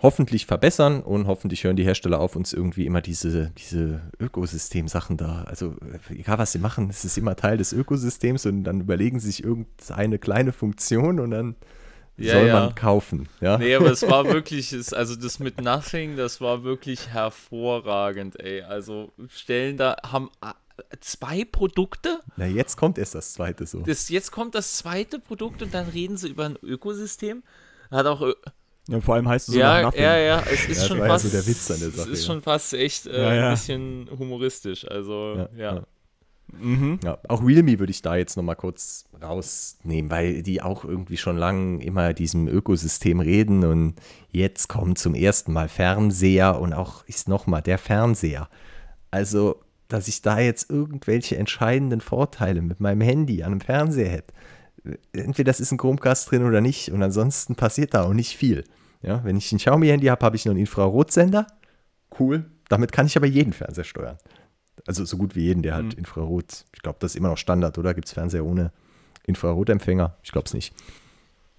hoffentlich 0.02 0.46
verbessern 0.46 1.02
und 1.02 1.26
hoffentlich 1.26 1.64
hören 1.64 1.76
die 1.76 1.84
Hersteller 1.84 2.20
auf, 2.20 2.36
uns 2.36 2.52
irgendwie 2.52 2.86
immer 2.86 3.02
diese, 3.02 3.50
diese 3.58 4.00
Ökosystem-Sachen 4.18 5.16
da. 5.16 5.44
Also, 5.44 5.74
egal 6.08 6.38
was 6.38 6.52
sie 6.52 6.58
machen, 6.58 6.88
es 6.90 7.04
ist 7.04 7.18
immer 7.18 7.36
Teil 7.36 7.58
des 7.58 7.72
Ökosystems 7.72 8.46
und 8.46 8.64
dann 8.64 8.80
überlegen 8.80 9.20
sie 9.20 9.28
sich 9.30 9.44
irgendeine 9.44 10.18
kleine 10.18 10.52
Funktion 10.52 11.20
und 11.20 11.30
dann 11.30 11.56
ja, 12.16 12.34
soll 12.34 12.46
ja. 12.46 12.60
man 12.60 12.74
kaufen. 12.74 13.28
Ja? 13.40 13.58
Nee, 13.58 13.74
aber 13.74 13.90
es 13.90 14.02
war 14.02 14.26
wirklich, 14.26 14.74
also 14.94 15.16
das 15.16 15.38
mit 15.38 15.60
Nothing, 15.60 16.16
das 16.16 16.40
war 16.40 16.64
wirklich 16.64 17.08
hervorragend, 17.08 18.40
ey. 18.40 18.62
Also 18.62 19.12
Stellen 19.28 19.76
da 19.76 19.96
haben 20.04 20.30
zwei 21.00 21.44
Produkte. 21.44 22.20
Na, 22.36 22.46
jetzt 22.46 22.76
kommt 22.76 22.98
erst 22.98 23.14
das 23.14 23.34
zweite 23.34 23.66
so. 23.66 23.80
Das, 23.80 24.08
jetzt 24.08 24.30
kommt 24.30 24.54
das 24.54 24.76
zweite 24.76 25.18
Produkt 25.18 25.62
und 25.62 25.74
dann 25.74 25.88
reden 25.88 26.16
sie 26.16 26.28
über 26.28 26.46
ein 26.46 26.58
Ökosystem. 26.62 27.42
Hat 27.90 28.06
auch. 28.06 28.34
Ja, 28.88 29.00
vor 29.00 29.14
allem 29.14 29.28
heißt 29.28 29.48
es 29.48 29.54
so 29.54 29.60
ja, 29.60 29.82
Nothing. 29.82 30.02
Ja, 30.02 30.16
ja, 30.18 30.42
es 30.50 30.66
ist 30.66 30.82
ja, 30.82 30.88
schon 30.88 30.98
fast. 30.98 31.24
Ja 31.24 31.30
so 31.30 31.36
der 31.36 31.46
Witz 31.46 31.70
an 31.70 31.80
der 31.80 31.90
Sache. 31.90 32.10
Es 32.10 32.18
ist 32.18 32.26
schon 32.26 32.42
fast 32.42 32.74
echt 32.74 33.06
äh, 33.06 33.24
ein 33.24 33.50
bisschen 33.52 34.08
humoristisch. 34.18 34.88
Also, 34.88 35.46
ja. 35.56 35.82
Mhm. 36.58 36.98
Ja, 37.04 37.18
auch 37.28 37.44
Realme 37.44 37.78
würde 37.78 37.90
ich 37.90 38.02
da 38.02 38.16
jetzt 38.16 38.36
nochmal 38.36 38.56
kurz 38.56 39.04
rausnehmen, 39.22 40.10
weil 40.10 40.42
die 40.42 40.62
auch 40.62 40.84
irgendwie 40.84 41.16
schon 41.16 41.36
lange 41.36 41.82
immer 41.82 42.12
diesem 42.12 42.48
Ökosystem 42.48 43.20
reden 43.20 43.64
und 43.64 43.94
jetzt 44.32 44.68
kommt 44.68 44.98
zum 44.98 45.14
ersten 45.14 45.52
Mal 45.52 45.68
Fernseher 45.68 46.60
und 46.60 46.72
auch 46.72 47.04
ist 47.06 47.28
nochmal 47.28 47.62
der 47.62 47.78
Fernseher. 47.78 48.48
Also, 49.10 49.60
dass 49.88 50.08
ich 50.08 50.22
da 50.22 50.38
jetzt 50.38 50.70
irgendwelche 50.70 51.36
entscheidenden 51.36 52.00
Vorteile 52.00 52.62
mit 52.62 52.80
meinem 52.80 53.00
Handy 53.00 53.42
an 53.42 53.52
einem 53.52 53.60
Fernseher 53.60 54.10
hätte. 54.10 54.32
Entweder 55.12 55.50
das 55.50 55.60
ist 55.60 55.72
ein 55.72 55.78
Chromecast 55.78 56.30
drin 56.30 56.44
oder 56.44 56.60
nicht 56.60 56.90
und 56.90 57.02
ansonsten 57.02 57.54
passiert 57.54 57.94
da 57.94 58.04
auch 58.04 58.14
nicht 58.14 58.36
viel. 58.36 58.64
Ja, 59.02 59.24
wenn 59.24 59.36
ich 59.36 59.50
ein 59.52 59.58
Xiaomi-Handy 59.58 60.06
habe, 60.06 60.24
habe 60.24 60.36
ich 60.36 60.44
noch 60.44 60.50
einen 60.50 60.60
Infrarotsender. 60.60 61.46
Cool. 62.18 62.44
Damit 62.68 62.92
kann 62.92 63.06
ich 63.06 63.16
aber 63.16 63.26
jeden 63.26 63.52
Fernseher 63.52 63.84
steuern. 63.84 64.18
Also 64.86 65.04
so 65.04 65.16
gut 65.16 65.34
wie 65.34 65.44
jeden, 65.44 65.62
der 65.62 65.74
halt 65.74 65.92
mhm. 65.92 65.98
Infrarot, 65.98 66.64
ich 66.74 66.82
glaube, 66.82 66.98
das 67.00 67.12
ist 67.12 67.16
immer 67.16 67.28
noch 67.28 67.38
Standard, 67.38 67.76
oder? 67.78 67.94
Gibt 67.94 68.08
es 68.08 68.14
Fernseher 68.14 68.44
ohne 68.44 68.72
Infrarotempfänger? 69.26 70.16
Ich 70.22 70.32
glaube 70.32 70.46
es 70.46 70.54
nicht. 70.54 70.74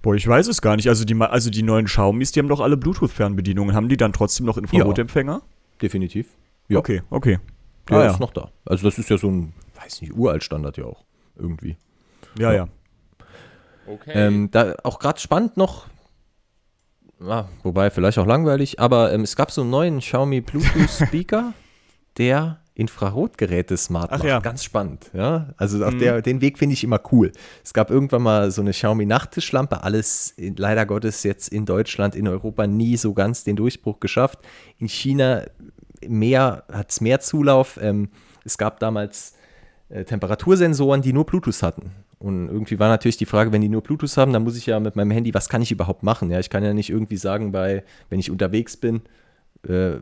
Boah, 0.01 0.15
ich 0.15 0.27
weiß 0.27 0.47
es 0.47 0.61
gar 0.61 0.75
nicht. 0.75 0.89
Also 0.89 1.05
die, 1.05 1.15
also 1.19 1.49
die 1.49 1.63
neuen 1.63 1.85
Xiaomis, 1.85 2.31
die 2.31 2.39
haben 2.39 2.47
doch 2.47 2.59
alle 2.59 2.77
Bluetooth-Fernbedienungen. 2.77 3.75
Haben 3.75 3.89
die 3.89 3.97
dann 3.97 4.13
trotzdem 4.13 4.45
noch 4.45 4.57
Infrarotempfänger? 4.57 5.33
Ja, 5.33 5.41
definitiv. 5.81 6.27
Ja. 6.67 6.79
Okay, 6.79 7.03
okay. 7.09 7.39
Der 7.89 7.97
ah, 7.97 8.05
ist 8.07 8.13
ja. 8.13 8.19
noch 8.19 8.33
da. 8.33 8.51
Also 8.65 8.87
das 8.87 8.97
ist 8.97 9.09
ja 9.09 9.17
so 9.17 9.29
ein, 9.29 9.53
weiß 9.75 10.01
nicht, 10.01 10.13
uralt 10.13 10.43
Standard 10.43 10.77
ja 10.77 10.85
auch. 10.85 11.03
Irgendwie. 11.35 11.77
Ja, 12.37 12.53
ja. 12.53 12.67
Okay. 13.91 14.11
Ähm, 14.13 14.49
da 14.51 14.75
auch 14.83 14.99
gerade 14.99 15.19
spannend 15.19 15.57
noch, 15.57 15.87
ah, 17.19 17.45
wobei 17.63 17.89
vielleicht 17.89 18.17
auch 18.17 18.25
langweilig, 18.25 18.79
aber 18.79 19.11
ähm, 19.13 19.21
es 19.21 19.35
gab 19.35 19.51
so 19.51 19.61
einen 19.61 19.69
neuen 19.69 19.99
Xiaomi 19.99 20.41
Bluetooth 20.41 20.89
Speaker, 21.07 21.53
der 22.17 22.61
Infrarotgeräte 22.73 23.75
smart 23.75 24.11
macht. 24.11 24.23
Ja. 24.23 24.39
Ganz 24.39 24.63
spannend. 24.63 25.11
Ja? 25.13 25.53
Also 25.57 25.83
auf 25.85 25.93
mhm. 25.93 25.99
der, 25.99 26.21
den 26.21 26.41
Weg 26.41 26.57
finde 26.57 26.73
ich 26.73 26.83
immer 26.83 27.01
cool. 27.11 27.31
Es 27.63 27.73
gab 27.73 27.91
irgendwann 27.91 28.21
mal 28.21 28.51
so 28.51 28.61
eine 28.61 28.71
Xiaomi 28.71 29.05
Nachttischlampe, 29.05 29.83
alles 29.83 30.31
in, 30.31 30.55
leider 30.55 30.85
Gottes 30.85 31.23
jetzt 31.23 31.49
in 31.49 31.65
Deutschland, 31.65 32.15
in 32.15 32.27
Europa 32.27 32.67
nie 32.67 32.95
so 32.97 33.13
ganz 33.13 33.43
den 33.43 33.55
Durchbruch 33.57 33.99
geschafft. 33.99 34.39
In 34.77 34.87
China 34.87 35.43
mehr, 36.07 36.63
hat 36.71 36.91
es 36.91 37.01
mehr 37.01 37.19
Zulauf. 37.19 37.77
Ähm, 37.81 38.09
es 38.45 38.57
gab 38.57 38.79
damals 38.79 39.35
äh, 39.89 40.05
Temperatursensoren, 40.05 41.01
die 41.01 41.13
nur 41.13 41.25
Bluetooth 41.25 41.61
hatten. 41.61 41.91
Und 42.21 42.49
irgendwie 42.49 42.77
war 42.77 42.87
natürlich 42.87 43.17
die 43.17 43.25
Frage, 43.25 43.51
wenn 43.51 43.61
die 43.61 43.69
nur 43.69 43.81
Bluetooth 43.81 44.15
haben, 44.15 44.31
dann 44.31 44.43
muss 44.43 44.55
ich 44.55 44.67
ja 44.67 44.79
mit 44.79 44.95
meinem 44.95 45.09
Handy, 45.09 45.33
was 45.33 45.49
kann 45.49 45.63
ich 45.63 45.71
überhaupt 45.71 46.03
machen? 46.03 46.29
Ja, 46.29 46.39
ich 46.39 46.51
kann 46.51 46.63
ja 46.63 46.71
nicht 46.71 46.91
irgendwie 46.91 47.17
sagen, 47.17 47.51
bei, 47.51 47.83
wenn 48.09 48.19
ich 48.19 48.29
unterwegs 48.29 48.77
bin, 48.77 49.01
äh, 49.67 49.93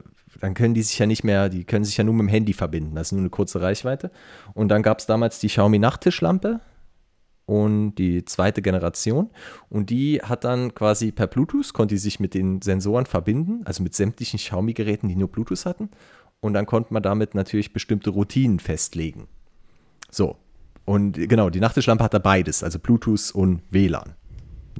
dann 0.41 0.53
können 0.53 0.73
die 0.73 0.81
sich 0.81 0.99
ja 0.99 1.05
nicht 1.05 1.23
mehr, 1.23 1.47
die 1.47 1.63
können 1.63 1.85
sich 1.85 1.95
ja 1.95 2.03
nur 2.03 2.13
mit 2.13 2.23
dem 2.23 2.27
Handy 2.27 2.51
verbinden. 2.51 2.93
Das 2.93 3.07
ist 3.07 3.11
nur 3.13 3.21
eine 3.21 3.29
kurze 3.29 3.61
Reichweite. 3.61 4.11
Und 4.53 4.67
dann 4.67 4.83
gab 4.83 4.99
es 4.99 5.05
damals 5.05 5.39
die 5.39 5.47
Xiaomi 5.47 5.79
Nachttischlampe 5.79 6.59
und 7.45 7.95
die 7.95 8.25
zweite 8.25 8.61
Generation. 8.61 9.29
Und 9.69 9.89
die 9.89 10.21
hat 10.21 10.43
dann 10.43 10.75
quasi 10.75 11.13
per 11.13 11.27
Bluetooth, 11.27 11.71
konnte 11.71 11.95
die 11.95 11.99
sich 11.99 12.19
mit 12.19 12.33
den 12.33 12.61
Sensoren 12.61 13.05
verbinden, 13.05 13.61
also 13.63 13.81
mit 13.81 13.95
sämtlichen 13.95 14.39
Xiaomi-Geräten, 14.39 15.07
die 15.07 15.15
nur 15.15 15.29
Bluetooth 15.29 15.65
hatten. 15.65 15.89
Und 16.41 16.53
dann 16.53 16.65
konnte 16.65 16.93
man 16.93 17.01
damit 17.01 17.33
natürlich 17.33 17.71
bestimmte 17.71 18.09
Routinen 18.09 18.59
festlegen. 18.59 19.29
So. 20.11 20.35
Und 20.89 21.29
genau, 21.29 21.51
die 21.51 21.59
Nachttischlampe 21.59 22.03
hat 22.03 22.15
da 22.15 22.17
beides, 22.17 22.63
also 22.63 22.79
Bluetooth 22.79 23.29
und 23.35 23.61
WLAN. 23.69 24.15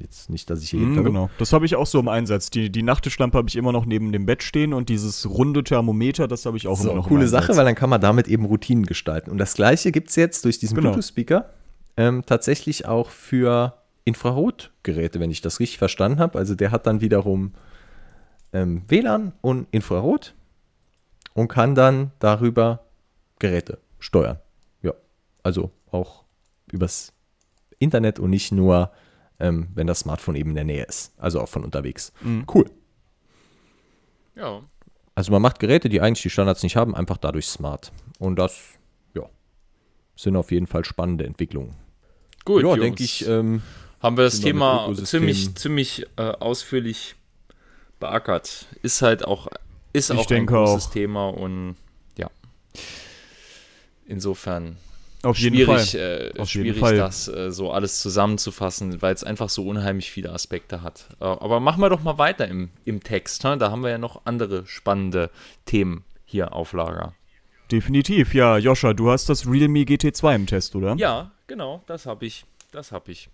Jetzt 0.02 0.32
nicht, 0.32 0.50
dass 0.50 0.64
ich 0.64 0.72
hier 0.72 0.80
mm, 0.80 1.04
Genau, 1.04 1.30
das 1.38 1.54
habe 1.54 1.68
ich 1.68 1.76
auch 1.76 1.86
so 1.86 2.00
im 2.00 2.08
Einsatz. 2.08 2.50
Die, 2.50 2.72
die 2.72 2.82
Nachttischlampe 2.82 3.38
habe 3.38 3.48
ich 3.48 3.56
immer 3.56 3.72
noch 3.72 3.86
neben 3.86 4.12
dem 4.12 4.26
Bett 4.26 4.42
stehen 4.42 4.74
und 4.74 4.90
dieses 4.90 5.30
runde 5.30 5.64
Thermometer, 5.64 6.28
das 6.28 6.48
habe 6.48 6.58
ich 6.58 6.68
auch 6.68 6.78
so, 6.78 6.90
immer 6.90 6.96
noch 6.96 7.08
coole 7.10 7.28
Sache, 7.28 7.56
weil 7.56 7.64
dann 7.64 7.76
kann 7.76 7.92
man 7.92 8.02
damit 8.02 8.28
eben 8.28 8.46
Routinen 8.46 8.88
gestalten. 8.88 9.30
Und 9.30 9.38
das 9.38 9.54
gleiche 9.54 9.92
gibt 9.92 10.10
es 10.10 10.16
jetzt 10.16 10.46
durch 10.46 10.58
diesen 10.58 10.74
genau. 10.74 10.94
Bluetooth-Speaker 10.94 11.48
ähm, 11.96 12.24
tatsächlich 12.26 12.88
auch 12.88 13.12
für 13.12 13.76
Infrarotgeräte, 14.04 15.20
wenn 15.20 15.30
ich 15.30 15.42
das 15.42 15.60
richtig 15.60 15.78
verstanden 15.78 16.18
habe. 16.18 16.40
Also 16.40 16.56
der 16.56 16.72
hat 16.72 16.88
dann 16.88 17.02
wiederum 17.02 17.54
ähm, 18.52 18.82
WLAN 18.88 19.34
und 19.42 19.68
Infrarot 19.70 20.34
und 21.36 21.50
kann 21.50 21.76
dann 21.76 22.14
darüber 22.18 22.86
Geräte 23.38 23.78
steuern. 24.00 24.40
Also 25.50 25.72
auch 25.90 26.26
übers 26.72 27.12
Internet 27.80 28.20
und 28.20 28.30
nicht 28.30 28.52
nur 28.52 28.92
ähm, 29.40 29.70
wenn 29.74 29.88
das 29.88 30.02
Smartphone 30.02 30.36
eben 30.36 30.50
in 30.52 30.56
der 30.56 30.64
Nähe 30.64 30.84
ist. 30.84 31.14
Also 31.18 31.42
auch 31.42 31.50
von 31.50 31.64
unterwegs. 31.64 32.12
Mhm. 32.22 32.46
Cool. 32.54 32.70
Ja. 34.36 34.62
Also 35.16 35.32
man 35.32 35.42
macht 35.42 35.60
Geräte, 35.60 35.90
die 35.90 36.02
eigentlich 36.02 36.22
die 36.22 36.30
Standards 36.30 36.62
nicht 36.62 36.76
haben, 36.76 36.94
einfach 36.94 37.18
dadurch 37.18 37.48
smart. 37.48 37.92
Und 38.20 38.38
das, 38.38 38.60
ja, 39.16 39.24
sind 40.16 40.36
auf 40.36 40.52
jeden 40.52 40.68
Fall 40.68 40.86
spannende 40.86 41.26
Entwicklungen. 41.26 41.74
Gut, 42.46 42.64
ja, 42.64 42.76
denke 42.76 43.04
ich. 43.04 43.28
Ähm, 43.28 43.64
haben 44.04 44.18
wir 44.18 44.26
das 44.26 44.40
Thema 44.40 44.94
ziemlich, 45.04 45.56
ziemlich 45.56 46.06
äh, 46.18 46.22
ausführlich 46.22 47.16
beackert. 48.00 48.68
Ist 48.84 49.02
halt 49.02 49.26
auch, 49.26 49.48
ist 49.94 50.12
auch 50.12 50.30
ein 50.30 50.46
großes 50.46 50.88
auch. 50.88 50.92
Thema 50.92 51.30
und 51.30 51.76
ja. 52.20 52.30
Insofern 54.06 54.78
auf 55.24 55.38
jeden 55.38 55.56
schwierig, 55.56 55.92
Fall. 55.92 56.32
Äh, 56.36 56.40
Auf 56.40 56.50
schwierig 56.50 56.80
Fall. 56.80 56.96
das 56.96 57.28
äh, 57.28 57.52
so 57.52 57.72
alles 57.72 58.00
zusammenzufassen, 58.00 59.02
weil 59.02 59.14
es 59.14 59.24
einfach 59.24 59.50
so 59.50 59.68
unheimlich 59.68 60.12
viele 60.12 60.32
Aspekte 60.32 60.82
hat. 60.82 61.10
Äh, 61.20 61.26
aber 61.26 61.60
machen 61.60 61.82
wir 61.82 61.90
doch 61.90 62.02
mal 62.02 62.18
weiter 62.18 62.48
im, 62.48 62.70
im 62.86 63.04
Text. 63.04 63.44
Ne? 63.44 63.58
Da 63.58 63.70
haben 63.70 63.84
wir 63.84 63.90
ja 63.90 63.98
noch 63.98 64.22
andere 64.26 64.66
spannende 64.66 65.30
Themen 65.66 66.06
hier 66.26 66.54
auf 66.54 66.72
Lager. 66.72 67.14
Definitiv, 67.70 68.34
ja. 68.34 68.58
Joscha, 68.58 68.94
du 68.94 69.12
hast 69.12 69.30
das 69.30 69.46
Realme 69.46 69.82
GT2 69.82 70.36
im 70.36 70.48
Test, 70.48 70.76
oder? 70.76 70.96
Ja, 70.96 71.32
genau, 71.48 71.84
das 71.86 72.06
habe 72.06 72.26
ich. 72.26 72.46
Das 72.72 72.92
habe 72.92 73.12
ich. 73.12 73.30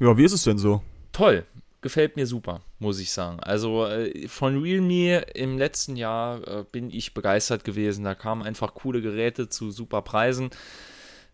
Ja, 0.00 0.16
wie 0.18 0.24
ist 0.24 0.32
es 0.32 0.42
denn 0.42 0.58
so? 0.58 0.82
Toll 1.12 1.46
gefällt 1.84 2.16
mir 2.16 2.26
super, 2.26 2.62
muss 2.78 2.98
ich 2.98 3.12
sagen. 3.12 3.38
Also 3.40 3.86
äh, 3.86 4.26
von 4.26 4.60
Realme 4.60 5.18
im 5.34 5.58
letzten 5.58 5.96
Jahr 5.96 6.48
äh, 6.48 6.64
bin 6.64 6.90
ich 6.90 7.14
begeistert 7.14 7.62
gewesen. 7.62 8.04
Da 8.04 8.14
kamen 8.16 8.42
einfach 8.42 8.74
coole 8.74 9.02
Geräte 9.02 9.50
zu 9.50 9.70
super 9.70 10.00
Preisen. 10.00 10.50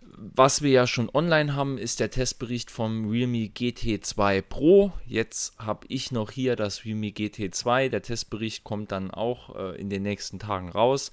Was 0.03 0.61
wir 0.61 0.73
ja 0.73 0.87
schon 0.89 1.09
online 1.15 1.55
haben, 1.55 1.79
ist 1.79 2.01
der 2.01 2.11
Testbericht 2.11 2.73
vom 2.73 3.09
Realme 3.09 3.47
GT2 3.47 4.43
Pro. 4.43 4.93
Jetzt 5.07 5.57
habe 5.57 5.87
ich 5.89 6.11
noch 6.11 6.33
hier 6.33 6.57
das 6.57 6.85
Realme 6.85 7.11
GT2. 7.11 7.89
Der 7.89 8.03
Testbericht 8.03 8.65
kommt 8.65 8.91
dann 8.91 9.13
auch 9.13 9.55
äh, 9.55 9.81
in 9.81 9.89
den 9.89 10.03
nächsten 10.03 10.41
Tagen 10.41 10.69
raus. 10.69 11.13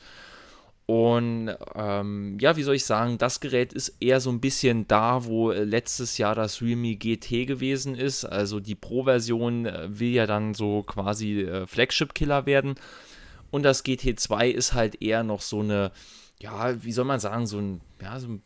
Und 0.88 1.54
ähm, 1.76 2.38
ja, 2.40 2.56
wie 2.56 2.64
soll 2.64 2.76
ich 2.76 2.86
sagen, 2.86 3.18
das 3.18 3.42
Gerät 3.42 3.74
ist 3.74 3.98
eher 4.00 4.22
so 4.22 4.30
ein 4.30 4.40
bisschen 4.40 4.88
da, 4.88 5.26
wo 5.26 5.52
äh, 5.52 5.66
letztes 5.66 6.18
Jahr 6.18 6.34
das 6.34 6.62
Realme 6.62 6.96
GT 6.96 7.46
gewesen 7.46 7.94
ist. 7.94 8.24
Also 8.24 8.62
die 8.62 8.74
Pro-Version 8.76 9.66
äh, 9.66 10.00
will 10.00 10.12
ja 10.12 10.26
dann 10.26 10.54
so 10.54 10.84
quasi 10.84 11.42
äh, 11.42 11.68
Flagship-Killer 11.68 12.46
werden. 12.46 12.76
Und 13.52 13.64
das 13.64 13.84
GT2 13.84 14.48
ist 14.48 14.74
halt 14.74 15.02
eher 15.02 15.24
noch 15.24 15.42
so 15.42 15.60
eine, 15.60 15.92
ja, 16.40 16.82
wie 16.82 16.94
soll 16.94 17.06
man 17.06 17.20
sagen, 17.20 17.48
so 17.48 17.58
ein, 17.58 17.82
ja, 18.02 18.18
so 18.18 18.30
ein 18.30 18.42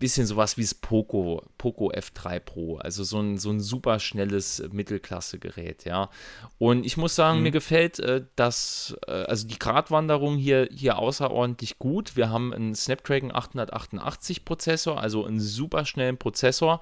bisschen 0.00 0.26
sowas 0.26 0.56
wie 0.56 0.62
das 0.62 0.74
Poco, 0.74 1.44
Poco 1.56 1.92
F3 1.92 2.40
Pro. 2.40 2.78
Also 2.78 3.04
so 3.04 3.20
ein, 3.20 3.38
so 3.38 3.50
ein 3.50 3.60
super 3.60 4.00
schnelles 4.00 4.60
Mittelklasse-Gerät, 4.72 5.84
ja. 5.84 6.10
Und 6.58 6.84
ich 6.84 6.96
muss 6.96 7.14
sagen, 7.14 7.38
mhm. 7.38 7.44
mir 7.44 7.50
gefällt 7.52 8.00
äh, 8.00 8.24
das, 8.34 8.96
äh, 9.06 9.12
also 9.12 9.46
die 9.46 9.58
Gratwanderung 9.58 10.36
hier, 10.36 10.68
hier 10.72 10.98
außerordentlich 10.98 11.78
gut. 11.78 12.16
Wir 12.16 12.30
haben 12.30 12.52
einen 12.52 12.74
Snapdragon 12.74 13.32
888 13.32 14.44
Prozessor, 14.44 15.00
also 15.00 15.24
einen 15.24 15.38
super 15.38 15.84
schnellen 15.84 16.18
Prozessor. 16.18 16.80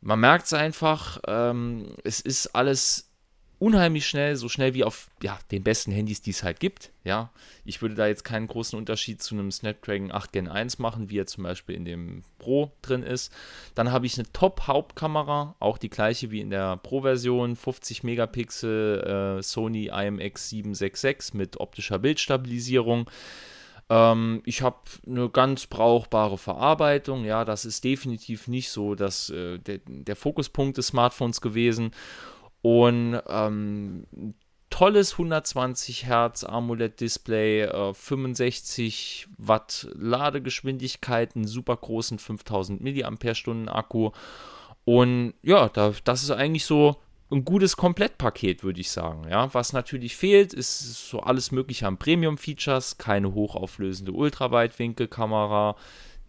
Man 0.00 0.20
merkt 0.20 0.46
es 0.46 0.52
einfach, 0.54 1.20
ähm, 1.26 1.88
es 2.04 2.20
ist 2.20 2.54
alles 2.54 3.07
unheimlich 3.58 4.06
schnell, 4.06 4.36
so 4.36 4.48
schnell 4.48 4.74
wie 4.74 4.84
auf 4.84 5.08
ja, 5.22 5.38
den 5.50 5.64
besten 5.64 5.90
Handys, 5.90 6.22
die 6.22 6.30
es 6.30 6.42
halt 6.42 6.60
gibt. 6.60 6.90
Ja, 7.04 7.30
ich 7.64 7.82
würde 7.82 7.94
da 7.94 8.06
jetzt 8.06 8.24
keinen 8.24 8.46
großen 8.46 8.78
Unterschied 8.78 9.22
zu 9.22 9.34
einem 9.34 9.50
Snapdragon 9.50 10.12
8 10.12 10.32
Gen 10.32 10.48
1 10.48 10.78
machen, 10.78 11.10
wie 11.10 11.18
er 11.18 11.26
zum 11.26 11.44
Beispiel 11.44 11.74
in 11.74 11.84
dem 11.84 12.22
Pro 12.38 12.72
drin 12.82 13.02
ist. 13.02 13.32
Dann 13.74 13.90
habe 13.90 14.06
ich 14.06 14.18
eine 14.18 14.30
Top-Hauptkamera, 14.32 15.56
auch 15.58 15.78
die 15.78 15.90
gleiche 15.90 16.30
wie 16.30 16.40
in 16.40 16.50
der 16.50 16.76
Pro-Version, 16.76 17.56
50 17.56 18.04
Megapixel 18.04 19.38
äh, 19.38 19.42
Sony 19.42 19.86
IMX 19.86 20.50
766 20.50 21.34
mit 21.34 21.58
optischer 21.58 21.98
Bildstabilisierung. 21.98 23.10
Ähm, 23.90 24.42
ich 24.44 24.62
habe 24.62 24.76
eine 25.06 25.30
ganz 25.30 25.66
brauchbare 25.66 26.38
Verarbeitung. 26.38 27.24
Ja, 27.24 27.44
das 27.44 27.64
ist 27.64 27.84
definitiv 27.84 28.46
nicht 28.48 28.70
so 28.70 28.94
dass, 28.94 29.30
äh, 29.30 29.58
der, 29.58 29.80
der 29.86 30.16
Fokuspunkt 30.16 30.78
des 30.78 30.88
Smartphones 30.88 31.40
gewesen. 31.40 31.92
Und 32.70 33.18
ähm, 33.30 34.04
tolles 34.68 35.12
120 35.12 36.04
Hertz 36.04 36.44
AMOLED-Display, 36.44 37.62
äh, 37.62 37.94
65 37.94 39.26
Watt 39.38 39.88
Ladegeschwindigkeit, 39.94 41.34
einen 41.34 41.46
super 41.46 41.76
großen 41.76 42.18
5000 42.18 42.82
mAh 42.82 43.72
Akku. 43.72 44.10
Und 44.84 45.32
ja, 45.40 45.70
da, 45.70 45.94
das 46.04 46.22
ist 46.22 46.30
eigentlich 46.30 46.66
so 46.66 46.96
ein 47.30 47.46
gutes 47.46 47.78
Komplettpaket, 47.78 48.62
würde 48.62 48.82
ich 48.82 48.90
sagen. 48.90 49.26
Ja, 49.30 49.54
was 49.54 49.72
natürlich 49.72 50.14
fehlt, 50.14 50.52
ist 50.52 51.08
so 51.08 51.20
alles 51.20 51.52
Mögliche 51.52 51.86
an 51.86 51.96
Premium-Features, 51.96 52.98
keine 52.98 53.32
hochauflösende 53.32 54.12
Ultraweitwinkelkamera. 54.12 55.74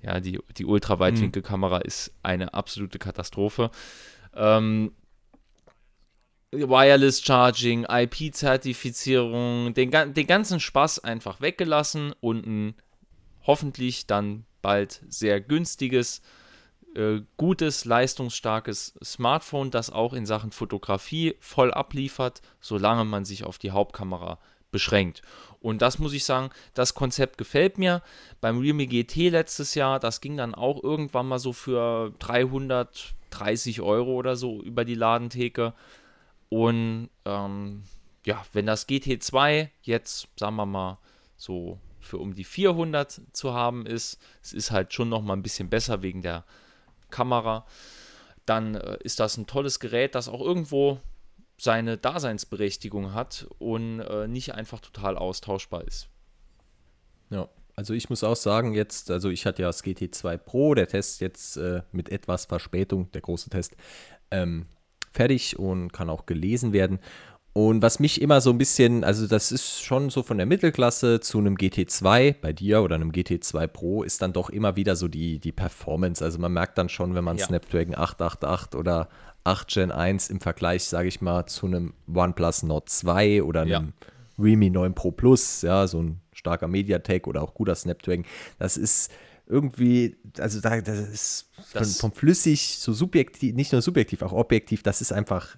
Ja, 0.01 0.21
die, 0.21 0.39
die 0.57 0.65
Ultraweitwinkelkamera 0.65 1.79
mhm. 1.79 1.85
ist 1.85 2.13
eine 2.23 2.53
absolute 2.53 2.97
Katastrophe. 2.97 3.71
Ähm, 4.33 4.93
Wireless 6.51 7.21
Charging, 7.21 7.85
IP-Zertifizierung, 7.87 9.73
den, 9.73 9.91
den 9.91 10.27
ganzen 10.27 10.59
Spaß 10.59 11.03
einfach 11.03 11.41
weggelassen 11.41 12.13
und 12.21 12.45
ein 12.45 12.75
hoffentlich 13.45 14.07
dann 14.07 14.45
bald 14.61 15.01
sehr 15.09 15.41
günstiges, 15.41 16.21
äh, 16.95 17.21
gutes, 17.37 17.85
leistungsstarkes 17.85 18.95
Smartphone, 19.03 19.69
das 19.69 19.91
auch 19.91 20.13
in 20.13 20.25
Sachen 20.25 20.51
Fotografie 20.51 21.35
voll 21.39 21.71
abliefert, 21.71 22.41
solange 22.61 23.05
man 23.05 23.25
sich 23.25 23.43
auf 23.43 23.59
die 23.59 23.71
Hauptkamera 23.71 24.39
beschränkt. 24.71 25.21
Und 25.59 25.81
das 25.81 25.99
muss 25.99 26.13
ich 26.13 26.25
sagen, 26.25 26.49
das 26.73 26.93
Konzept 26.93 27.37
gefällt 27.37 27.77
mir. 27.77 28.01
Beim 28.41 28.59
Realme 28.59 28.87
GT 28.87 29.29
letztes 29.29 29.75
Jahr, 29.75 29.99
das 29.99 30.21
ging 30.21 30.37
dann 30.37 30.55
auch 30.55 30.83
irgendwann 30.83 31.27
mal 31.27 31.39
so 31.39 31.53
für 31.53 32.13
330 32.19 33.81
Euro 33.81 34.13
oder 34.13 34.35
so 34.35 34.61
über 34.61 34.85
die 34.85 34.95
Ladentheke. 34.95 35.73
Und 36.49 37.09
ähm, 37.25 37.83
ja, 38.25 38.43
wenn 38.53 38.65
das 38.65 38.87
GT2 38.87 39.69
jetzt, 39.83 40.27
sagen 40.37 40.55
wir 40.55 40.65
mal, 40.65 40.97
so 41.37 41.79
für 41.99 42.17
um 42.17 42.33
die 42.33 42.43
400 42.43 43.21
zu 43.33 43.53
haben 43.53 43.85
ist, 43.85 44.19
es 44.41 44.53
ist 44.53 44.71
halt 44.71 44.93
schon 44.93 45.09
noch 45.09 45.21
mal 45.21 45.33
ein 45.33 45.43
bisschen 45.43 45.69
besser 45.69 46.01
wegen 46.01 46.21
der 46.21 46.43
Kamera, 47.09 47.65
dann 48.45 48.75
äh, 48.75 48.97
ist 49.03 49.19
das 49.19 49.37
ein 49.37 49.47
tolles 49.47 49.79
Gerät, 49.79 50.15
das 50.15 50.27
auch 50.27 50.41
irgendwo 50.41 50.99
seine 51.57 51.97
Daseinsberechtigung 51.97 53.13
hat 53.13 53.47
und 53.59 53.99
äh, 53.99 54.27
nicht 54.27 54.55
einfach 54.55 54.79
total 54.79 55.17
austauschbar 55.17 55.83
ist. 55.85 56.07
Ja, 57.29 57.49
also 57.75 57.93
ich 57.93 58.09
muss 58.09 58.23
auch 58.23 58.35
sagen, 58.35 58.73
jetzt, 58.73 59.11
also 59.11 59.29
ich 59.29 59.45
hatte 59.45 59.61
ja 59.61 59.67
das 59.67 59.83
GT2 59.83 60.37
Pro, 60.37 60.73
der 60.73 60.87
Test 60.87 61.21
jetzt 61.21 61.57
äh, 61.57 61.83
mit 61.91 62.09
etwas 62.09 62.45
Verspätung, 62.45 63.11
der 63.11 63.21
große 63.21 63.49
Test, 63.49 63.75
ähm, 64.31 64.65
fertig 65.19 65.59
und 65.59 65.91
kann 65.91 66.09
auch 66.09 66.25
gelesen 66.25 66.71
werden. 66.71 66.99
Und 67.51 67.81
was 67.81 67.99
mich 67.99 68.21
immer 68.21 68.39
so 68.39 68.51
ein 68.51 68.57
bisschen, 68.57 69.03
also 69.03 69.27
das 69.27 69.51
ist 69.51 69.83
schon 69.83 70.09
so 70.09 70.23
von 70.23 70.37
der 70.37 70.45
Mittelklasse 70.45 71.19
zu 71.19 71.39
einem 71.39 71.55
GT2 71.55 72.35
bei 72.39 72.53
dir 72.53 72.81
oder 72.81 72.95
einem 72.95 73.11
GT2 73.11 73.67
Pro, 73.67 74.03
ist 74.03 74.21
dann 74.21 74.31
doch 74.31 74.49
immer 74.49 74.77
wieder 74.77 74.95
so 74.95 75.09
die, 75.09 75.39
die 75.39 75.51
Performance. 75.51 76.23
Also 76.23 76.39
man 76.39 76.53
merkt 76.53 76.77
dann 76.77 76.87
schon, 76.87 77.15
wenn 77.15 77.25
man 77.25 77.35
ja. 77.35 77.47
Snapdragon 77.47 77.97
888 77.97 78.79
oder 78.79 79.09
8 79.43 79.67
Gen 79.67 79.91
1 79.91 80.29
im 80.29 80.39
Vergleich, 80.39 80.85
sage 80.85 81.09
ich 81.09 81.19
mal, 81.19 81.47
zu 81.47 81.65
einem 81.65 81.93
OnePlus 82.07 82.63
Nord 82.63 82.87
2 82.87 83.43
oder 83.43 83.63
einem 83.63 83.69
ja. 83.69 83.83
Realme 84.37 84.69
9 84.69 84.95
Pro 84.95 85.11
Plus, 85.11 85.63
ja, 85.63 85.85
so 85.87 86.01
ein 86.01 86.21
starker 86.31 86.69
Mediatek 86.69 87.27
oder 87.27 87.41
auch 87.41 87.53
guter 87.53 87.75
Snapdragon, 87.75 88.23
das 88.57 88.77
ist 88.77 89.11
irgendwie, 89.49 90.15
also 90.37 90.61
da, 90.61 90.79
das 90.79 90.99
ist 90.99 91.49
von, 91.73 91.85
vom 91.85 92.11
flüssig 92.11 92.77
so 92.77 92.93
subjektiv, 92.93 93.55
nicht 93.55 93.71
nur 93.71 93.81
subjektiv, 93.81 94.21
auch 94.21 94.31
objektiv, 94.31 94.83
das 94.83 95.01
ist 95.01 95.11
einfach. 95.11 95.57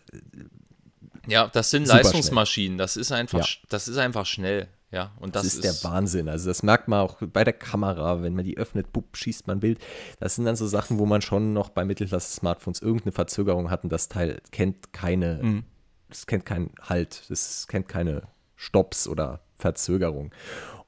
Ja, 1.28 1.48
das 1.48 1.70
sind 1.70 1.88
Leistungsmaschinen, 1.88 2.78
das 2.78 2.98
ist 2.98 3.12
einfach, 3.12 3.46
ja. 3.46 3.56
das 3.70 3.88
ist 3.88 3.98
einfach 3.98 4.26
schnell. 4.26 4.70
Ja, 4.92 5.14
und 5.20 5.36
das, 5.36 5.44
das 5.44 5.54
ist, 5.54 5.66
ist, 5.66 5.84
der 5.84 5.90
Wahnsinn. 5.90 6.28
Also 6.28 6.50
das 6.50 6.64
merkt 6.64 6.90
man 6.90 7.00
auch 7.00 7.18
bei 7.22 7.46
der 7.46 7.54
Kamera, 7.54 8.24
wenn 8.24 8.36
man 8.36 8.44
die 8.44 8.58
öffnet, 8.58 8.92
bupp, 8.92 9.16
schießt 9.16 9.48
man 9.48 9.58
ein 9.58 9.60
Bild. 9.62 9.80
Das 10.20 10.36
sind 10.36 10.44
dann 10.44 10.58
so 10.58 10.68
Sachen, 10.68 11.00
wo 11.00 11.06
man 11.06 11.22
schon 11.22 11.54
noch 11.54 11.70
bei 11.70 11.86
Mittelklasse-Smartphones 11.86 12.82
irgendeine 12.82 13.14
Verzögerung 13.14 13.70
hat 13.70 13.86
und 13.86 13.92
das 13.92 14.10
Teil 14.10 14.42
kennt 14.52 14.92
keine, 14.92 15.40
mhm. 15.42 15.64
das 16.10 16.28
kennt 16.28 16.46
keinen 16.46 16.72
Halt, 16.82 17.24
das 17.30 17.68
kennt 17.68 17.88
keine 17.88 18.24
Stops 18.58 19.08
oder 19.08 19.40
Verzögerung. 19.56 20.34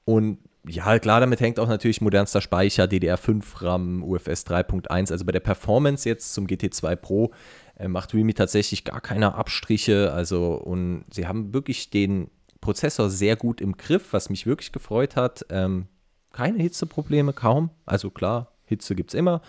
Und 0.04 0.40
ja, 0.66 0.98
klar, 1.00 1.20
damit 1.20 1.42
hängt 1.42 1.60
auch 1.60 1.68
natürlich 1.68 2.00
modernster 2.00 2.40
Speicher, 2.40 2.86
DDR5 2.86 3.44
RAM, 3.62 4.04
UFS 4.04 4.46
3.1. 4.48 5.12
Also 5.12 5.26
bei 5.26 5.34
der 5.34 5.42
Performance 5.42 6.08
jetzt 6.08 6.34
zum 6.34 6.48
GT2 6.48 6.96
Pro 6.96 7.32
äh, 7.78 7.88
macht 7.90 8.14
Realme 8.14 8.34
tatsächlich 8.34 8.86
gar 8.86 9.02
keine 9.02 9.36
Abstriche. 9.36 10.14
Also 10.14 10.54
und 10.54 11.06
sie 11.12 11.28
haben 11.28 11.54
wirklich 11.54 11.90
den 11.90 12.30
Prozessor 12.62 13.10
sehr 13.10 13.36
gut 13.36 13.60
im 13.60 13.76
Griff, 13.76 14.14
was 14.14 14.30
mich 14.30 14.46
wirklich 14.46 14.72
gefreut 14.72 15.18
hat. 15.18 15.46
Ähm, 15.50 15.88
keine 16.32 16.60
Hitzeprobleme, 16.60 17.34
kaum. 17.34 17.70
Also 17.86 18.10
klar, 18.10 18.54
Hitze 18.64 18.96
gibt 18.96 19.12
es 19.12 19.20
immer, 19.20 19.42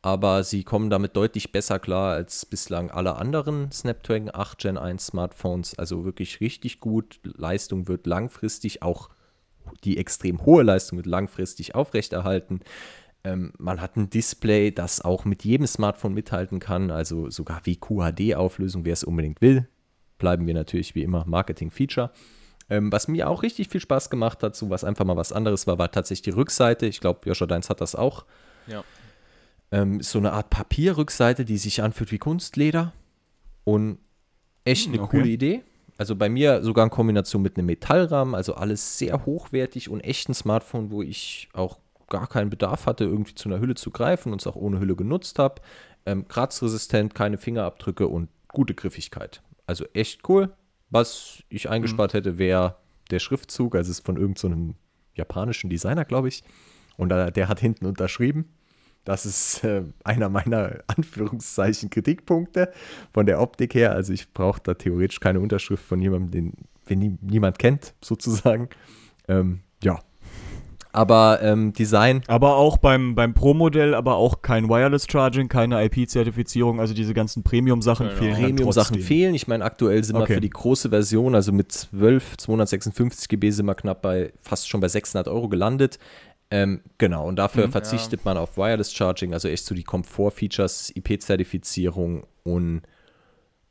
aber 0.00 0.42
sie 0.42 0.64
kommen 0.64 0.88
damit 0.88 1.16
deutlich 1.16 1.52
besser 1.52 1.78
klar 1.78 2.14
als 2.14 2.46
bislang 2.46 2.90
alle 2.90 3.16
anderen 3.16 3.70
Snapdragon 3.70 4.30
8 4.32 4.58
Gen 4.58 4.78
1 4.78 5.06
Smartphones. 5.06 5.78
Also 5.78 6.06
wirklich 6.06 6.40
richtig 6.40 6.80
gut. 6.80 7.20
Leistung 7.24 7.88
wird 7.88 8.06
langfristig 8.06 8.82
auch 8.82 9.10
die 9.84 9.98
extrem 9.98 10.44
hohe 10.44 10.62
Leistung 10.62 10.98
wird 10.98 11.06
langfristig 11.06 11.74
aufrechterhalten. 11.74 12.60
Ähm, 13.24 13.52
man 13.58 13.80
hat 13.80 13.96
ein 13.96 14.10
Display, 14.10 14.72
das 14.72 15.00
auch 15.00 15.24
mit 15.24 15.44
jedem 15.44 15.66
Smartphone 15.66 16.14
mithalten 16.14 16.58
kann, 16.58 16.90
also 16.90 17.30
sogar 17.30 17.60
wie 17.64 17.76
QHD-Auflösung, 17.76 18.84
wer 18.84 18.92
es 18.92 19.04
unbedingt 19.04 19.40
will. 19.40 19.68
Bleiben 20.18 20.46
wir 20.46 20.54
natürlich 20.54 20.94
wie 20.94 21.02
immer 21.02 21.24
Marketing-Feature. 21.26 22.10
Ähm, 22.70 22.90
was 22.90 23.08
mir 23.08 23.28
auch 23.28 23.42
richtig 23.42 23.68
viel 23.68 23.80
Spaß 23.80 24.10
gemacht 24.10 24.42
hat, 24.42 24.56
so 24.56 24.70
was 24.70 24.84
einfach 24.84 25.04
mal 25.04 25.16
was 25.16 25.32
anderes 25.32 25.66
war, 25.66 25.78
war 25.78 25.90
tatsächlich 25.90 26.22
die 26.22 26.30
Rückseite. 26.30 26.86
Ich 26.86 27.00
glaube, 27.00 27.20
Joscha 27.24 27.46
Deins 27.46 27.70
hat 27.70 27.80
das 27.80 27.94
auch. 27.94 28.24
Ja. 28.66 28.84
Ähm, 29.70 30.00
so 30.00 30.18
eine 30.18 30.32
Art 30.32 30.50
Papierrückseite, 30.50 31.44
die 31.44 31.58
sich 31.58 31.82
anfühlt 31.82 32.12
wie 32.12 32.18
Kunstleder. 32.18 32.92
Und 33.64 33.98
echt 34.64 34.88
eine 34.88 35.00
okay. 35.00 35.18
coole 35.18 35.28
Idee. 35.28 35.62
Also 36.02 36.16
bei 36.16 36.28
mir 36.28 36.64
sogar 36.64 36.82
in 36.82 36.90
Kombination 36.90 37.42
mit 37.42 37.56
einem 37.56 37.66
Metallrahmen, 37.66 38.34
also 38.34 38.54
alles 38.54 38.98
sehr 38.98 39.24
hochwertig 39.24 39.88
und 39.88 40.00
echten 40.00 40.34
Smartphone, 40.34 40.90
wo 40.90 41.00
ich 41.00 41.48
auch 41.52 41.78
gar 42.08 42.26
keinen 42.26 42.50
Bedarf 42.50 42.86
hatte, 42.86 43.04
irgendwie 43.04 43.36
zu 43.36 43.48
einer 43.48 43.60
Hülle 43.60 43.76
zu 43.76 43.92
greifen 43.92 44.32
und 44.32 44.40
es 44.40 44.48
auch 44.48 44.56
ohne 44.56 44.80
Hülle 44.80 44.96
genutzt 44.96 45.38
habe. 45.38 45.62
Ähm, 46.04 46.26
kratzresistent, 46.26 47.14
keine 47.14 47.38
Fingerabdrücke 47.38 48.08
und 48.08 48.30
gute 48.48 48.74
Griffigkeit. 48.74 49.42
Also 49.64 49.84
echt 49.94 50.28
cool. 50.28 50.52
Was 50.90 51.44
ich 51.48 51.70
eingespart 51.70 52.14
mhm. 52.14 52.16
hätte, 52.16 52.38
wäre 52.38 52.78
der 53.12 53.20
Schriftzug, 53.20 53.76
also 53.76 53.88
es 53.88 54.00
ist 54.00 54.04
von 54.04 54.16
irgendeinem 54.16 54.70
so 54.70 54.74
japanischen 55.14 55.70
Designer, 55.70 56.04
glaube 56.04 56.26
ich. 56.26 56.42
Und 56.96 57.10
der 57.10 57.46
hat 57.48 57.60
hinten 57.60 57.86
unterschrieben. 57.86 58.48
Das 59.04 59.26
ist 59.26 59.64
äh, 59.64 59.82
einer 60.04 60.28
meiner 60.28 60.80
Anführungszeichen 60.86 61.90
Kritikpunkte 61.90 62.72
von 63.12 63.26
der 63.26 63.40
Optik 63.40 63.74
her. 63.74 63.92
Also 63.92 64.12
ich 64.12 64.32
brauche 64.32 64.60
da 64.62 64.74
theoretisch 64.74 65.20
keine 65.20 65.40
Unterschrift 65.40 65.84
von 65.84 66.00
jemandem, 66.00 66.30
den, 66.30 66.52
den 66.88 66.98
nie, 66.98 67.18
niemand 67.20 67.58
kennt, 67.58 67.94
sozusagen. 68.00 68.68
Ähm, 69.28 69.60
ja. 69.82 69.98
Aber 70.94 71.40
ähm, 71.42 71.72
Design. 71.72 72.20
Aber 72.26 72.56
auch 72.56 72.76
beim, 72.76 73.14
beim 73.14 73.32
Pro-Modell, 73.32 73.94
aber 73.94 74.16
auch 74.16 74.42
kein 74.42 74.68
Wireless 74.68 75.06
Charging, 75.10 75.48
keine 75.48 75.82
IP-Zertifizierung, 75.84 76.80
also 76.80 76.92
diese 76.92 77.14
ganzen 77.14 77.42
Premium-Sachen 77.42 78.08
genau. 78.08 78.18
fehlen. 78.18 78.34
Premium-Sachen 78.34 79.00
fehlen. 79.00 79.34
Ich 79.34 79.48
meine, 79.48 79.64
aktuell 79.64 80.04
sind 80.04 80.16
okay. 80.16 80.28
wir 80.28 80.34
für 80.34 80.40
die 80.42 80.50
große 80.50 80.90
Version, 80.90 81.34
also 81.34 81.50
mit 81.50 81.72
12, 81.72 82.36
256 82.36 83.28
GB 83.28 83.50
sind 83.50 83.64
wir 83.64 83.74
knapp 83.74 84.02
bei 84.02 84.34
fast 84.42 84.68
schon 84.68 84.82
bei 84.82 84.88
600 84.88 85.28
Euro 85.28 85.48
gelandet. 85.48 85.98
Ähm, 86.52 86.82
genau, 86.98 87.26
und 87.26 87.36
dafür 87.36 87.66
mhm, 87.66 87.72
verzichtet 87.72 88.20
ja. 88.20 88.24
man 88.26 88.36
auf 88.36 88.58
Wireless 88.58 88.92
Charging, 88.92 89.32
also 89.32 89.48
echt 89.48 89.64
so 89.64 89.74
die 89.74 89.84
Komfort-Features, 89.84 90.92
IP-Zertifizierung 90.94 92.26
und 92.44 92.82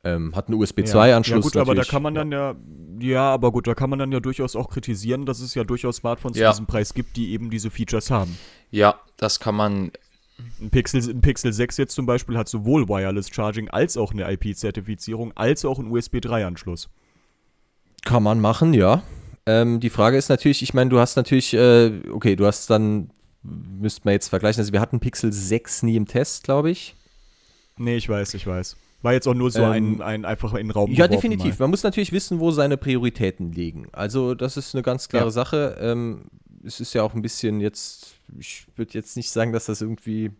ähm, 0.03 0.36
hat 0.36 0.47
einen 0.47 0.59
USB-2-Anschluss. 0.59 1.45
Ja, 1.45 1.51
gut, 1.51 1.57
aber 1.57 1.75
da 1.75 1.84
kann 1.84 2.01
man 2.01 2.15
dann 2.15 2.32
ja, 2.32 2.55
ja, 2.99 3.29
aber 3.29 3.51
gut, 3.51 3.67
da 3.67 3.75
kann 3.75 3.91
man 3.91 3.99
dann 3.99 4.11
ja 4.11 4.19
durchaus 4.19 4.55
auch 4.55 4.67
kritisieren, 4.67 5.27
dass 5.27 5.41
es 5.41 5.53
ja 5.53 5.63
durchaus 5.63 5.97
Smartphones 5.97 6.39
ja. 6.39 6.47
zu 6.49 6.53
diesem 6.53 6.65
Preis 6.65 6.95
gibt, 6.95 7.17
die 7.17 7.34
eben 7.34 7.51
diese 7.51 7.69
Features 7.69 8.09
haben. 8.09 8.36
Ja, 8.71 8.99
das 9.17 9.39
kann 9.39 9.53
man. 9.53 9.91
Ein 10.59 10.71
Pixel, 10.71 11.07
ein 11.07 11.21
Pixel 11.21 11.53
6 11.53 11.77
jetzt 11.77 11.93
zum 11.93 12.07
Beispiel 12.07 12.36
hat 12.36 12.47
sowohl 12.47 12.89
Wireless 12.89 13.29
Charging 13.29 13.69
als 13.69 13.95
auch 13.95 14.11
eine 14.11 14.32
IP-Zertifizierung, 14.32 15.34
als 15.38 15.65
auch 15.65 15.77
einen 15.77 15.91
USB-3-Anschluss. 15.91 16.89
Kann 18.03 18.23
man 18.23 18.41
machen, 18.41 18.73
ja. 18.73 19.03
Ähm, 19.46 19.80
die 19.80 19.89
Frage 19.89 20.18
ist 20.18 20.30
natürlich, 20.30 20.62
ich 20.62 20.74
meine, 20.74 20.89
du 20.89 21.00
hast 21.00 21.16
natürlich, 21.16 21.54
äh, 21.54 21.92
okay, 22.12 22.36
du 22.36 22.46
hast 22.46 22.70
dann, 22.70 23.10
müsste 23.44 24.02
man 24.06 24.14
jetzt 24.14 24.28
vergleichen, 24.28 24.62
also 24.62 24.72
wir 24.72 24.82
hatten 24.82 25.00
Pixel 25.00 25.34
6 25.34 25.84
nie 25.84 25.96
im 25.96 26.08
Test, 26.08 26.44
glaube 26.44 26.70
ich. 26.70 26.96
Nee, 27.78 27.96
ich 27.98 28.08
weiß, 28.08 28.34
ich 28.36 28.46
weiß. 28.46 28.76
War 29.02 29.14
jetzt 29.14 29.28
auch 29.28 29.34
nur 29.34 29.50
so 29.50 29.64
ähm, 29.64 29.72
ein, 29.72 30.02
ein 30.02 30.26
einfach 30.26 30.54
in 30.54 30.68
den 30.68 30.72
Raum 30.72 30.92
Ja, 30.92 31.08
definitiv. 31.08 31.58
Mal. 31.58 31.66
Man 31.66 31.72
muss 31.72 31.82
natürlich 31.82 32.12
wissen, 32.12 32.39
wo 32.39 32.52
seine 32.52 32.78
Prioritäten 32.78 33.52
liegen. 33.52 33.88
Also, 33.94 34.36
das 34.36 34.58
ist 34.58 34.76
eine 34.76 34.84
ganz 34.84 35.10
klare 35.10 35.26
ja. 35.26 35.32
Sache. 35.32 35.78
Ähm, 35.80 36.26
es 36.64 36.80
ist 36.80 36.94
ja 36.94 37.02
auch 37.02 37.16
ein 37.16 37.24
bisschen 37.24 37.60
jetzt, 37.62 38.14
ich 38.38 38.68
würde 38.76 38.94
jetzt 38.94 39.18
nicht 39.18 39.32
sagen, 39.32 39.54
dass 39.54 39.66
das 39.66 39.82
irgendwie 39.82 40.32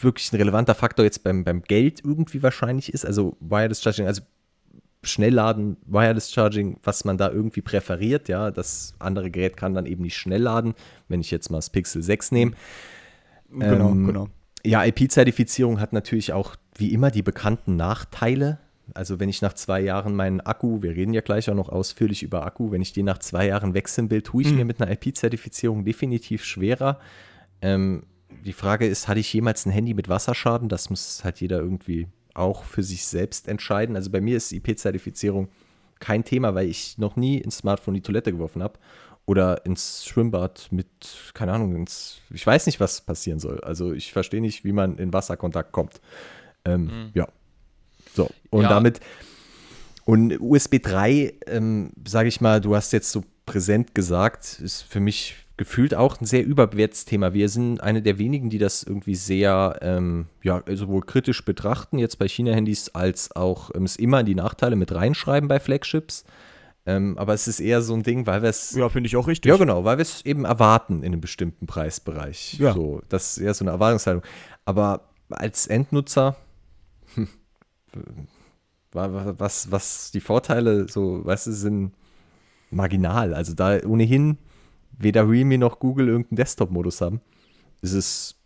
wirklich 0.00 0.32
ein 0.32 0.36
relevanter 0.36 0.74
Faktor 0.74 1.04
jetzt 1.04 1.24
beim, 1.24 1.42
beim 1.42 1.62
Geld 1.62 2.04
irgendwie 2.04 2.42
wahrscheinlich 2.42 2.92
ist. 2.92 3.04
Also 3.04 3.36
Wireless 3.40 3.82
Charging, 3.82 4.06
also 4.06 4.22
Schnellladen, 5.06 5.76
Wireless 5.86 6.32
Charging, 6.32 6.78
was 6.82 7.04
man 7.04 7.18
da 7.18 7.30
irgendwie 7.30 7.62
präferiert, 7.62 8.28
ja, 8.28 8.50
das 8.50 8.94
andere 8.98 9.30
Gerät 9.30 9.56
kann 9.56 9.74
dann 9.74 9.86
eben 9.86 10.02
nicht 10.02 10.16
schnell 10.16 10.42
laden, 10.42 10.74
wenn 11.08 11.20
ich 11.20 11.30
jetzt 11.30 11.50
mal 11.50 11.58
das 11.58 11.70
Pixel 11.70 12.02
6 12.02 12.32
nehme. 12.32 12.52
Genau, 13.50 13.90
ähm, 13.90 14.06
genau. 14.06 14.28
Ja, 14.64 14.84
IP-Zertifizierung 14.84 15.80
hat 15.80 15.92
natürlich 15.92 16.32
auch 16.32 16.56
wie 16.76 16.92
immer 16.92 17.10
die 17.10 17.22
bekannten 17.22 17.76
Nachteile. 17.76 18.58
Also 18.94 19.18
wenn 19.20 19.28
ich 19.28 19.42
nach 19.42 19.52
zwei 19.52 19.80
Jahren 19.80 20.14
meinen 20.14 20.40
Akku, 20.40 20.82
wir 20.82 20.94
reden 20.94 21.12
ja 21.12 21.20
gleich 21.20 21.50
auch 21.50 21.54
noch 21.54 21.68
ausführlich 21.68 22.22
über 22.22 22.44
Akku, 22.44 22.70
wenn 22.70 22.82
ich 22.82 22.92
den 22.92 23.06
nach 23.06 23.18
zwei 23.18 23.46
Jahren 23.48 23.74
wechseln 23.74 24.10
will, 24.10 24.22
tue 24.22 24.42
ich 24.42 24.50
mhm. 24.50 24.56
mir 24.56 24.64
mit 24.64 24.80
einer 24.80 24.90
IP-Zertifizierung 24.90 25.84
definitiv 25.84 26.44
schwerer. 26.44 26.98
Ähm, 27.62 28.04
die 28.44 28.52
Frage 28.52 28.86
ist, 28.86 29.08
hatte 29.08 29.20
ich 29.20 29.32
jemals 29.32 29.66
ein 29.66 29.72
Handy 29.72 29.94
mit 29.94 30.08
Wasserschaden? 30.08 30.68
Das 30.68 30.90
muss 30.90 31.24
halt 31.24 31.40
jeder 31.40 31.58
irgendwie 31.58 32.06
auch 32.36 32.64
für 32.64 32.82
sich 32.82 33.06
selbst 33.06 33.48
entscheiden. 33.48 33.96
Also 33.96 34.10
bei 34.10 34.20
mir 34.20 34.36
ist 34.36 34.52
IP-Zertifizierung 34.52 35.48
kein 35.98 36.24
Thema, 36.24 36.54
weil 36.54 36.68
ich 36.68 36.98
noch 36.98 37.16
nie 37.16 37.38
ins 37.38 37.58
Smartphone 37.58 37.94
die 37.94 38.02
Toilette 38.02 38.32
geworfen 38.32 38.62
habe 38.62 38.78
oder 39.24 39.64
ins 39.64 40.04
Schwimmbad 40.06 40.68
mit, 40.70 40.86
keine 41.34 41.52
Ahnung, 41.52 41.74
ins, 41.74 42.20
ich 42.30 42.46
weiß 42.46 42.66
nicht, 42.66 42.78
was 42.80 43.00
passieren 43.00 43.40
soll. 43.40 43.60
Also 43.60 43.92
ich 43.92 44.12
verstehe 44.12 44.40
nicht, 44.40 44.64
wie 44.64 44.72
man 44.72 44.98
in 44.98 45.12
Wasserkontakt 45.12 45.72
kommt. 45.72 46.00
Ähm, 46.64 46.84
mhm. 46.84 47.10
Ja. 47.14 47.28
So, 48.14 48.30
und 48.50 48.62
ja. 48.62 48.68
damit, 48.68 49.00
und 50.04 50.40
USB 50.40 50.80
3, 50.80 51.34
ähm, 51.46 51.90
sage 52.06 52.28
ich 52.28 52.40
mal, 52.40 52.60
du 52.60 52.76
hast 52.76 52.92
jetzt 52.92 53.10
so 53.10 53.24
präsent 53.46 53.94
gesagt, 53.94 54.60
ist 54.60 54.82
für 54.82 55.00
mich 55.00 55.45
gefühlt 55.56 55.94
auch 55.94 56.20
ein 56.20 56.26
sehr 56.26 56.44
überbewertetes 56.44 57.06
Thema. 57.06 57.32
Wir 57.32 57.48
sind 57.48 57.82
eine 57.82 58.02
der 58.02 58.18
wenigen, 58.18 58.50
die 58.50 58.58
das 58.58 58.82
irgendwie 58.82 59.14
sehr, 59.14 59.78
ähm, 59.80 60.26
ja, 60.42 60.62
sowohl 60.74 61.02
kritisch 61.02 61.44
betrachten, 61.44 61.98
jetzt 61.98 62.18
bei 62.18 62.28
China-Handys, 62.28 62.90
als 62.94 63.34
auch 63.34 63.70
ähm, 63.74 63.84
es 63.84 63.96
immer 63.96 64.20
in 64.20 64.26
die 64.26 64.34
Nachteile 64.34 64.76
mit 64.76 64.94
reinschreiben 64.94 65.48
bei 65.48 65.58
Flagships. 65.58 66.24
Ähm, 66.84 67.16
aber 67.18 67.34
es 67.34 67.48
ist 67.48 67.58
eher 67.58 67.82
so 67.82 67.94
ein 67.94 68.02
Ding, 68.02 68.26
weil 68.26 68.42
wir 68.42 68.50
es. 68.50 68.72
Ja, 68.72 68.88
finde 68.88 69.08
ich 69.08 69.16
auch 69.16 69.26
richtig. 69.26 69.50
Ja, 69.50 69.56
genau, 69.56 69.84
weil 69.84 69.98
wir 69.98 70.02
es 70.02 70.24
eben 70.24 70.44
erwarten 70.44 70.98
in 70.98 71.12
einem 71.12 71.20
bestimmten 71.20 71.66
Preisbereich. 71.66 72.58
Ja. 72.60 72.74
So, 72.74 73.02
das 73.08 73.36
ist 73.36 73.38
eher 73.38 73.54
so 73.54 73.64
eine 73.64 73.72
Erwartungshaltung. 73.72 74.22
Aber 74.64 75.08
als 75.30 75.66
Endnutzer, 75.66 76.36
hm, 77.14 77.28
was, 78.92 79.70
was 79.72 80.10
die 80.12 80.20
Vorteile 80.20 80.88
so, 80.88 81.24
weißt 81.24 81.48
du, 81.48 81.52
sind 81.52 81.92
marginal. 82.70 83.34
Also 83.34 83.54
da 83.54 83.78
ohnehin 83.84 84.38
weder 84.98 85.28
Realme 85.28 85.58
noch 85.58 85.78
Google 85.78 86.08
irgendeinen 86.08 86.36
Desktop-Modus 86.36 87.00
haben. 87.00 87.20
Es 87.82 87.92
ist 87.92 88.36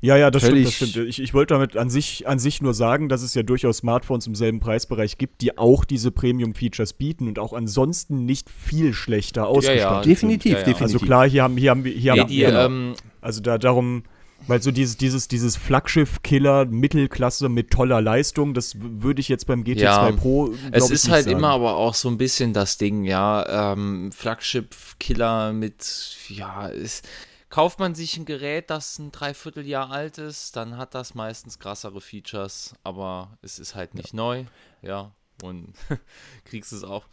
ja, 0.00 0.16
ja, 0.16 0.30
das 0.30 0.44
stimmt, 0.44 0.64
das 0.64 0.74
stimmt. 0.74 1.08
Ich, 1.08 1.20
ich 1.20 1.34
wollte 1.34 1.54
damit 1.54 1.76
an 1.76 1.90
sich, 1.90 2.28
an 2.28 2.38
sich 2.38 2.62
nur 2.62 2.72
sagen, 2.72 3.08
dass 3.08 3.22
es 3.22 3.34
ja 3.34 3.42
durchaus 3.42 3.78
Smartphones 3.78 4.28
im 4.28 4.36
selben 4.36 4.60
Preisbereich 4.60 5.18
gibt, 5.18 5.40
die 5.40 5.58
auch 5.58 5.84
diese 5.84 6.12
Premium-Features 6.12 6.92
bieten 6.92 7.26
und 7.26 7.40
auch 7.40 7.52
ansonsten 7.52 8.24
nicht 8.24 8.48
viel 8.48 8.92
schlechter 8.92 9.48
ausgestattet 9.48 9.80
ja, 9.80 9.94
ja, 9.94 10.02
definitiv, 10.02 10.52
sind. 10.52 10.66
definitiv. 10.68 10.82
Also 10.82 10.98
klar, 11.00 11.28
hier 11.28 11.42
haben, 11.42 11.56
hier 11.56 11.70
haben, 11.70 11.84
hier 11.84 12.14
ja, 12.14 12.16
haben 12.16 12.28
die, 12.28 12.38
genau. 12.38 12.66
ähm, 12.66 12.94
also 13.20 13.40
da 13.40 13.58
darum, 13.58 14.04
weil 14.46 14.62
so 14.62 14.70
dieses, 14.70 14.96
dieses, 14.96 15.28
dieses 15.28 15.56
Flaggschiff-Killer 15.56 16.66
Mittelklasse 16.66 17.48
mit 17.48 17.70
toller 17.70 18.00
Leistung, 18.00 18.54
das 18.54 18.76
würde 18.78 19.20
ich 19.20 19.28
jetzt 19.28 19.46
beim 19.46 19.62
GT2 19.62 19.80
ja, 19.80 20.12
Pro. 20.12 20.54
Es 20.72 20.90
ist 20.90 21.10
halt 21.10 21.24
sagen. 21.24 21.36
immer 21.36 21.50
aber 21.50 21.76
auch 21.76 21.94
so 21.94 22.08
ein 22.08 22.18
bisschen 22.18 22.52
das 22.52 22.78
Ding, 22.78 23.04
ja. 23.04 23.72
Ähm, 23.72 24.10
Flaggschiff-Killer 24.12 25.52
mit, 25.52 26.16
ja, 26.28 26.68
ist, 26.68 27.06
Kauft 27.50 27.78
man 27.78 27.94
sich 27.94 28.18
ein 28.18 28.26
Gerät, 28.26 28.68
das 28.68 28.98
ein 28.98 29.10
Dreivierteljahr 29.10 29.90
alt 29.90 30.18
ist, 30.18 30.54
dann 30.56 30.76
hat 30.76 30.94
das 30.94 31.14
meistens 31.14 31.58
krassere 31.58 32.02
Features, 32.02 32.74
aber 32.84 33.38
es 33.40 33.58
ist 33.58 33.74
halt 33.74 33.94
nicht 33.94 34.12
ja. 34.12 34.16
neu, 34.16 34.44
ja. 34.82 35.12
Und 35.42 35.72
kriegst 36.44 36.72
es 36.72 36.84
auch, 36.84 37.04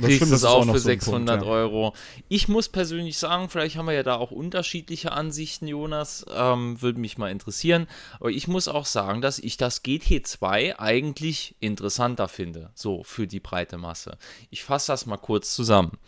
kriegst 0.00 0.16
stimmt, 0.16 0.32
es 0.32 0.44
auch, 0.44 0.66
auch 0.66 0.72
für 0.72 0.78
600 0.78 1.40
Punkt, 1.40 1.46
ja. 1.46 1.52
Euro. 1.52 1.94
Ich 2.28 2.48
muss 2.48 2.68
persönlich 2.68 3.18
sagen, 3.18 3.48
vielleicht 3.48 3.76
haben 3.76 3.86
wir 3.86 3.94
ja 3.94 4.02
da 4.02 4.16
auch 4.16 4.30
unterschiedliche 4.30 5.12
Ansichten, 5.12 5.66
Jonas. 5.66 6.24
Ähm, 6.32 6.80
würde 6.80 7.00
mich 7.00 7.18
mal 7.18 7.30
interessieren. 7.30 7.86
Aber 8.20 8.30
ich 8.30 8.48
muss 8.48 8.68
auch 8.68 8.86
sagen, 8.86 9.20
dass 9.20 9.38
ich 9.38 9.56
das 9.56 9.84
GT2 9.84 10.78
eigentlich 10.78 11.56
interessanter 11.60 12.28
finde, 12.28 12.70
so 12.74 13.02
für 13.02 13.26
die 13.26 13.40
breite 13.40 13.78
Masse. 13.78 14.18
Ich 14.50 14.62
fasse 14.62 14.92
das 14.92 15.06
mal 15.06 15.16
kurz 15.16 15.54
zusammen. 15.54 15.98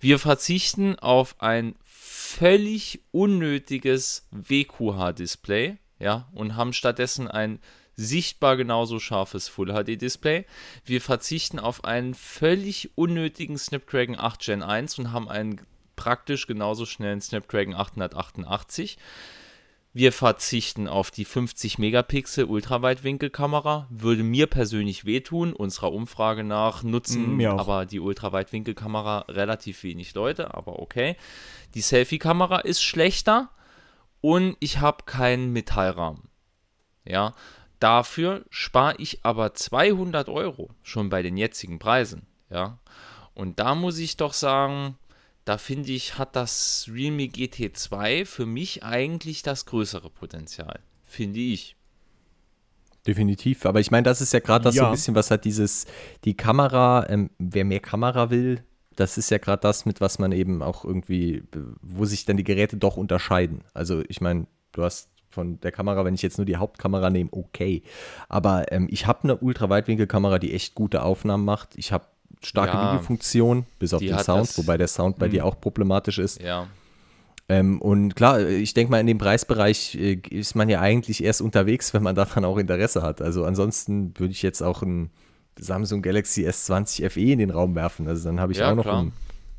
Wir 0.00 0.18
verzichten 0.18 0.98
auf 0.98 1.36
ein 1.40 1.74
völlig 1.82 3.00
unnötiges 3.10 4.26
WQH-Display, 4.30 5.78
ja, 5.98 6.28
und 6.32 6.56
haben 6.56 6.72
stattdessen 6.72 7.26
ein 7.26 7.58
sichtbar 7.98 8.56
genauso 8.56 9.00
scharfes 9.00 9.48
Full 9.48 9.72
HD 9.72 10.00
Display. 10.00 10.46
Wir 10.84 11.00
verzichten 11.00 11.58
auf 11.58 11.84
einen 11.84 12.14
völlig 12.14 12.92
unnötigen 12.94 13.58
Snapdragon 13.58 14.18
8 14.18 14.40
Gen 14.40 14.62
1 14.62 14.98
und 15.00 15.12
haben 15.12 15.28
einen 15.28 15.60
praktisch 15.96 16.46
genauso 16.46 16.86
schnellen 16.86 17.20
Snapdragon 17.20 17.74
888. 17.74 18.98
Wir 19.92 20.12
verzichten 20.12 20.86
auf 20.86 21.10
die 21.10 21.24
50 21.24 21.78
Megapixel 21.78 22.44
Ultraweitwinkelkamera. 22.44 23.88
Würde 23.90 24.22
mir 24.22 24.46
persönlich 24.46 25.04
wehtun. 25.04 25.52
Unserer 25.52 25.92
Umfrage 25.92 26.44
nach 26.44 26.84
nutzen 26.84 27.36
mm, 27.36 27.46
aber 27.46 27.84
die 27.84 27.98
Ultraweitwinkelkamera 27.98 29.24
relativ 29.28 29.82
wenig 29.82 30.14
Leute, 30.14 30.54
aber 30.54 30.78
okay. 30.78 31.16
Die 31.74 31.80
Selfie-Kamera 31.80 32.60
ist 32.60 32.80
schlechter 32.80 33.50
und 34.20 34.56
ich 34.60 34.78
habe 34.78 35.02
keinen 35.04 35.52
Metallrahmen. 35.52 36.28
Ja, 37.04 37.34
dafür 37.80 38.44
spare 38.50 38.96
ich 38.98 39.24
aber 39.24 39.54
200 39.54 40.28
Euro 40.28 40.70
schon 40.82 41.08
bei 41.08 41.22
den 41.22 41.36
jetzigen 41.36 41.78
Preisen. 41.78 42.26
Ja, 42.50 42.78
und 43.34 43.58
da 43.58 43.74
muss 43.74 43.98
ich 43.98 44.16
doch 44.16 44.32
sagen, 44.32 44.96
da 45.44 45.58
finde 45.58 45.92
ich, 45.92 46.18
hat 46.18 46.36
das 46.36 46.90
Realme 46.92 47.24
GT2 47.24 48.26
für 48.26 48.46
mich 48.46 48.82
eigentlich 48.84 49.42
das 49.42 49.64
größere 49.66 50.10
Potenzial. 50.10 50.80
Finde 51.04 51.40
ich. 51.40 51.76
Definitiv, 53.06 53.64
aber 53.64 53.80
ich 53.80 53.90
meine, 53.90 54.02
das 54.02 54.20
ist 54.20 54.32
ja 54.32 54.40
gerade 54.40 54.64
das 54.64 54.74
ja. 54.74 54.82
so 54.82 54.86
ein 54.86 54.92
bisschen, 54.92 55.14
was 55.14 55.30
hat 55.30 55.44
dieses, 55.46 55.86
die 56.24 56.36
Kamera, 56.36 57.06
ähm, 57.08 57.30
wer 57.38 57.64
mehr 57.64 57.80
Kamera 57.80 58.28
will, 58.28 58.62
das 58.96 59.16
ist 59.16 59.30
ja 59.30 59.38
gerade 59.38 59.60
das, 59.60 59.86
mit 59.86 60.00
was 60.00 60.18
man 60.18 60.32
eben 60.32 60.60
auch 60.60 60.84
irgendwie, 60.84 61.44
wo 61.80 62.04
sich 62.04 62.24
dann 62.24 62.36
die 62.36 62.44
Geräte 62.44 62.76
doch 62.76 62.96
unterscheiden. 62.96 63.62
Also 63.72 64.02
ich 64.08 64.20
meine, 64.20 64.46
du 64.72 64.82
hast 64.82 65.08
von 65.38 65.60
der 65.60 65.70
Kamera, 65.70 66.04
wenn 66.04 66.14
ich 66.14 66.22
jetzt 66.22 66.36
nur 66.36 66.46
die 66.46 66.56
Hauptkamera 66.56 67.10
nehme, 67.10 67.30
okay. 67.30 67.84
Aber 68.28 68.72
ähm, 68.72 68.88
ich 68.90 69.06
habe 69.06 69.22
eine 69.22 69.36
Ultraweitwinkelkamera, 69.36 70.40
die 70.40 70.52
echt 70.52 70.74
gute 70.74 71.02
Aufnahmen 71.04 71.44
macht. 71.44 71.76
Ich 71.76 71.92
habe 71.92 72.06
starke 72.42 72.72
ja, 72.72 72.92
Videofunktion, 72.92 73.64
bis 73.78 73.94
auf 73.94 74.00
den 74.00 74.18
Sound, 74.18 74.58
wobei 74.58 74.76
der 74.76 74.88
Sound 74.88 75.16
bei 75.20 75.26
mh. 75.26 75.30
dir 75.30 75.44
auch 75.44 75.60
problematisch 75.60 76.18
ist. 76.18 76.42
Ja. 76.42 76.66
Ähm, 77.48 77.80
und 77.80 78.16
klar, 78.16 78.40
ich 78.40 78.74
denke 78.74 78.90
mal, 78.90 78.98
in 78.98 79.06
dem 79.06 79.18
Preisbereich 79.18 79.94
äh, 79.94 80.14
ist 80.28 80.56
man 80.56 80.68
ja 80.68 80.80
eigentlich 80.80 81.22
erst 81.22 81.40
unterwegs, 81.40 81.94
wenn 81.94 82.02
man 82.02 82.16
daran 82.16 82.44
auch 82.44 82.58
Interesse 82.58 83.02
hat. 83.02 83.22
Also 83.22 83.44
ansonsten 83.44 84.12
würde 84.18 84.32
ich 84.32 84.42
jetzt 84.42 84.60
auch 84.60 84.82
ein 84.82 85.10
Samsung 85.56 86.02
Galaxy 86.02 86.48
S20 86.48 87.10
FE 87.10 87.20
in 87.20 87.38
den 87.38 87.50
Raum 87.50 87.76
werfen. 87.76 88.08
Also 88.08 88.28
dann 88.28 88.40
habe 88.40 88.50
ich 88.50 88.58
ja, 88.58 88.72
auch 88.72 88.74
noch 88.74 88.82
klar. 88.82 88.98
einen 88.98 89.12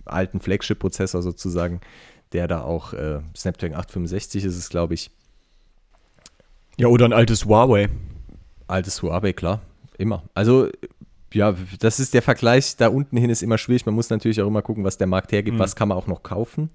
alten 0.04 0.42
Flagship-Prozessor 0.42 1.22
sozusagen, 1.22 1.80
der 2.34 2.50
da 2.50 2.64
auch 2.64 2.92
äh, 2.92 3.22
Snapdragon 3.34 3.78
865 3.78 4.44
ist 4.44 4.58
es, 4.58 4.70
glaube 4.70 4.94
ich. 4.94 5.10
Ja, 6.80 6.88
oder 6.88 7.06
ein 7.06 7.14
altes 7.14 7.46
Huawei. 7.46 7.90
Altes 8.68 9.02
Huawei, 9.04 9.34
klar. 9.34 9.62
Immer. 9.98 10.24
Also, 10.34 10.70
ja, 11.34 11.54
das 11.80 12.00
ist 12.00 12.14
der 12.14 12.22
Vergleich. 12.22 12.78
Da 12.78 12.88
unten 12.88 13.18
hin 13.18 13.30
ist 13.30 13.44
immer 13.44 13.58
schwierig. 13.58 13.86
Man 13.86 13.96
muss 13.96 14.10
natürlich 14.10 14.42
auch 14.42 14.48
immer 14.48 14.62
gucken, 14.62 14.86
was 14.86 14.98
der 14.98 15.08
Markt 15.08 15.34
hergibt. 15.34 15.58
Mhm. 15.58 15.60
Was 15.60 15.76
kann 15.76 15.90
man 15.90 15.98
auch 15.98 16.08
noch 16.08 16.24
kaufen? 16.24 16.70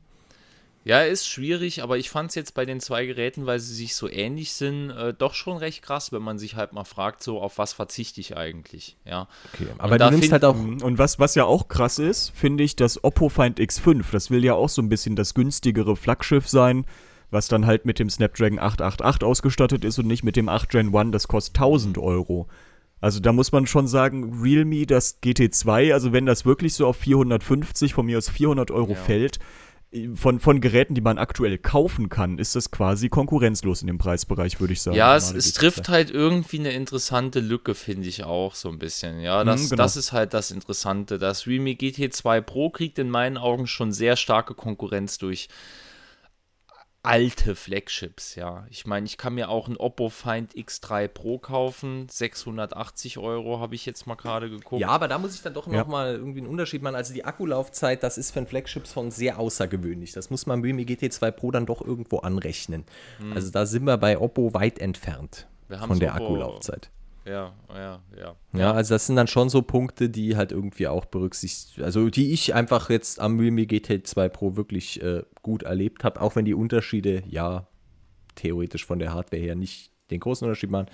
Ja, 0.85 1.01
ist 1.01 1.27
schwierig, 1.27 1.83
aber 1.83 1.97
ich 1.97 2.11
fand 2.11 2.29
es 2.29 2.35
jetzt 2.35 2.53
bei 2.53 2.67
den 2.67 2.79
zwei 2.79 3.07
Geräten, 3.07 3.47
weil 3.47 3.59
sie 3.59 3.73
sich 3.73 3.97
so 3.97 4.07
ähnlich 4.11 4.53
sind, 4.53 4.91
äh, 4.91 5.15
doch 5.15 5.33
schon 5.33 5.57
recht 5.57 5.81
krass, 5.81 6.13
wenn 6.13 6.21
man 6.21 6.39
sich 6.39 6.57
halt 6.57 6.75
mal 6.75 6.85
fragt, 6.85 7.23
so 7.23 7.41
auf 7.41 7.57
was 7.57 7.73
verzichte 7.73 8.21
ich 8.21 8.37
eigentlich, 8.37 8.99
ja. 9.07 9.27
Okay, 9.55 9.69
aber 9.79 9.97
du 9.97 10.11
nimmst 10.11 10.31
halt 10.31 10.45
auch. 10.45 10.55
Und 10.55 10.99
was, 10.99 11.19
was 11.19 11.37
ja 11.37 11.47
auch 11.47 11.69
krass 11.69 11.99
ist, 11.99 12.33
finde 12.35 12.65
ich, 12.65 12.77
das 12.77 13.03
Oppo 13.03 13.31
Find 13.31 13.59
X5, 13.59 14.05
das 14.13 14.31
will 14.31 14.45
ja 14.45 14.53
auch 14.53 14.69
so 14.69 14.83
ein 14.83 14.91
bisschen 14.91 15.17
das 15.17 15.33
günstigere 15.33 15.97
Flaggschiff 15.97 16.47
sein, 16.49 16.85
was 17.35 17.49
dann 17.49 17.67
halt 17.67 17.85
mit 17.85 17.99
dem 17.99 18.09
Snapdragon 18.09 18.59
888 18.59 19.23
ausgestattet 19.23 19.85
ist 19.85 19.99
und 19.99 20.07
nicht 20.07 20.25
mit 20.25 20.37
dem 20.37 20.49
8 20.49 20.71
Gen 20.71 20.97
1, 20.97 21.11
das 21.13 21.29
kostet 21.29 21.57
1000 21.57 21.99
Euro. 21.99 22.49
Also 23.03 23.21
da 23.21 23.33
muss 23.33 23.53
man 23.53 23.67
schon 23.67 23.87
sagen, 23.87 24.41
Realme, 24.43 24.87
das 24.87 25.21
GT2, 25.23 25.93
also 25.93 26.15
wenn 26.15 26.25
das 26.25 26.47
wirklich 26.47 26.73
so 26.73 26.87
auf 26.87 26.97
450, 26.97 27.93
von 27.93 28.07
mir 28.07 28.17
aus 28.17 28.31
400 28.31 28.71
Euro 28.71 28.93
Ja. 28.93 28.97
fällt, 28.97 29.39
von, 30.15 30.41
von 30.41 30.61
Geräten, 30.61 30.95
die 30.97 31.01
man 31.01 31.19
aktuell 31.19 31.57
kaufen 31.57 32.09
kann, 32.09 32.39
ist 32.39 32.57
das 32.57 32.73
quasi 32.73 33.09
konkurrenzlos 33.11 33.81
in 33.81 33.87
dem 33.87 33.99
Preisbereich, 33.99 34.59
würde 34.59 34.73
ich 34.73 34.83
sagen. 34.83 34.97
Ja, 34.97 35.15
es, 35.15 35.31
es 35.33 35.55
GT2. 35.55 35.59
trifft 35.61 35.89
halt 35.89 36.11
irgendwie 36.11 36.59
eine 36.59 36.73
interessante 36.73 37.39
Lücke, 37.39 37.77
finde 37.77 38.09
ich 38.09 38.25
auch 38.25 38.57
so 38.57 38.71
ein 38.71 38.81
bisschen. 38.81 39.21
Ja, 39.21 39.45
das, 39.45 39.65
Mhm, 39.65 39.69
genau. 39.71 39.83
das 39.85 39.97
ist 39.97 40.11
halt 40.11 40.35
das 40.35 40.51
Interessante. 40.51 41.19
Das 41.21 41.47
Realme 41.47 41.73
GT2 41.75 42.41
Pro 42.41 42.71
kriegt 42.71 42.99
in 42.99 43.09
meinen 43.09 43.37
Augen 43.37 43.69
schon 43.69 43.93
sehr 43.93 44.17
starke 44.17 44.55
Konkurrenz 44.55 45.19
durch 45.19 45.49
alte 47.05 47.55
Flagships, 47.55 48.35
ja. 48.35 48.67
Ich 48.71 48.87
meine, 48.87 49.07
ich 49.07 49.19
kann 49.19 49.35
mir 49.35 49.49
auch 49.51 49.69
ein 49.69 49.77
Oppo 49.77 50.09
Find 50.09 50.53
X3 50.55 51.07
Pro 51.09 51.39
kaufen. 51.39 52.09
680 52.11 53.19
Euro 53.19 53.61
habe 53.61 53.75
ich 53.75 53.87
jetzt 53.87 54.07
mal 54.07 54.15
gerade 54.15 54.49
geguckt. 54.51 54.81
Ja, 54.81 54.89
aber 54.89 55.07
da 55.09 55.19
muss 55.19 55.35
ich 55.35 55.43
dann 55.43 55.55
doch 55.55 55.67
Ja. 55.67 55.79
nochmal 55.79 56.15
irgendwie 56.15 56.41
einen 56.41 56.49
Unterschied 56.49 56.83
machen. 56.83 56.95
Also 56.97 57.13
die 57.15 57.25
Akkulaufzeit, 57.25 58.03
das 58.03 58.19
ist 58.19 58.31
für 58.31 58.41
ein 58.41 58.47
Flagship 58.47 58.87
schon 58.89 59.11
sehr 59.11 59.39
außergewöhnlich. 59.39 60.13
Das 60.13 60.31
muss 60.31 60.47
man 60.47 60.63
Realme 60.63 60.83
GT2 60.83 61.31
Pro 61.31 61.51
dann 61.51 61.67
doch 61.67 61.81
irgendwo 61.83 62.19
anrechnen. 62.19 62.85
Also 63.35 63.51
da 63.51 63.67
sind 63.67 63.85
wir 63.85 63.97
bei 63.99 64.19
Oppo 64.19 64.55
weit 64.55 64.79
entfernt 64.79 65.47
von 65.87 65.99
der 65.99 66.15
Oppo- 66.15 66.25
Akkulaufzeit. 66.25 66.91
Ja, 67.25 67.55
ja, 67.71 68.03
ja. 68.19 68.37
Ja, 68.53 68.73
also 68.73 68.95
das 68.95 69.07
sind 69.07 69.17
dann 69.17 69.27
schon 69.27 69.49
so 69.49 69.63
Punkte, 69.63 70.11
die 70.11 70.37
halt 70.37 70.53
irgendwie 70.53 70.89
auch 70.89 71.07
berücksichtigt, 71.07 71.83
also 71.83 72.11
die 72.11 72.33
ich 72.33 72.55
einfach 72.55 72.91
jetzt 72.91 73.19
am 73.19 73.39
Realme 73.41 73.63
GT2 73.63 74.29
Pro 74.29 74.57
wirklich 74.57 75.03
äh, 75.03 75.23
gut 75.43 75.63
erlebt 75.63 76.05
habe, 76.05 76.21
auch 76.21 76.37
wenn 76.37 76.45
die 76.45 76.55
Unterschiede 76.55 77.23
ja 77.27 77.67
theoretisch 78.35 78.85
von 78.85 78.99
der 78.99 79.15
Hardware 79.15 79.43
her 79.43 79.55
nicht 79.55 79.91
den 80.11 80.21
großen 80.21 80.47
Unterschied 80.47 80.71
machen. 80.71 80.91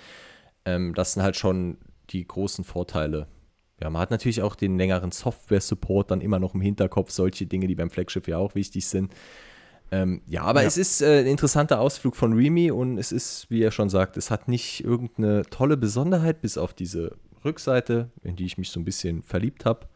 Ähm, 0.65 0.93
das 0.93 1.13
sind 1.13 1.23
halt 1.23 1.35
schon 1.35 1.77
die 2.11 2.25
großen 2.25 2.63
Vorteile. 2.63 3.27
Ja, 3.81 3.89
man 3.89 4.01
hat 4.01 4.11
natürlich 4.11 4.41
auch 4.41 4.55
den 4.55 4.77
längeren 4.77 5.11
Software-Support 5.11 6.11
dann 6.11 6.21
immer 6.21 6.39
noch 6.39 6.53
im 6.53 6.61
Hinterkopf, 6.61 7.09
solche 7.11 7.47
Dinge, 7.47 7.67
die 7.67 7.75
beim 7.75 7.89
Flagship 7.89 8.27
ja 8.27 8.37
auch 8.37 8.53
wichtig 8.53 8.85
sind. 8.85 9.13
Ähm, 9.91 10.21
ja, 10.25 10.43
aber 10.43 10.61
Ja. 10.61 10.67
es 10.67 10.77
ist 10.77 11.01
äh, 11.01 11.19
ein 11.19 11.27
interessanter 11.27 11.79
Ausflug 11.79 12.15
von 12.15 12.33
Realme 12.33 12.73
und 12.73 12.97
es 12.97 13.11
ist, 13.11 13.47
wie 13.49 13.61
er 13.61 13.71
schon 13.71 13.89
sagt, 13.89 14.15
es 14.17 14.31
hat 14.31 14.47
nicht 14.47 14.83
irgendeine 14.83 15.43
tolle 15.49 15.75
Besonderheit, 15.77 16.41
bis 16.41 16.57
auf 16.57 16.73
diese 16.73 17.17
Rückseite, 17.43 18.09
in 18.23 18.35
die 18.37 18.45
ich 18.45 18.57
mich 18.57 18.69
so 18.69 18.79
ein 18.79 18.85
bisschen 18.85 19.21
verliebt 19.23 19.65
habe. 19.65 19.87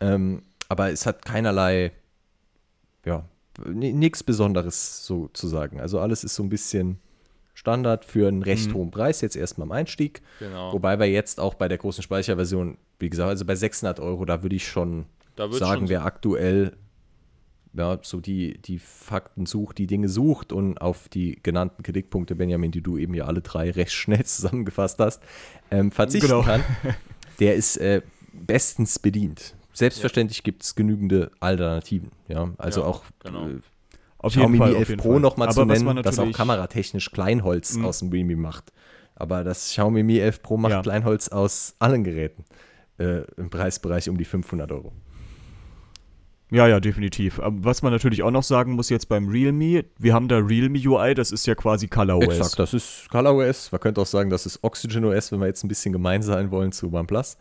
Ähm, 0.00 0.42
aber 0.68 0.90
es 0.90 1.06
hat 1.06 1.24
keinerlei, 1.24 1.92
ja, 3.04 3.24
nichts 3.64 4.22
Besonderes 4.24 5.06
sozusagen. 5.06 5.80
Also 5.80 6.00
alles 6.00 6.24
ist 6.24 6.34
so 6.34 6.42
ein 6.42 6.48
bisschen 6.48 6.98
Standard 7.54 8.04
für 8.04 8.28
einen 8.28 8.42
recht 8.42 8.74
hohen 8.74 8.90
Preis, 8.90 9.20
jetzt 9.22 9.36
erstmal 9.36 9.66
am 9.66 9.72
Einstieg. 9.72 10.20
Genau. 10.40 10.72
Wobei 10.72 10.98
wir 10.98 11.06
jetzt 11.06 11.40
auch 11.40 11.54
bei 11.54 11.68
der 11.68 11.78
großen 11.78 12.02
Speicherversion, 12.02 12.76
wie 12.98 13.08
gesagt, 13.08 13.30
also 13.30 13.44
bei 13.44 13.54
600 13.54 14.00
Euro, 14.00 14.24
da 14.24 14.42
würde 14.42 14.56
ich 14.56 14.66
schon 14.68 15.06
sagen, 15.36 15.80
schon 15.80 15.88
wer 15.88 16.04
aktuell 16.04 16.76
ja, 17.76 17.98
so 18.02 18.20
die, 18.20 18.58
die 18.58 18.78
Fakten 18.78 19.46
sucht, 19.46 19.78
die 19.78 19.86
Dinge 19.86 20.08
sucht 20.08 20.52
und 20.52 20.78
auf 20.80 21.08
die 21.08 21.38
genannten 21.42 21.82
Kritikpunkte, 21.82 22.34
Benjamin, 22.34 22.70
die 22.70 22.80
du 22.82 22.96
eben 22.98 23.14
ja 23.14 23.24
alle 23.26 23.40
drei 23.42 23.70
recht 23.70 23.92
schnell 23.92 24.24
zusammengefasst 24.24 24.98
hast, 24.98 25.22
ähm, 25.70 25.90
verzichten 25.90 26.28
Genau. 26.28 26.42
kann, 26.42 26.62
der 27.40 27.54
ist 27.54 27.76
äh, 27.76 28.02
bestens 28.32 28.98
bedient. 28.98 29.54
Selbstverständlich 29.72 30.42
gibt 30.42 30.62
es 30.62 30.74
genügende 30.74 31.30
Alternativen. 31.40 32.10
Ja, 32.28 32.50
also 32.58 32.80
Ja, 32.80 32.86
auch 32.86 33.04
genau. 33.22 33.48
äh, 33.48 33.58
Auf 34.18 34.32
Xiaomi 34.32 34.56
Fall, 34.58 34.68
Mi 34.70 34.74
auf 34.74 34.78
11 34.80 34.88
jeden 34.88 35.00
Pro 35.02 35.18
nochmal 35.18 35.52
zu 35.52 35.64
nennen, 35.66 36.02
das 36.02 36.18
auch 36.18 36.32
kameratechnisch 36.32 37.10
Kleinholz 37.12 37.74
Mhm. 37.76 37.84
aus 37.84 37.98
dem 37.98 38.10
Realme 38.10 38.36
macht. 38.36 38.72
Aber 39.14 39.44
das 39.44 39.66
Xiaomi 39.70 40.02
Mi 40.02 40.18
11 40.18 40.42
Pro 40.42 40.56
macht 40.56 40.72
Ja. 40.72 40.82
Kleinholz 40.82 41.28
aus 41.28 41.74
allen 41.78 42.04
Geräten 42.04 42.44
äh, 42.98 43.22
im 43.36 43.50
Preisbereich 43.50 44.08
um 44.08 44.16
die 44.16 44.24
500 44.24 44.72
Euro. 44.72 44.92
Ja, 46.50 46.68
ja, 46.68 46.78
definitiv. 46.78 47.40
Aber 47.40 47.56
was 47.64 47.82
man 47.82 47.92
natürlich 47.92 48.22
auch 48.22 48.30
noch 48.30 48.44
sagen 48.44 48.72
muss 48.72 48.88
jetzt 48.88 49.08
beim 49.08 49.28
Realme, 49.28 49.84
wir 49.98 50.14
haben 50.14 50.28
da 50.28 50.38
Realme 50.38 50.78
UI, 50.78 51.14
das 51.14 51.32
ist 51.32 51.46
ja 51.46 51.56
quasi 51.56 51.88
ColorOS. 51.88 52.36
Exakt, 52.36 52.58
das 52.58 52.72
ist 52.72 53.08
ColorOS. 53.10 53.72
Man 53.72 53.80
könnte 53.80 54.00
auch 54.00 54.06
sagen, 54.06 54.30
das 54.30 54.46
ist 54.46 54.62
OxygenOS, 54.62 55.32
wenn 55.32 55.40
wir 55.40 55.46
jetzt 55.46 55.64
ein 55.64 55.68
bisschen 55.68 55.92
gemein 55.92 56.22
sein 56.22 56.50
wollen 56.52 56.70
zu 56.70 56.92
OnePlus. 56.92 57.36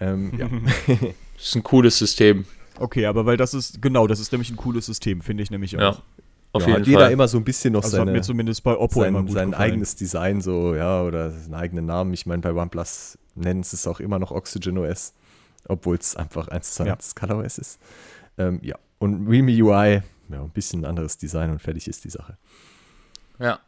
Ähm, 0.00 0.32
ja. 0.36 0.48
Das 1.38 1.50
ist 1.50 1.54
ein 1.54 1.62
cooles 1.62 1.96
System. 1.96 2.46
Okay, 2.80 3.06
aber 3.06 3.24
weil 3.24 3.36
das 3.36 3.54
ist, 3.54 3.80
genau, 3.80 4.08
das 4.08 4.18
ist 4.18 4.32
nämlich 4.32 4.50
ein 4.50 4.56
cooles 4.56 4.86
System, 4.86 5.20
finde 5.20 5.44
ich 5.44 5.52
nämlich 5.52 5.76
auch. 5.76 5.80
Ja. 5.80 6.02
Auf 6.50 6.62
ja, 6.62 6.68
jeden 6.68 6.80
hat 6.80 6.86
jeder 6.88 7.00
Fall. 7.00 7.12
immer 7.12 7.28
so 7.28 7.38
ein 7.38 7.44
bisschen 7.44 7.74
noch 7.74 7.84
Also 7.84 7.98
hat 7.98 8.06
seine, 8.06 8.10
mir 8.10 8.22
zumindest 8.22 8.64
bei 8.64 8.76
Oppo 8.76 9.04
immer 9.04 9.18
sein, 9.18 9.26
gut 9.26 9.34
sein 9.34 9.50
gefallen. 9.50 9.70
eigenes 9.70 9.94
Design, 9.94 10.40
so, 10.40 10.74
ja, 10.74 11.02
oder 11.02 11.30
seinen 11.30 11.54
eigenen 11.54 11.86
Namen. 11.86 12.12
Ich 12.12 12.26
meine, 12.26 12.42
bei 12.42 12.52
OnePlus 12.52 13.18
nennen 13.36 13.62
sie 13.62 13.76
es 13.76 13.86
auch 13.86 14.00
immer 14.00 14.18
noch 14.18 14.32
OxygenOS, 14.32 15.12
obwohl 15.68 15.96
es 15.96 16.16
einfach 16.16 16.48
eins 16.48 16.74
zu 16.74 16.82
eins 16.82 17.14
ColorOS 17.14 17.58
ist. 17.58 17.78
Ähm, 18.38 18.60
ja, 18.62 18.76
und 18.98 19.26
Realme 19.28 19.52
UI, 19.52 20.02
ja, 20.30 20.42
ein 20.42 20.50
bisschen 20.50 20.84
anderes 20.84 21.18
Design 21.18 21.50
und 21.50 21.60
fertig 21.60 21.88
ist 21.88 22.04
die 22.04 22.10
Sache. 22.10 22.36
Ja. 23.38 23.58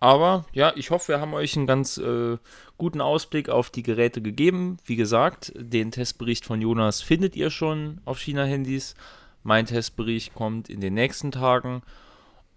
Aber 0.00 0.44
ja, 0.52 0.72
ich 0.76 0.90
hoffe, 0.90 1.08
wir 1.14 1.20
haben 1.20 1.32
euch 1.32 1.56
einen 1.56 1.66
ganz 1.66 1.96
äh, 1.96 2.36
guten 2.76 3.00
Ausblick 3.00 3.48
auf 3.48 3.70
die 3.70 3.82
Geräte 3.82 4.20
gegeben. 4.20 4.76
Wie 4.84 4.96
gesagt, 4.96 5.52
den 5.56 5.92
Testbericht 5.92 6.44
von 6.44 6.60
Jonas 6.60 7.00
findet 7.00 7.36
ihr 7.36 7.48
schon 7.50 8.00
auf 8.04 8.18
China-Handys. 8.20 8.96
Mein 9.44 9.64
Testbericht 9.66 10.34
kommt 10.34 10.68
in 10.68 10.80
den 10.80 10.92
nächsten 10.94 11.30
Tagen. 11.32 11.82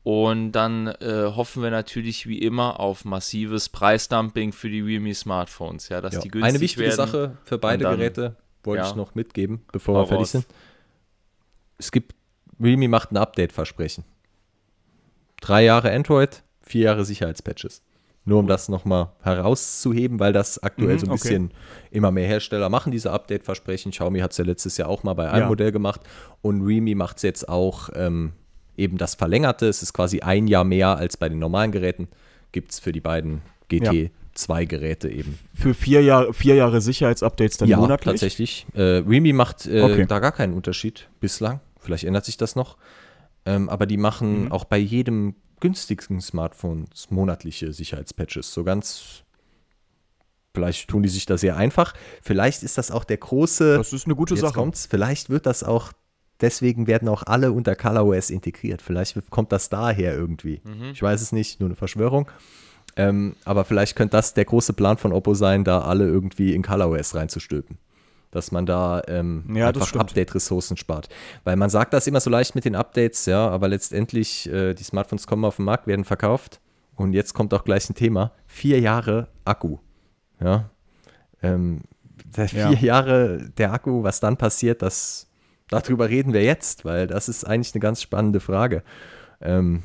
Und 0.03 0.53
dann 0.53 0.87
äh, 0.87 1.31
hoffen 1.35 1.63
wir 1.63 1.69
natürlich 1.71 2.27
wie 2.27 2.39
immer 2.39 2.79
auf 2.79 3.05
massives 3.05 3.69
Preisdumping 3.69 4.51
für 4.51 4.69
die 4.69 4.81
Realme 4.81 5.13
Smartphones. 5.13 5.87
Ja, 5.89 6.01
dass 6.01 6.15
Ja. 6.15 6.21
die 6.21 6.29
günstig 6.29 6.49
Eine 6.49 6.59
wichtige 6.61 6.85
werden. 6.87 6.95
Sache 6.95 7.37
für 7.45 7.57
beide 7.57 7.83
dann- 7.83 7.97
Geräte 7.97 8.35
wollte 8.63 8.83
ja. 8.83 8.89
ich 8.89 8.95
noch 8.95 9.15
mitgeben, 9.15 9.61
bevor 9.71 10.01
wir 10.01 10.07
fertig 10.07 10.27
sind. 10.27 10.45
Es 11.77 11.91
gibt, 11.91 12.15
Realme 12.59 12.87
macht 12.87 13.11
ein 13.11 13.17
Update-Versprechen. 13.17 14.03
Drei 15.41 15.63
Jahre 15.63 15.91
Android, 15.91 16.43
vier 16.61 16.83
Jahre 16.85 17.05
Sicherheitspatches. 17.05 17.81
Nur 18.25 18.39
um 18.39 18.47
das 18.47 18.67
nochmal 18.67 19.11
herauszuheben, 19.21 20.19
weil 20.19 20.33
das 20.33 20.61
aktuell 20.61 20.95
Mhm, 20.95 20.99
so 20.99 21.05
ein 21.05 21.11
okay. 21.11 21.21
bisschen 21.21 21.51
immer 21.91 22.11
mehr 22.11 22.27
Hersteller 22.27 22.67
machen, 22.69 22.91
diese 22.91 23.11
Update-Versprechen. 23.11 23.91
Xiaomi 23.91 24.19
hat 24.19 24.31
es 24.31 24.37
ja 24.37 24.43
letztes 24.43 24.75
Jahr 24.77 24.89
auch 24.89 25.03
mal 25.03 25.13
bei 25.13 25.29
einem 25.31 25.43
Ja. 25.43 25.47
Modell 25.47 25.71
gemacht 25.71 26.01
und 26.41 26.61
Realme 26.65 26.95
macht 26.95 27.17
es 27.17 27.23
jetzt 27.23 27.47
auch 27.47 27.89
ähm, 27.95 28.33
eben 28.75 28.97
das 28.97 29.15
Verlängerte. 29.15 29.67
Es 29.69 29.81
ist 29.81 29.93
quasi 29.93 30.19
ein 30.21 30.47
Jahr 30.47 30.65
mehr 30.65 30.97
als 30.97 31.15
bei 31.15 31.29
den 31.29 31.39
normalen 31.39 31.71
Geräten. 31.71 32.09
Gibt 32.51 32.71
es 32.71 32.79
für 32.79 32.91
die 32.91 32.99
beiden 33.01 33.41
GT2-Geräte 33.71 35.09
eben. 35.09 35.37
Für 35.53 35.73
vier 35.73 36.01
Jahre, 36.03 36.33
vier 36.33 36.55
Jahre 36.55 36.81
Sicherheitsupdates 36.81 37.57
dann 37.57 37.69
ja, 37.69 37.77
monatlich? 37.77 38.13
tatsächlich. 38.13 38.65
Äh, 38.73 38.81
Realme 39.07 39.31
macht 39.33 39.67
äh, 39.67 39.81
Okay. 39.81 40.05
da 40.05 40.19
gar 40.19 40.31
keinen 40.33 40.53
Unterschied 40.53 41.07
bislang. 41.21 41.61
Vielleicht 41.87 42.03
ändert 42.03 42.25
sich 42.25 42.35
das 42.35 42.57
noch. 42.57 42.75
Ähm, 43.45 43.69
aber 43.69 43.85
die 43.85 43.95
machen 43.95 44.43
Mhm. 44.45 44.51
auch 44.51 44.65
bei 44.65 44.77
jedem 44.77 45.35
günstigsten 45.61 46.19
Smartphone 46.19 46.85
monatliche 47.09 47.71
Sicherheitspatches. 47.71 48.53
So 48.53 48.65
ganz. 48.65 49.23
Vielleicht 50.53 50.89
tun 50.89 51.01
die 51.01 51.07
sich 51.09 51.25
da 51.25 51.37
sehr 51.37 51.55
einfach. 51.55 51.93
Vielleicht 52.21 52.61
ist 52.63 52.77
das 52.77 52.91
auch 52.91 53.05
der 53.05 53.17
große. 53.17 53.77
Das 53.77 53.93
ist 53.93 54.05
eine 54.05 54.15
gute 54.15 54.35
Sache. 54.35 54.53
kommt's. 54.53 54.85
Vielleicht 54.85 55.29
wird 55.29 55.45
das 55.45 55.63
auch. 55.63 55.93
Deswegen 56.41 56.87
werden 56.87 57.07
auch 57.07 57.23
alle 57.23 57.53
unter 57.53 57.75
ColorOS 57.77 58.31
integriert. 58.31 58.81
Vielleicht 58.81 59.17
kommt 59.29 59.53
das 59.53 59.69
daher 59.69 60.13
irgendwie. 60.13 60.59
Mhm. 60.65 60.91
Ich 60.91 61.01
weiß 61.01 61.21
es 61.21 61.31
nicht, 61.31 61.61
nur 61.61 61.69
eine 61.69 61.75
Verschwörung. 61.75 62.29
Ähm, 62.97 63.35
aber 63.45 63.63
vielleicht 63.63 63.95
könnte 63.95 64.17
das 64.17 64.33
der 64.33 64.43
große 64.45 64.73
Plan 64.73 64.97
von 64.97 65.13
Oppo 65.13 65.35
sein, 65.35 65.63
da 65.63 65.81
alle 65.81 66.05
irgendwie 66.05 66.53
in 66.53 66.63
ColorOS 66.63 67.15
reinzustülpen. 67.15 67.77
Dass 68.37 68.51
man 68.51 68.67
da 68.67 69.01
ähm, 69.07 69.43
Ja, 69.55 69.69
einfach. 69.69 69.91
Update-Ressourcen 69.95 70.77
spart. 70.77 71.09
Weil 71.43 71.55
man 71.55 71.71
sagt 71.71 71.91
das 71.93 72.05
immer 72.05 72.19
so 72.19 72.29
leicht 72.29 72.53
mit 72.53 72.65
den 72.65 72.75
Updates, 72.75 73.25
ja, 73.25 73.49
aber 73.49 73.67
letztendlich, 73.67 74.47
äh, 74.51 74.75
die 74.75 74.83
Smartphones 74.83 75.25
kommen 75.25 75.43
auf 75.43 75.55
den 75.55 75.65
Markt, 75.65 75.87
werden 75.87 76.05
verkauft. 76.05 76.59
Und 76.95 77.13
jetzt 77.13 77.33
kommt 77.33 77.51
auch 77.55 77.63
gleich 77.63 77.89
ein 77.89 77.95
Thema. 77.95 78.31
Vier 78.45 78.79
Jahre 78.79 79.27
Akku. 79.43 79.77
Ja. 80.39 80.69
Ähm, 81.41 81.81
vier 82.31 82.47
Ja. 82.59 82.71
Jahre 82.73 83.49
der 83.57 83.73
Akku, 83.73 84.03
was 84.03 84.19
dann 84.19 84.37
passiert, 84.37 84.81
das, 84.83 85.27
darüber 85.69 86.09
reden 86.09 86.31
wir 86.33 86.43
jetzt, 86.43 86.85
weil 86.85 87.07
das 87.07 87.27
ist 87.29 87.43
eigentlich 87.43 87.73
eine 87.73 87.81
ganz 87.81 88.01
spannende 88.03 88.39
Frage. 88.39 88.83
Ähm, 89.41 89.81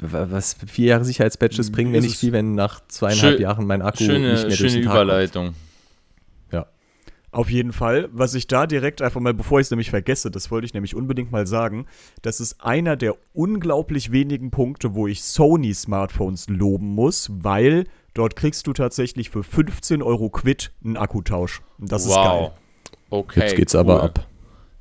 was 0.00 0.54
vier 0.66 0.86
Jahre 0.88 1.04
Sicherheitspatches 1.04 1.72
bringen 1.72 1.90
mir 1.90 2.00
nicht 2.00 2.16
viel, 2.18 2.32
wenn 2.32 2.54
nach 2.54 2.80
zweieinhalb 2.88 3.34
Schön- 3.34 3.42
Jahren 3.42 3.66
mein 3.66 3.82
Akku 3.82 4.02
nicht 4.02 4.12
Schöne, 4.12 4.32
mehr 4.32 4.42
durch 4.44 4.56
schöne 4.56 4.72
den 4.72 4.84
Tag 4.84 4.92
kommt. 4.94 5.04
Überleitung. 5.04 5.44
Ja. 5.46 5.52
Auf 7.30 7.50
jeden 7.50 7.72
Fall. 7.72 8.08
Was 8.12 8.34
ich 8.34 8.46
da 8.46 8.66
direkt 8.66 9.02
einfach 9.02 9.20
mal, 9.20 9.34
bevor 9.34 9.60
ich 9.60 9.66
es 9.66 9.70
nämlich 9.70 9.90
vergesse, 9.90 10.30
das 10.30 10.50
wollte 10.50 10.64
ich 10.64 10.72
nämlich 10.72 10.94
unbedingt 10.94 11.30
mal 11.30 11.46
sagen, 11.46 11.86
das 12.22 12.40
ist 12.40 12.64
einer 12.64 12.96
der 12.96 13.16
unglaublich 13.34 14.12
wenigen 14.12 14.50
Punkte, 14.50 14.94
wo 14.94 15.06
ich 15.06 15.22
Sony-Smartphones 15.22 16.48
loben 16.48 16.88
muss, 16.94 17.30
weil 17.32 17.84
dort 18.14 18.34
kriegst 18.34 18.66
du 18.66 18.72
tatsächlich 18.72 19.28
für 19.28 19.42
15 19.42 20.02
Euro 20.02 20.30
Quid 20.30 20.72
einen 20.82 20.96
Akkutausch. 20.96 21.60
Und 21.78 21.92
das 21.92 22.06
ist 22.06 22.14
geil. 22.14 22.24
wow. 22.24 22.52
Okay. 23.10 23.40
Jetzt 23.40 23.56
geht's 23.56 23.74
cool. 23.74 23.80
aber 23.80 24.02
ab. 24.02 24.26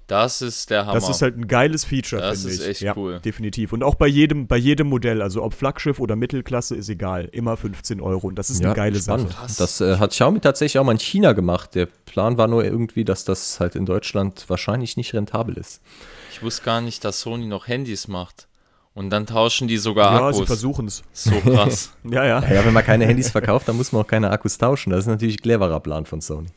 Das 0.07 0.41
ist 0.41 0.69
der 0.69 0.85
Hammer. 0.85 0.93
Das 0.93 1.09
ist 1.09 1.21
halt 1.21 1.37
ein 1.37 1.47
geiles 1.47 1.83
Feature, 1.83 2.21
Das 2.21 2.39
finde 2.41 2.55
ich. 2.55 2.61
ist 2.61 2.67
echt 2.67 2.81
ja, 2.81 2.93
cool. 2.95 3.19
Definitiv. 3.19 3.73
Und 3.73 3.83
auch 3.83 3.95
bei 3.95 4.07
jedem, 4.07 4.47
bei 4.47 4.55
jedem 4.57 4.87
Modell, 4.87 5.21
also 5.21 5.43
ob 5.43 5.53
Flaggschiff 5.53 5.99
oder 5.99 6.15
Mittelklasse, 6.15 6.75
ist 6.75 6.87
egal. 6.87 7.25
Immer 7.33 7.57
15 7.57 7.99
Euro. 7.99 8.27
Und 8.27 8.35
das 8.39 8.49
ist 8.49 8.63
eine 8.63 8.73
geile 8.73 8.97
spannend. 8.99 9.29
Sache. 9.31 9.39
Krass. 9.41 9.57
Das 9.57 9.81
äh, 9.81 9.97
hat 9.97 10.11
Xiaomi 10.11 10.39
tatsächlich 10.39 10.79
auch 10.79 10.85
mal 10.85 10.93
in 10.93 10.99
China 10.99 11.33
gemacht. 11.33 11.75
Der 11.75 11.87
Plan 11.87 12.37
war 12.37 12.47
nur 12.47 12.63
irgendwie, 12.63 13.03
dass 13.03 13.25
das 13.25 13.59
halt 13.59 13.75
in 13.75 13.85
Deutschland 13.85 14.45
wahrscheinlich 14.47 14.95
nicht 14.95 15.13
rentabel 15.13 15.57
ist. 15.57 15.81
ich 16.31 16.41
wusste 16.41 16.63
gar 16.63 16.79
nicht, 16.81 17.03
dass 17.03 17.19
Sony 17.19 17.45
noch 17.45 17.67
Handys 17.67 18.07
macht. 18.07 18.47
Und 18.93 19.09
dann 19.11 19.27
tauschen 19.27 19.67
die 19.67 19.77
sogar 19.77 20.11
Ja, 20.13 20.31
sie 20.31 20.37
Akkus. 20.37 20.47
versuchen 20.47 20.87
es. 20.87 21.03
so 21.13 21.31
krass. 21.41 21.91
Ja, 22.09 22.25
ja. 22.25 22.39
Ja, 22.51 22.65
wenn 22.65 22.73
man 22.73 22.83
keine 22.83 23.05
Handys 23.05 23.29
verkauft, 23.29 23.67
dann 23.67 23.75
muss 23.77 23.91
man 23.91 24.01
auch 24.03 24.07
keine 24.07 24.31
Akkus 24.31 24.57
tauschen. 24.57 24.89
Das 24.89 25.01
ist 25.01 25.07
natürlich 25.07 25.35
ein 25.35 25.41
cleverer 25.43 25.79
Plan 25.81 26.05
von 26.05 26.21
Sony. 26.21 26.47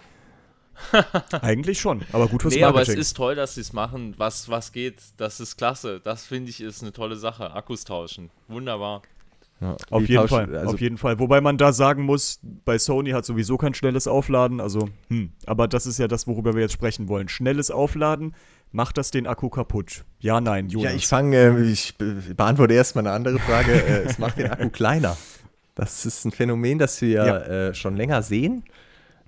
Eigentlich 1.42 1.80
schon. 1.80 2.02
Aber 2.12 2.28
gut 2.28 2.42
fürs 2.42 2.54
nee, 2.54 2.62
aber 2.64 2.80
es 2.82 2.88
Marketing. 2.88 3.00
ist 3.00 3.16
toll, 3.16 3.34
dass 3.34 3.54
sie 3.54 3.60
es 3.60 3.72
machen. 3.72 4.14
Was, 4.16 4.48
was 4.48 4.72
geht, 4.72 4.96
das 5.16 5.40
ist 5.40 5.56
klasse. 5.56 6.00
Das 6.02 6.24
finde 6.24 6.50
ich 6.50 6.60
ist 6.60 6.82
eine 6.82 6.92
tolle 6.92 7.16
Sache. 7.16 7.52
Akkus 7.52 7.84
tauschen. 7.84 8.30
Wunderbar. 8.48 9.02
Ja, 9.60 9.76
Auf 9.90 10.00
jeden 10.08 10.14
tauschen- 10.22 10.46
Fall, 10.46 10.56
Also 10.56 10.74
auf 10.74 10.80
jeden 10.80 10.96
Fall. 10.96 11.18
Wobei 11.18 11.40
man 11.42 11.58
da 11.58 11.72
sagen 11.74 12.04
muss, 12.04 12.40
bei 12.64 12.78
Sony 12.78 13.10
hat 13.10 13.26
sowieso 13.26 13.58
kein 13.58 13.74
schnelles 13.74 14.08
Aufladen, 14.08 14.58
also, 14.58 14.88
hm. 15.08 15.32
Aber 15.44 15.68
das 15.68 15.84
ist 15.84 15.98
ja 15.98 16.08
das, 16.08 16.26
worüber 16.26 16.54
wir 16.54 16.62
jetzt 16.62 16.72
sprechen 16.72 17.08
wollen. 17.08 17.28
Schnelles 17.28 17.70
Aufladen, 17.70 18.34
macht 18.72 18.96
das 18.96 19.10
den 19.10 19.26
Akku 19.26 19.50
kaputt? 19.50 20.04
Ja, 20.20 20.40
nein, 20.40 20.70
Jonas. 20.70 20.90
Ja, 20.92 20.96
ich 20.96 21.06
fange, 21.06 21.36
äh, 21.36 21.62
ich 21.70 21.94
be- 21.98 22.14
beantworte 22.34 22.72
erstmal 22.72 23.06
eine 23.06 23.14
andere 23.14 23.38
Frage. 23.38 23.72
äh, 23.72 24.04
es 24.04 24.18
macht 24.18 24.38
den 24.38 24.50
Akku 24.50 24.70
kleiner. 24.70 25.18
Das 25.74 26.06
ist 26.06 26.24
ein 26.24 26.30
Phänomen, 26.32 26.78
das 26.78 26.98
wir 27.02 27.08
Ja. 27.26 27.38
äh, 27.38 27.74
schon 27.74 27.96
länger 27.98 28.22
sehen. 28.22 28.64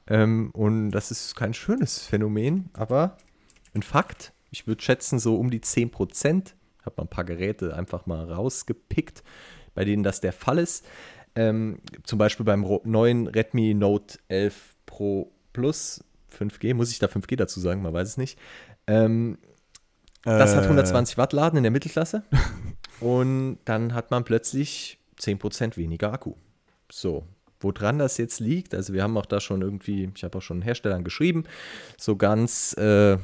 Ähm, 0.06 0.50
und 0.52 0.90
das 0.90 1.10
ist 1.10 1.34
kein 1.36 1.54
schönes 1.54 1.98
Phänomen, 1.98 2.70
aber 2.72 3.16
ein 3.74 3.82
Fakt. 3.82 4.32
Ich 4.50 4.66
würde 4.66 4.82
schätzen, 4.82 5.18
so 5.18 5.36
um 5.36 5.50
die 5.50 5.60
10 5.60 5.90
Prozent. 5.90 6.54
Ich 6.80 6.86
habe 6.86 6.96
mal 6.98 7.04
ein 7.04 7.08
paar 7.10 7.24
Geräte 7.24 7.74
einfach 7.76 8.06
mal 8.06 8.30
rausgepickt, 8.30 9.22
bei 9.74 9.84
denen 9.84 10.02
das 10.02 10.20
der 10.20 10.32
Fall 10.32 10.58
ist. 10.58 10.84
Ähm, 11.34 11.78
zum 12.02 12.18
Beispiel 12.18 12.44
beim 12.44 12.66
neuen 12.84 13.26
Redmi 13.26 13.72
Note 13.74 14.18
11 14.28 14.76
Pro 14.84 15.32
Plus 15.52 16.04
5G. 16.36 16.74
Muss 16.74 16.90
ich 16.90 16.98
da 16.98 17.06
5G 17.06 17.36
dazu 17.36 17.60
sagen? 17.60 17.82
Man 17.82 17.94
weiß 17.94 18.08
es 18.08 18.16
nicht. 18.16 18.38
Ähm, 18.86 19.38
das 20.24 20.54
hat 20.54 20.64
Äh, 20.64 20.66
120 20.66 21.16
Watt 21.18 21.32
Laden 21.32 21.56
in 21.56 21.62
der 21.62 21.72
Mittelklasse. 21.72 22.24
Und 23.00 23.58
dann 23.64 23.94
hat 23.94 24.10
man 24.10 24.24
plötzlich 24.24 24.98
10% 25.18 25.76
weniger 25.76 26.12
Akku. 26.12 26.34
So, 26.90 27.24
woran 27.62 27.98
das 27.98 28.18
jetzt 28.18 28.40
liegt, 28.40 28.74
also 28.74 28.92
wir 28.92 29.02
haben 29.02 29.16
auch 29.16 29.26
da 29.26 29.40
schon 29.40 29.62
irgendwie, 29.62 30.10
ich 30.14 30.24
habe 30.24 30.38
auch 30.38 30.42
schon 30.42 30.62
Herstellern 30.62 31.04
geschrieben, 31.04 31.44
so 31.96 32.16
ganz 32.16 32.74
äh, 32.74 33.18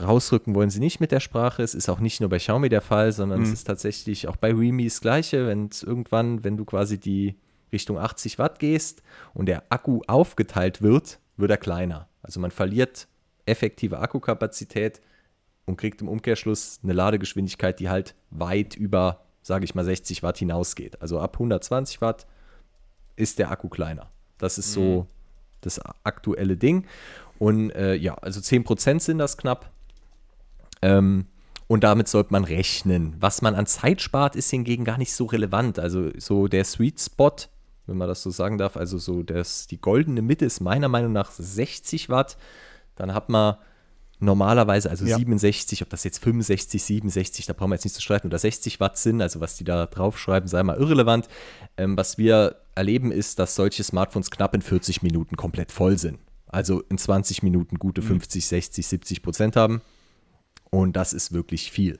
rausrücken 0.00 0.54
wollen 0.54 0.70
sie 0.70 0.80
nicht 0.80 1.00
mit 1.00 1.12
der 1.12 1.20
Sprache. 1.20 1.62
Es 1.62 1.74
ist 1.74 1.88
auch 1.88 2.00
nicht 2.00 2.20
nur 2.20 2.30
bei 2.30 2.38
Xiaomi 2.38 2.68
der 2.68 2.80
Fall, 2.80 3.12
sondern 3.12 3.42
es 3.42 3.52
ist 3.52 3.64
tatsächlich 3.64 4.26
auch 4.26 4.36
bei 4.36 4.52
Realme 4.52 4.84
das 4.84 5.00
Gleiche, 5.00 5.46
wenn 5.46 5.66
es 5.66 5.82
irgendwann, 5.82 6.42
wenn 6.42 6.56
du 6.56 6.64
quasi 6.64 6.98
die 6.98 7.36
Richtung 7.72 7.98
80 7.98 8.38
Watt 8.38 8.58
gehst 8.58 9.02
und 9.34 9.46
der 9.46 9.64
Akku 9.68 10.00
aufgeteilt 10.06 10.82
wird, 10.82 11.18
wird 11.36 11.50
er 11.50 11.56
kleiner. 11.56 12.08
Also 12.22 12.40
man 12.40 12.50
verliert 12.50 13.08
effektive 13.46 13.98
Akkukapazität 13.98 15.00
und 15.66 15.76
kriegt 15.76 16.00
im 16.00 16.08
Umkehrschluss 16.08 16.80
eine 16.82 16.92
Ladegeschwindigkeit, 16.92 17.78
die 17.80 17.88
halt 17.88 18.14
weit 18.30 18.74
über, 18.74 19.24
sage 19.42 19.64
ich 19.64 19.74
mal, 19.74 19.84
60 19.84 20.22
Watt 20.22 20.38
hinausgeht. 20.38 21.00
Also 21.02 21.20
ab 21.20 21.36
120 21.36 22.00
Watt 22.00 22.26
ist 23.16 23.38
der 23.38 23.50
Akku 23.50 23.68
kleiner. 23.68 24.10
Das 24.38 24.58
ist 24.58 24.72
so 24.72 25.06
das 25.60 25.80
aktuelle 26.04 26.56
Ding. 26.56 26.86
Und 27.38 27.70
äh, 27.70 27.94
ja, 27.94 28.14
also 28.14 28.40
10% 28.40 29.00
sind 29.00 29.18
das 29.18 29.36
knapp. 29.36 29.70
Ähm, 30.82 31.26
und 31.66 31.82
damit 31.82 32.08
sollte 32.08 32.32
man 32.32 32.44
rechnen. 32.44 33.16
Was 33.18 33.42
man 33.42 33.54
an 33.54 33.66
Zeit 33.66 34.02
spart, 34.02 34.36
ist 34.36 34.50
hingegen 34.50 34.84
gar 34.84 34.98
nicht 34.98 35.14
so 35.14 35.24
relevant. 35.24 35.78
Also 35.78 36.10
so 36.18 36.46
der 36.46 36.64
Sweet 36.64 37.00
Spot, 37.00 37.34
wenn 37.86 37.96
man 37.96 38.08
das 38.08 38.22
so 38.22 38.30
sagen 38.30 38.58
darf, 38.58 38.76
also 38.76 38.98
so 38.98 39.22
das, 39.22 39.66
die 39.66 39.80
goldene 39.80 40.22
Mitte 40.22 40.44
ist 40.44 40.60
meiner 40.60 40.88
Meinung 40.88 41.12
nach 41.12 41.30
60 41.30 42.10
Watt. 42.10 42.36
Dann 42.96 43.14
hat 43.14 43.28
man 43.28 43.56
normalerweise, 44.20 44.90
also 44.90 45.04
Ja. 45.04 45.16
67, 45.16 45.82
ob 45.82 45.90
das 45.90 46.04
jetzt 46.04 46.22
65, 46.22 46.82
67, 46.82 47.46
da 47.46 47.52
brauchen 47.52 47.70
wir 47.70 47.74
jetzt 47.76 47.84
nicht 47.84 47.96
zu 47.96 48.02
streiten, 48.02 48.28
oder 48.28 48.38
60 48.38 48.80
Watt 48.80 48.96
sind, 48.96 49.20
also 49.20 49.40
was 49.40 49.56
die 49.56 49.64
da 49.64 49.86
draufschreiben, 49.86 50.48
sei 50.48 50.62
mal 50.62 50.76
irrelevant. 50.76 51.28
Ähm, 51.76 51.96
was 51.96 52.18
wir 52.18 52.56
erleben 52.74 53.12
ist, 53.12 53.38
dass 53.38 53.54
solche 53.54 53.84
Smartphones 53.84 54.30
knapp 54.30 54.54
in 54.54 54.62
40 54.62 55.02
Minuten 55.02 55.36
komplett 55.36 55.72
voll 55.72 55.98
sind. 55.98 56.18
Also 56.46 56.82
in 56.82 56.98
20 56.98 57.42
Minuten 57.42 57.78
gute 57.78 58.02
50, 58.02 58.46
60, 58.46 58.86
70 58.86 59.22
Prozent 59.22 59.56
haben. 59.56 59.80
Und 60.70 60.94
das 60.96 61.12
ist 61.12 61.32
wirklich 61.32 61.70
viel. 61.70 61.98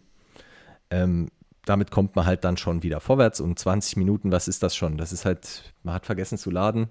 Ähm, 0.91 1.29
damit 1.64 1.91
kommt 1.91 2.14
man 2.16 2.27
halt 2.27 2.45
dann 2.45 2.57
schon 2.57 2.83
wieder 2.83 3.01
vorwärts. 3.01 3.41
Und 3.41 3.59
20 3.59 3.97
Minuten, 3.97 4.33
was 4.33 4.49
ist 4.49 4.62
das 4.62 4.77
schon? 4.77 4.97
Das 4.97 5.12
ist 5.12 5.25
halt, 5.25 5.75
man 5.83 5.95
hat 5.95 6.07
vergessen 6.07 6.39
zu 6.39 6.51
laden, 6.51 6.89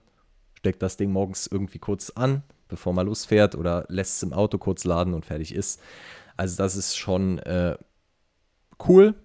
steckt 0.58 0.82
das 0.82 0.98
Ding 0.98 1.12
morgens 1.12 1.48
irgendwie 1.48 1.80
kurz 1.80 2.10
an, 2.10 2.44
bevor 2.68 2.94
man 2.94 3.06
losfährt 3.06 3.56
oder 3.56 3.86
lässt 3.90 4.16
es 4.18 4.24
im 4.24 4.34
Auto 4.34 4.58
kurz 4.58 4.84
laden 4.84 5.14
und 5.14 5.26
fertig 5.26 5.54
ist. 5.54 5.80
Also 6.36 6.58
das 6.58 6.76
ist 6.76 6.98
schon 6.98 7.40
äh, 7.40 7.78
cool. 8.88 9.16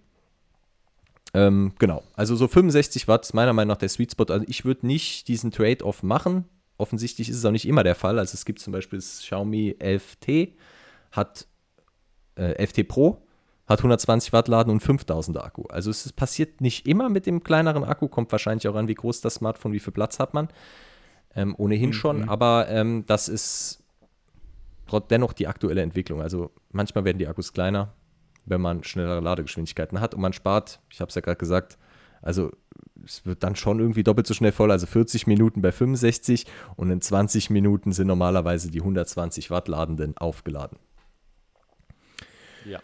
Ähm, 1.35 1.73
genau, 1.79 2.03
also 2.15 2.37
so 2.37 2.49
65 2.49 3.09
Watt 3.09 3.25
ist 3.25 3.35
meiner 3.35 3.53
Meinung 3.53 3.69
nach 3.69 3.79
der 3.79 3.89
Sweet 3.89 4.13
Spot. 4.13 4.25
Also 4.25 4.45
ich 4.49 4.65
würde 4.65 4.87
nicht 4.87 5.29
diesen 5.29 5.51
Trade-off 5.51 6.03
machen. 6.03 6.47
Offensichtlich 6.79 7.29
ist 7.29 7.37
es 7.37 7.45
auch 7.45 7.51
nicht 7.51 7.67
immer 7.67 7.83
der 7.83 7.95
Fall. 7.95 8.19
Also 8.19 8.35
es 8.35 8.45
gibt 8.45 8.61
zum 8.61 8.73
Beispiel 8.73 8.99
das 8.99 9.21
Xiaomi 9.21 9.77
11T, 9.79 10.53
hat 11.13 11.47
äh, 12.37 12.65
11T 12.65 12.85
Pro, 12.87 13.23
hat 13.67 13.81
120 13.81 14.33
Watt 14.33 14.49
Laden 14.49 14.71
und 14.71 14.81
5000 14.81 15.39
Akku. 15.39 15.65
Also 15.65 15.91
es 15.91 16.13
passiert 16.13 16.61
nicht 16.61 16.87
immer 16.87 17.09
mit 17.09 17.27
dem 17.27 17.43
kleineren 17.43 17.85
Akku, 17.85 18.09
kommt 18.09 18.33
wahrscheinlich 18.33 18.67
auch 18.69 18.77
an, 18.77 18.89
wie 18.89 18.95
groß 18.95 19.21
das 19.21 19.35
Smartphone, 19.35 19.73
wie 19.73 19.81
viel 19.81 19.93
Platz 19.93 20.19
hat 20.19 20.35
man. 20.35 20.49
Ähm, 21.35 21.55
ohnehin 21.59 21.93
schon, 21.93 22.29
aber 22.29 22.69
ähm, 22.69 23.05
das 23.07 23.29
ist 23.29 23.85
dennoch 25.11 25.35
die 25.35 25.47
aktuelle 25.47 25.83
Entwicklung. 25.83 26.23
Also 26.23 26.51
manchmal 26.71 27.05
werden 27.05 27.19
die 27.19 27.27
Akkus 27.27 27.53
kleiner, 27.53 27.93
wenn 28.49 28.61
man 28.61 28.85
schnellere 28.85 29.21
Ladegeschwindigkeiten 29.21 30.01
hat 30.01 30.15
und 30.15 30.21
man 30.21 30.33
spart, 30.33 30.81
ich 30.91 31.01
habe 31.01 31.09
es 31.09 31.15
ja 31.15 31.21
gerade 31.21 31.39
gesagt, 31.39 31.79
also 32.23 32.51
es 33.05 33.25
wird 33.25 33.43
dann 33.43 33.57
schon 33.57 33.79
irgendwie 33.79 34.03
doppelt 34.03 34.27
so 34.27 34.35
schnell 34.35 34.53
voll, 34.53 34.71
also 34.71 34.87
40 34.87 35.27
Minuten 35.27 35.63
bei 35.63 35.73
65 35.73 36.47
und 36.77 36.91
in 36.91 37.01
20 37.01 37.51
Minuten 37.51 37.93
sind 37.93 38.07
normalerweise 38.07 38.71
die 38.71 38.81
120 38.81 39.51
Watt 39.51 39.69
Ladenden 39.69 40.17
aufgeladen. 40.17 40.79
Ja. 42.65 42.81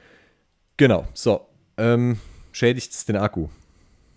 Genau, 0.76 1.06
so. 1.14 1.46
Ähm, 1.76 2.18
schädigt 2.52 2.92
es 2.92 3.04
den 3.04 3.16
Akku? 3.16 3.48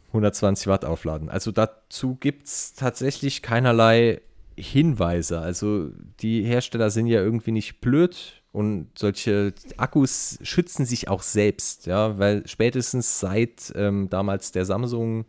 120 0.10 0.68
Watt 0.68 0.86
aufladen. 0.86 1.30
Also 1.30 1.52
dazu 1.52 2.16
gibt 2.16 2.48
es 2.48 2.74
tatsächlich 2.74 3.42
keinerlei 3.42 4.22
Hinweise. 4.56 5.40
Also 5.40 5.92
die 6.20 6.44
Hersteller 6.44 6.90
sind 6.90 7.08
ja 7.08 7.22
irgendwie 7.22 7.52
nicht 7.52 7.82
blöd 7.82 8.37
und 8.58 8.88
solche 8.98 9.54
Akkus 9.78 10.40
schützen 10.42 10.84
sich 10.84 11.10
auch 11.10 11.22
selbst, 11.22 11.86
ja, 11.86 12.18
weil 12.18 12.42
spätestens 12.48 13.20
seit 13.20 13.72
ähm, 13.76 14.10
damals 14.10 14.52
der 14.52 14.66
Samsung, 14.66 15.26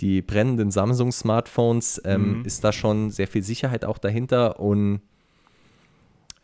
die 0.00 0.22
brennenden 0.22 0.70
Samsung-Smartphones, 0.70 2.00
ähm, 2.06 2.46
ist 2.46 2.64
da 2.64 2.72
schon 2.72 3.10
sehr 3.10 3.28
viel 3.28 3.42
Sicherheit 3.42 3.84
auch 3.84 3.98
dahinter 3.98 4.58
und 4.58 5.02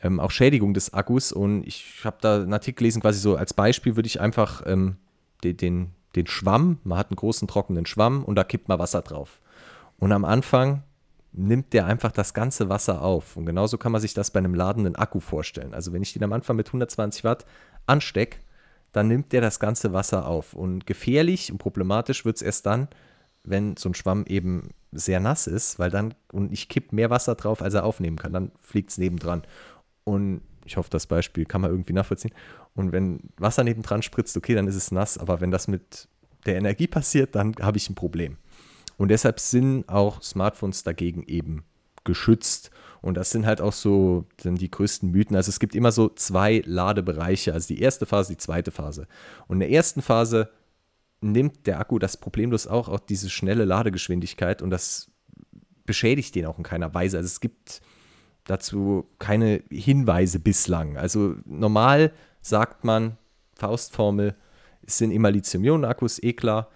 ähm, 0.02 0.20
auch 0.20 0.30
Schädigung 0.30 0.74
des 0.74 0.92
Akkus. 0.92 1.32
Und 1.32 1.66
ich 1.66 2.04
habe 2.04 2.18
da 2.20 2.42
einen 2.42 2.52
Artikel 2.52 2.80
gelesen, 2.80 3.00
quasi 3.00 3.18
so 3.18 3.36
als 3.36 3.54
Beispiel 3.54 3.96
würde 3.96 4.06
ich 4.06 4.20
einfach 4.20 4.64
ähm, 4.66 4.96
den, 5.42 5.56
den, 5.56 5.90
den 6.14 6.26
Schwamm, 6.26 6.76
man 6.84 6.98
hat 6.98 7.08
einen 7.08 7.16
großen 7.16 7.48
trockenen 7.48 7.86
Schwamm 7.86 8.22
und 8.22 8.36
da 8.36 8.44
kippt 8.44 8.68
man 8.68 8.78
Wasser 8.78 9.00
drauf. 9.00 9.40
Und 9.98 10.12
am 10.12 10.26
Anfang 10.26 10.82
nimmt 11.32 11.72
der 11.72 11.86
einfach 11.86 12.12
das 12.12 12.34
ganze 12.34 12.68
Wasser 12.68 13.02
auf. 13.02 13.36
Und 13.36 13.46
genauso 13.46 13.78
kann 13.78 13.92
man 13.92 14.00
sich 14.00 14.14
das 14.14 14.30
bei 14.30 14.38
einem 14.38 14.54
ladenden 14.54 14.96
Akku 14.96 15.20
vorstellen. 15.20 15.74
Also 15.74 15.92
wenn 15.92 16.02
ich 16.02 16.12
den 16.12 16.24
am 16.24 16.32
Anfang 16.32 16.56
mit 16.56 16.68
120 16.68 17.24
Watt 17.24 17.46
anstecke, 17.86 18.38
dann 18.92 19.08
nimmt 19.08 19.32
der 19.32 19.40
das 19.40 19.58
ganze 19.58 19.92
Wasser 19.92 20.26
auf. 20.26 20.52
Und 20.52 20.86
gefährlich 20.86 21.50
und 21.50 21.58
problematisch 21.58 22.24
wird 22.24 22.36
es 22.36 22.42
erst 22.42 22.66
dann, 22.66 22.88
wenn 23.44 23.76
so 23.76 23.88
ein 23.88 23.94
Schwamm 23.94 24.24
eben 24.26 24.70
sehr 24.92 25.20
nass 25.20 25.46
ist, 25.46 25.78
weil 25.78 25.90
dann, 25.90 26.14
und 26.30 26.52
ich 26.52 26.68
kipp 26.68 26.92
mehr 26.92 27.10
Wasser 27.10 27.34
drauf, 27.34 27.62
als 27.62 27.74
er 27.74 27.84
aufnehmen 27.84 28.18
kann, 28.18 28.32
dann 28.32 28.52
fliegt 28.60 28.90
es 28.90 28.98
nebendran. 28.98 29.42
Und 30.04 30.42
ich 30.64 30.76
hoffe, 30.76 30.90
das 30.90 31.06
Beispiel 31.06 31.46
kann 31.46 31.62
man 31.62 31.70
irgendwie 31.70 31.94
nachvollziehen. 31.94 32.34
Und 32.74 32.92
wenn 32.92 33.20
Wasser 33.38 33.64
nebendran 33.64 34.02
spritzt, 34.02 34.36
okay, 34.36 34.54
dann 34.54 34.68
ist 34.68 34.76
es 34.76 34.92
nass, 34.92 35.18
aber 35.18 35.40
wenn 35.40 35.50
das 35.50 35.66
mit 35.66 36.08
der 36.46 36.56
Energie 36.56 36.86
passiert, 36.86 37.34
dann 37.34 37.54
habe 37.60 37.78
ich 37.78 37.88
ein 37.88 37.94
Problem. 37.94 38.36
Und 39.02 39.08
deshalb 39.08 39.40
sind 39.40 39.88
auch 39.88 40.22
Smartphones 40.22 40.84
dagegen 40.84 41.24
eben 41.24 41.64
geschützt. 42.04 42.70
Und 43.00 43.16
das 43.16 43.30
sind 43.30 43.46
halt 43.46 43.60
auch 43.60 43.72
so 43.72 44.26
dann 44.44 44.54
die 44.54 44.70
größten 44.70 45.10
Mythen. 45.10 45.34
Also 45.34 45.48
es 45.48 45.58
gibt 45.58 45.74
immer 45.74 45.90
so 45.90 46.08
zwei 46.08 46.62
Ladebereiche, 46.64 47.52
also 47.52 47.66
die 47.74 47.80
erste 47.80 48.06
Phase, 48.06 48.34
die 48.34 48.38
zweite 48.38 48.70
Phase. 48.70 49.08
Und 49.48 49.56
in 49.56 49.60
der 49.60 49.70
ersten 49.72 50.02
Phase 50.02 50.50
nimmt 51.20 51.66
der 51.66 51.80
Akku 51.80 51.98
das 51.98 52.16
problemlos 52.16 52.68
auch, 52.68 52.88
auch 52.88 53.00
diese 53.00 53.28
schnelle 53.28 53.64
Ladegeschwindigkeit 53.64 54.62
und 54.62 54.70
das 54.70 55.10
beschädigt 55.84 56.36
den 56.36 56.46
auch 56.46 56.58
in 56.58 56.62
keiner 56.62 56.94
Weise. 56.94 57.16
Also 57.16 57.26
es 57.26 57.40
gibt 57.40 57.80
dazu 58.44 59.08
keine 59.18 59.64
Hinweise 59.68 60.38
bislang. 60.38 60.96
Also 60.96 61.34
normal 61.44 62.12
sagt 62.40 62.84
man, 62.84 63.18
Faustformel, 63.56 64.36
es 64.86 64.98
sind 64.98 65.10
immer 65.10 65.32
Lithium-Ionen-Akkus, 65.32 66.22
eh 66.22 66.34
klar. 66.34 66.70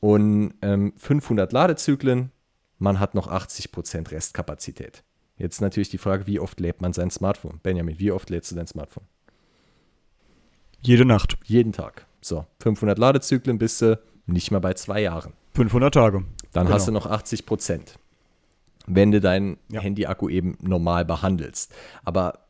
Und 0.00 0.54
ähm, 0.62 0.92
500 0.96 1.52
Ladezyklen, 1.52 2.32
man 2.78 2.98
hat 2.98 3.14
noch 3.14 3.28
80% 3.30 4.10
Restkapazität. 4.10 5.04
Jetzt 5.36 5.60
natürlich 5.60 5.90
die 5.90 5.98
Frage, 5.98 6.26
wie 6.26 6.40
oft 6.40 6.60
lädt 6.60 6.80
man 6.80 6.92
sein 6.92 7.10
Smartphone? 7.10 7.60
Benjamin, 7.62 7.98
wie 7.98 8.10
oft 8.12 8.30
lädst 8.30 8.50
du 8.50 8.56
dein 8.56 8.66
Smartphone? 8.66 9.04
Jede 10.82 11.04
Nacht. 11.04 11.36
Jeden 11.44 11.72
Tag. 11.72 12.06
So, 12.22 12.46
500 12.60 12.98
Ladezyklen 12.98 13.58
bist 13.58 13.80
du 13.82 13.98
nicht 14.26 14.50
mal 14.50 14.58
bei 14.60 14.74
zwei 14.74 15.02
Jahren. 15.02 15.32
500 15.54 15.92
Tage. 15.92 16.24
Dann 16.52 16.66
Genau. 16.66 16.74
hast 16.76 16.88
du 16.88 16.92
noch 16.92 17.06
80 17.06 17.46
Prozent, 17.46 17.98
wenn 18.86 19.10
du 19.10 19.20
deinen 19.20 19.58
Ja. 19.70 19.80
Handy-Akku 19.80 20.28
eben 20.28 20.56
normal 20.60 21.04
behandelst. 21.04 21.74
Aber 22.04 22.46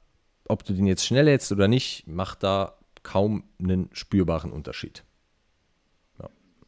ob 0.49 0.65
du 0.65 0.73
den 0.73 0.87
jetzt 0.87 1.05
schnell 1.07 1.25
lädst 1.25 1.51
oder 1.53 1.69
nicht, 1.69 2.07
macht 2.07 2.43
da 2.43 2.75
kaum 3.03 3.45
einen 3.59 3.89
spürbaren 3.93 4.53
Unterschied. 4.53 5.05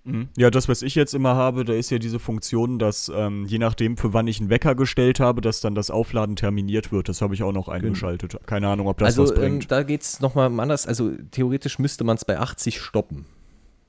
Mhm. 0.05 0.29
Ja, 0.37 0.51
das, 0.51 0.69
was 0.69 0.83
ich 0.83 0.95
jetzt 0.95 1.15
immer 1.15 1.37
habe, 1.37 1.65
da 1.65 1.73
ist 1.73 1.91
ja 1.91 1.99
diese 1.99 2.19
Funktion, 2.19 2.79
dass 2.79 3.11
ähm, 3.15 3.47
je 3.47 3.59
nachdem, 3.59 3.97
für 3.97 4.13
wann 4.13 4.27
ich 4.27 4.41
einen 4.41 4.51
Wecker 4.51 4.75
gestellt 4.75 5.21
habe, 5.21 5.41
dass 5.41 5.61
dann 5.61 5.75
das 5.75 5.91
Aufladen 5.91 6.37
terminiert 6.37 6.91
wird. 6.91 7.09
Das 7.09 7.23
habe 7.23 7.35
ich 7.35 7.43
auch 7.43 7.53
noch 7.53 7.69
eingeschaltet. 7.69 8.37
Keine 8.47 8.69
Ahnung, 8.69 8.89
ob 8.89 8.99
das 8.99 9.07
also 9.07 9.25
was 9.25 9.31
ähm, 9.31 9.37
bringt. 9.37 9.71
da 9.71 9.83
geht 9.83 10.03
es 10.03 10.21
nochmal 10.21 10.47
anders. 10.61 10.87
Also 10.87 11.13
theoretisch 11.31 11.79
müsste 11.79 12.05
man 12.05 12.17
es 12.17 12.25
bei 12.25 12.39
80 12.39 12.81
stoppen. 12.81 13.27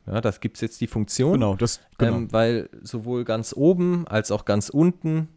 Ja, 0.05 0.21
das 0.21 0.39
gibt 0.41 0.57
es 0.57 0.61
jetzt 0.61 0.81
die 0.81 0.87
Funktion. 0.87 1.33
genau, 1.33 1.55
das, 1.55 1.79
genau. 1.97 2.15
Ähm, 2.15 2.31
weil 2.31 2.69
sowohl 2.81 3.23
ganz 3.23 3.53
oben 3.55 4.05
als 4.07 4.31
auch 4.31 4.45
ganz 4.45 4.69
unten 4.69 5.29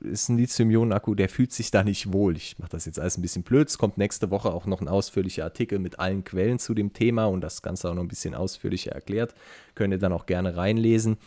ist 0.00 0.28
ein 0.28 0.38
Lithium-Ionen-Akku, 0.38 1.14
der 1.14 1.28
fühlt 1.28 1.52
sich 1.52 1.70
da 1.70 1.84
nicht 1.84 2.12
wohl. 2.12 2.36
Ich 2.36 2.58
mache 2.58 2.70
das 2.70 2.84
jetzt 2.84 2.98
alles 2.98 3.18
ein 3.18 3.22
bisschen 3.22 3.42
blöd. 3.42 3.68
Es 3.68 3.78
kommt 3.78 3.98
nächste 3.98 4.30
Woche 4.30 4.50
auch 4.50 4.66
noch 4.66 4.80
ein 4.80 4.88
ausführlicher 4.88 5.44
Artikel 5.44 5.78
mit 5.78 5.98
allen 5.98 6.24
Quellen 6.24 6.58
zu 6.58 6.74
dem 6.74 6.92
Thema 6.92 7.26
und 7.26 7.40
das 7.40 7.62
Ganze 7.62 7.90
auch 7.90 7.94
noch 7.94 8.02
ein 8.02 8.08
bisschen 8.08 8.34
ausführlicher 8.34 8.92
erklärt. 8.92 9.34
Könnt 9.74 9.92
ihr 9.92 9.98
dann 9.98 10.12
auch 10.12 10.26
gerne 10.26 10.56
reinlesen. 10.56 11.18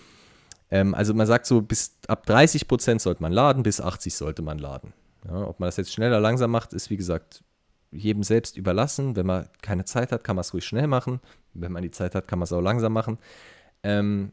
Ähm, 0.70 0.96
also 0.96 1.14
man 1.14 1.28
sagt 1.28 1.46
so, 1.46 1.62
bis 1.62 1.98
ab 2.08 2.26
30 2.26 2.68
Prozent 2.68 3.02
sollte 3.02 3.22
man 3.22 3.32
laden, 3.32 3.64
bis 3.64 3.82
80 3.82 4.16
sollte 4.16 4.42
man 4.42 4.58
laden. 4.58 4.94
Ja, 5.28 5.46
ob 5.48 5.60
man 5.60 5.68
das 5.68 5.78
jetzt 5.78 5.94
schneller, 5.94 6.20
langsam 6.20 6.52
macht, 6.52 6.74
ist 6.74 6.90
wie 6.90 6.98
gesagt 6.98 7.44
jedem 7.92 8.24
selbst 8.24 8.58
überlassen. 8.58 9.16
Wenn 9.16 9.26
man 9.26 9.50
keine 9.62 9.86
Zeit 9.86 10.12
hat, 10.12 10.24
kann 10.24 10.36
man 10.36 10.42
es 10.42 10.54
ruhig 10.54 10.66
schnell 10.66 10.88
machen. 10.88 11.20
Wenn 11.54 11.72
man 11.72 11.84
die 11.84 11.92
Zeit 11.92 12.16
hat, 12.16 12.28
kann 12.28 12.40
man 12.40 12.46
es 12.46 12.54
auch 12.54 12.62
langsam 12.62 12.94
machen. 12.94 13.18
Ähm, 13.84 14.32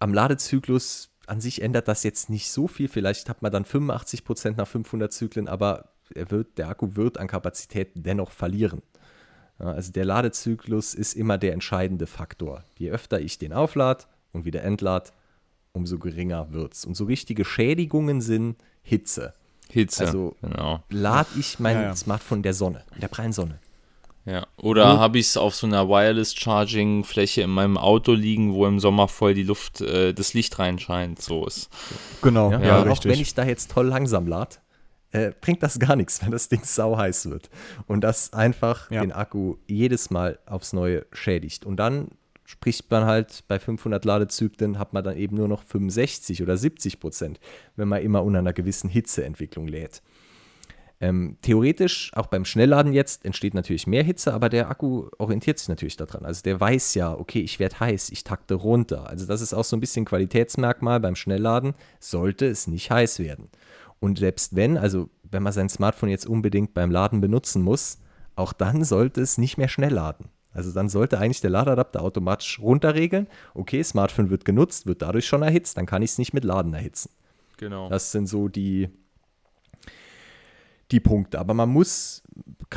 am 0.00 0.12
Ladezyklus 0.12 1.11
an 1.26 1.40
sich 1.40 1.62
ändert 1.62 1.88
das 1.88 2.02
jetzt 2.02 2.30
nicht 2.30 2.50
so 2.50 2.66
viel. 2.68 2.88
Vielleicht 2.88 3.28
hat 3.28 3.42
man 3.42 3.52
dann 3.52 3.64
85% 3.64 4.56
nach 4.56 4.66
500 4.68 5.12
Zyklen, 5.12 5.48
aber 5.48 5.92
er 6.14 6.30
wird, 6.30 6.58
der 6.58 6.68
Akku 6.68 6.96
wird 6.96 7.18
an 7.18 7.26
Kapazität 7.26 7.92
dennoch 7.94 8.30
verlieren. 8.30 8.82
Also 9.58 9.92
der 9.92 10.04
Ladezyklus 10.04 10.94
ist 10.94 11.14
immer 11.14 11.38
der 11.38 11.52
entscheidende 11.52 12.06
Faktor. 12.06 12.64
Je 12.78 12.90
öfter 12.90 13.20
ich 13.20 13.38
den 13.38 13.52
auflade 13.52 14.04
und 14.32 14.44
wieder 14.44 14.62
entlade, 14.64 15.10
umso 15.72 15.98
geringer 15.98 16.52
wird 16.52 16.74
es. 16.74 16.84
Und 16.84 16.96
so 16.96 17.04
richtige 17.04 17.44
Schädigungen 17.44 18.20
sind 18.20 18.56
Hitze. 18.82 19.34
Hitze. 19.70 20.06
Also- 20.06 20.36
genau. 20.42 20.82
Lade 20.90 21.28
ich 21.38 21.60
mein 21.60 21.76
Ja, 21.76 21.82
ja. 21.82 21.96
Smartphone 21.96 22.42
der 22.42 22.54
Sonne, 22.54 22.82
in 22.94 23.00
der 23.00 23.08
prallen 23.08 23.32
Sonne. 23.32 23.58
Ja. 24.24 24.46
Oder 24.56 25.00
habe 25.00 25.18
ich 25.18 25.26
es 25.26 25.36
auf 25.36 25.54
so 25.54 25.66
einer 25.66 25.88
Wireless-Charging-Fläche 25.88 27.42
in 27.42 27.50
meinem 27.50 27.76
Auto 27.76 28.12
liegen, 28.12 28.52
wo 28.54 28.66
im 28.66 28.78
Sommer 28.78 29.08
voll 29.08 29.34
die 29.34 29.42
Luft, 29.42 29.80
äh, 29.80 30.12
das 30.14 30.34
Licht 30.34 30.58
reinscheint. 30.58 31.20
So 31.20 31.46
ist. 31.46 31.70
genau, 32.22 32.52
Ja, 32.52 32.60
ja, 32.60 32.82
und 32.82 32.88
auch 32.90 33.04
wenn 33.04 33.18
ich 33.20 33.34
da 33.34 33.44
jetzt 33.44 33.72
toll 33.72 33.86
langsam 33.86 34.26
lade, 34.26 34.56
äh, 35.10 35.32
bringt 35.40 35.62
das 35.62 35.78
gar 35.78 35.96
nichts, 35.96 36.22
wenn 36.22 36.30
das 36.30 36.48
Ding 36.48 36.60
sau 36.64 36.96
heiß 36.96 37.30
wird. 37.30 37.50
Und 37.86 38.02
das 38.02 38.32
einfach 38.32 38.90
Ja. 38.90 39.00
den 39.00 39.12
Akku 39.12 39.56
jedes 39.66 40.10
Mal 40.10 40.38
aufs 40.46 40.72
Neue 40.72 41.04
schädigt. 41.12 41.66
Und 41.66 41.76
dann 41.78 42.08
spricht 42.44 42.90
man 42.90 43.04
halt 43.06 43.44
bei 43.48 43.58
500 43.58 44.04
Ladezyklen, 44.04 44.78
hat 44.78 44.92
man 44.92 45.02
dann 45.02 45.16
eben 45.16 45.36
nur 45.36 45.48
noch 45.48 45.62
65 45.64 46.42
oder 46.42 46.56
70 46.56 47.00
Prozent, 47.00 47.40
wenn 47.76 47.88
man 47.88 48.02
immer 48.02 48.22
unter 48.22 48.38
einer 48.40 48.52
gewissen 48.52 48.90
Hitzeentwicklung 48.90 49.66
lädt. 49.68 50.02
Ähm, 51.02 51.36
theoretisch, 51.42 52.12
auch 52.14 52.28
beim 52.28 52.44
Schnellladen 52.44 52.92
jetzt, 52.92 53.24
entsteht 53.24 53.54
natürlich 53.54 53.88
mehr 53.88 54.04
Hitze, 54.04 54.32
aber 54.32 54.48
der 54.48 54.70
Akku 54.70 55.08
orientiert 55.18 55.58
sich 55.58 55.68
natürlich 55.68 55.96
daran. 55.96 56.24
Also 56.24 56.42
der 56.44 56.60
weiß 56.60 56.94
ja, 56.94 57.12
okay, 57.12 57.40
ich 57.40 57.58
werde 57.58 57.80
heiß, 57.80 58.10
ich 58.10 58.22
takte 58.22 58.54
runter. 58.54 59.08
Also 59.08 59.26
das 59.26 59.40
ist 59.40 59.52
auch 59.52 59.64
so 59.64 59.76
ein 59.76 59.80
bisschen 59.80 60.04
Qualitätsmerkmal 60.04 61.00
beim 61.00 61.16
Schnellladen, 61.16 61.74
sollte 61.98 62.46
es 62.46 62.68
nicht 62.68 62.92
heiß 62.92 63.18
werden. 63.18 63.48
Und 63.98 64.20
selbst 64.20 64.54
wenn, 64.54 64.78
also 64.78 65.10
wenn 65.28 65.42
man 65.42 65.52
sein 65.52 65.68
Smartphone 65.68 66.08
jetzt 66.08 66.24
unbedingt 66.24 66.72
beim 66.72 66.92
Laden 66.92 67.20
benutzen 67.20 67.62
muss, 67.62 67.98
auch 68.36 68.52
dann 68.52 68.84
sollte 68.84 69.20
es 69.20 69.38
nicht 69.38 69.58
mehr 69.58 69.68
schnell 69.68 69.94
laden. 69.94 70.26
Also 70.52 70.70
dann 70.70 70.88
sollte 70.88 71.18
eigentlich 71.18 71.40
der 71.40 71.50
Ladeadapter 71.50 72.00
automatisch 72.00 72.60
runterregeln. 72.60 73.26
Okay, 73.54 73.82
Smartphone 73.82 74.30
wird 74.30 74.44
genutzt, 74.44 74.86
wird 74.86 75.02
dadurch 75.02 75.26
schon 75.26 75.42
erhitzt, 75.42 75.78
dann 75.78 75.86
kann 75.86 76.02
ich 76.02 76.12
es 76.12 76.18
nicht 76.18 76.32
mit 76.32 76.44
Laden 76.44 76.72
erhitzen. 76.74 77.10
Genau. 77.56 77.88
Das 77.88 78.12
sind 78.12 78.28
so 78.28 78.46
die, 78.46 78.88
die 80.92 81.00
Punkte. 81.00 81.38
Aber 81.38 81.54
man 81.54 81.68
muss, 81.68 82.22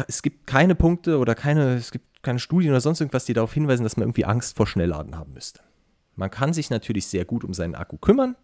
es 0.07 0.21
gibt 0.21 0.47
keine 0.47 0.75
Punkte 0.75 1.19
oder 1.19 1.35
keine, 1.35 1.75
es 1.75 1.91
gibt 1.91 2.23
keine 2.23 2.39
Studien 2.39 2.71
oder 2.71 2.81
sonst 2.81 3.01
irgendwas, 3.01 3.25
die 3.25 3.33
darauf 3.33 3.53
hinweisen, 3.53 3.83
dass 3.83 3.97
man 3.97 4.03
irgendwie 4.03 4.25
Angst 4.25 4.57
vor 4.57 4.65
Schnellladen 4.65 5.17
haben 5.17 5.33
müsste. 5.33 5.61
Man 6.15 6.31
kann 6.31 6.53
sich 6.53 6.69
natürlich 6.69 7.07
sehr 7.07 7.25
gut 7.25 7.43
um 7.43 7.53
seinen 7.53 7.75
Akku 7.75 7.97
kümmern, 7.97 8.35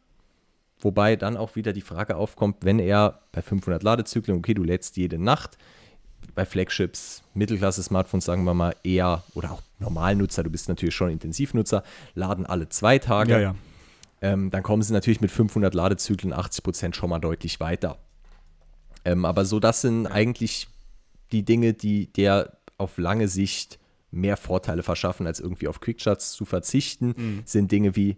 wobei 0.79 1.15
dann 1.15 1.37
auch 1.37 1.55
wieder 1.55 1.73
die 1.73 1.81
Frage 1.81 2.17
aufkommt, 2.17 2.57
wenn 2.61 2.79
er 2.79 3.21
bei 3.31 3.41
500 3.41 3.81
Ladezyklen, 3.81 4.37
okay, 4.37 4.53
du 4.53 4.63
lädst 4.63 4.97
jede 4.97 5.17
Nacht, 5.17 5.57
bei 6.35 6.45
Flagships, 6.45 7.23
Mittelklasse-Smartphones, 7.33 8.25
sagen 8.25 8.43
wir 8.43 8.53
mal, 8.53 8.75
eher, 8.83 9.23
oder 9.33 9.51
auch 9.51 9.61
Normalnutzer, 9.79 10.43
du 10.43 10.49
bist 10.49 10.69
natürlich 10.69 10.93
schon 10.93 11.09
Intensivnutzer, 11.09 11.83
laden 12.13 12.45
alle 12.45 12.69
zwei 12.69 12.99
Tage 12.99 13.31
ja, 13.31 13.39
ja. 13.39 13.55
ähm, 14.21 14.51
dann 14.51 14.63
kommen 14.63 14.83
sie 14.83 14.93
natürlich 14.93 15.21
mit 15.21 15.31
500 15.31 15.73
Ladezyklen 15.73 16.33
80% 16.33 16.93
schon 16.93 17.09
mal 17.09 17.19
deutlich 17.19 17.59
weiter. 17.59 17.97
Ähm, 19.05 19.25
aber 19.25 19.45
so, 19.45 19.59
das 19.59 19.81
sind 19.81 20.07
eigentlich 20.07 20.67
die 21.31 21.43
Dinge, 21.43 21.73
die 21.73 22.07
der 22.07 22.57
auf 22.77 22.97
lange 22.97 23.27
Sicht 23.27 23.79
mehr 24.11 24.37
Vorteile 24.37 24.83
verschaffen, 24.83 25.25
als 25.27 25.39
irgendwie 25.39 25.67
auf 25.67 25.79
Quickshots 25.79 26.33
zu 26.33 26.45
verzichten, 26.45 27.43
sind 27.45 27.71
Dinge 27.71 27.95
wie 27.95 28.17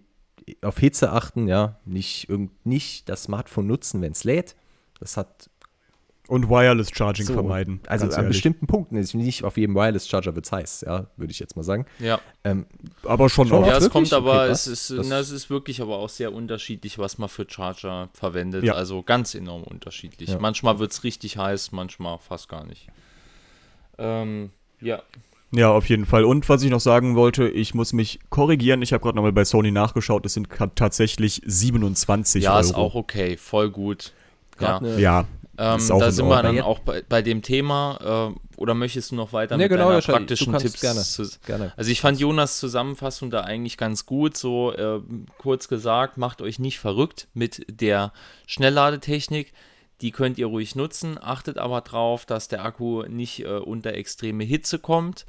auf 0.62 0.80
Hitze 0.80 1.12
achten, 1.12 1.48
ja, 1.48 1.80
nicht, 1.86 2.30
irgend, 2.30 2.66
nicht 2.66 3.08
das 3.10 3.24
Smartphone 3.24 3.68
nutzen, 3.68 4.02
wenn 4.02 4.12
es 4.12 4.24
lädt. 4.24 4.56
Das 5.00 5.18
hat 5.18 5.50
Und 6.34 6.50
Wireless 6.50 6.90
Charging 6.92 7.28
so, 7.28 7.34
vermeiden. 7.34 7.80
Also 7.86 8.08
an 8.10 8.28
bestimmten 8.28 8.66
Punkten, 8.66 8.96
ist 8.96 9.14
nicht 9.14 9.44
auf 9.44 9.56
jedem 9.56 9.76
Wireless 9.76 10.08
Charger 10.08 10.34
wird 10.36 10.46
es 10.46 10.52
heiß, 10.52 10.82
ja, 10.88 11.06
würde 11.16 11.30
ich 11.32 11.38
jetzt 11.38 11.56
mal 11.56 11.62
sagen. 11.62 11.86
Ja. 12.00 12.20
Ähm, 12.44 12.66
Aber 13.04 13.30
schon, 13.30 13.48
Schon 13.48 13.64
auch. 13.64 13.68
Ja, 13.68 13.74
es 13.78 13.84
wirklich? 13.84 13.92
kommt 14.10 14.14
aber, 14.14 14.44
Okay, 14.46 14.52
es 14.52 14.66
ist, 14.66 14.90
Das- 14.90 15.08
na, 15.08 15.20
es 15.20 15.30
ist 15.30 15.52
wirklich 15.52 15.80
aber 15.80 15.98
auch 15.98 16.10
sehr 16.10 16.34
unterschiedlich, 16.34 16.98
was 16.98 17.20
man 17.20 17.30
für 17.30 17.46
Charger 17.48 18.10
verwendet. 18.14 18.64
Ja. 18.64 18.74
Also 18.74 19.04
ganz 19.04 19.36
enorm 19.36 19.62
unterschiedlich. 19.62 20.30
Ja. 20.30 20.40
Manchmal 20.40 20.80
wird 20.80 20.92
es 20.92 21.04
richtig 21.04 21.38
heiß, 21.38 21.72
manchmal 21.72 22.18
fast 22.18 22.50
gar 22.50 22.66
nicht. 22.66 22.88
Ähm, 24.00 24.50
ja. 24.82 25.04
Ja, 25.52 25.70
auf 25.70 25.88
jeden 25.88 26.08
Fall. 26.08 26.24
Und 26.24 26.50
was 26.50 26.64
ich 26.64 26.72
noch 26.72 26.80
sagen 26.80 27.16
wollte, 27.16 27.48
ich 27.48 27.76
muss 27.76 27.94
mich 27.94 28.20
korrigieren. 28.32 28.82
Ich 28.82 28.92
habe 28.92 29.04
gerade 29.04 29.16
nochmal 29.16 29.34
bei 29.34 29.46
Sony 29.46 29.70
nachgeschaut. 29.70 30.26
Es 30.26 30.34
sind 30.34 30.48
tatsächlich 30.74 31.44
27 31.46 32.46
Ja, 32.46 32.54
Euro. 32.54 32.60
ist 32.62 32.74
auch 32.74 32.96
okay, 32.96 33.38
voll 33.38 33.70
gut. 33.70 34.14
Ja. 34.60 34.82
Ja, 34.98 35.26
Ähm, 35.58 35.80
da 35.88 36.06
in 36.08 36.12
sind 36.12 36.28
wir 36.28 36.42
dann 36.42 36.60
auch 36.62 36.80
bei, 36.80 37.04
bei 37.08 37.22
dem 37.22 37.42
Thema. 37.42 38.34
Äh, 38.36 38.40
oder 38.58 38.74
möchtest 38.74 39.12
du 39.12 39.16
noch 39.16 39.34
weiter 39.34 39.56
Nee, 39.58 39.64
mit 39.66 39.72
genau, 39.72 39.84
deiner 39.86 39.96
ja, 39.96 40.02
Charlie, 40.02 40.20
praktischen 40.26 40.58
Tipps? 40.58 40.82
gerne, 40.82 41.02
zu- 41.02 41.30
gerne. 41.46 41.74
Also 41.78 41.92
ich 41.92 42.02
fand 42.02 42.20
Jonas 42.20 42.60
Zusammenfassung 42.60 43.30
da 43.30 43.42
eigentlich 43.42 43.78
ganz 43.78 44.06
gut. 44.06 44.36
So 44.38 44.74
äh, 44.74 45.00
kurz 45.38 45.68
gesagt, 45.68 46.18
macht 46.18 46.42
euch 46.42 46.58
nicht 46.60 46.80
verrückt 46.80 47.28
mit 47.34 47.66
der 47.70 48.14
Schnellladetechnik. 48.48 49.54
Die 50.02 50.12
könnt 50.12 50.38
ihr 50.38 50.48
ruhig 50.48 50.76
nutzen. 50.76 51.18
Achtet 51.22 51.58
aber 51.58 51.82
drauf, 51.82 52.26
dass 52.26 52.48
der 52.48 52.64
Akku 52.66 53.04
nicht 53.04 53.42
äh, 53.42 53.58
unter 53.58 53.94
extreme 53.94 54.44
Hitze 54.44 54.80
kommt. 54.80 55.26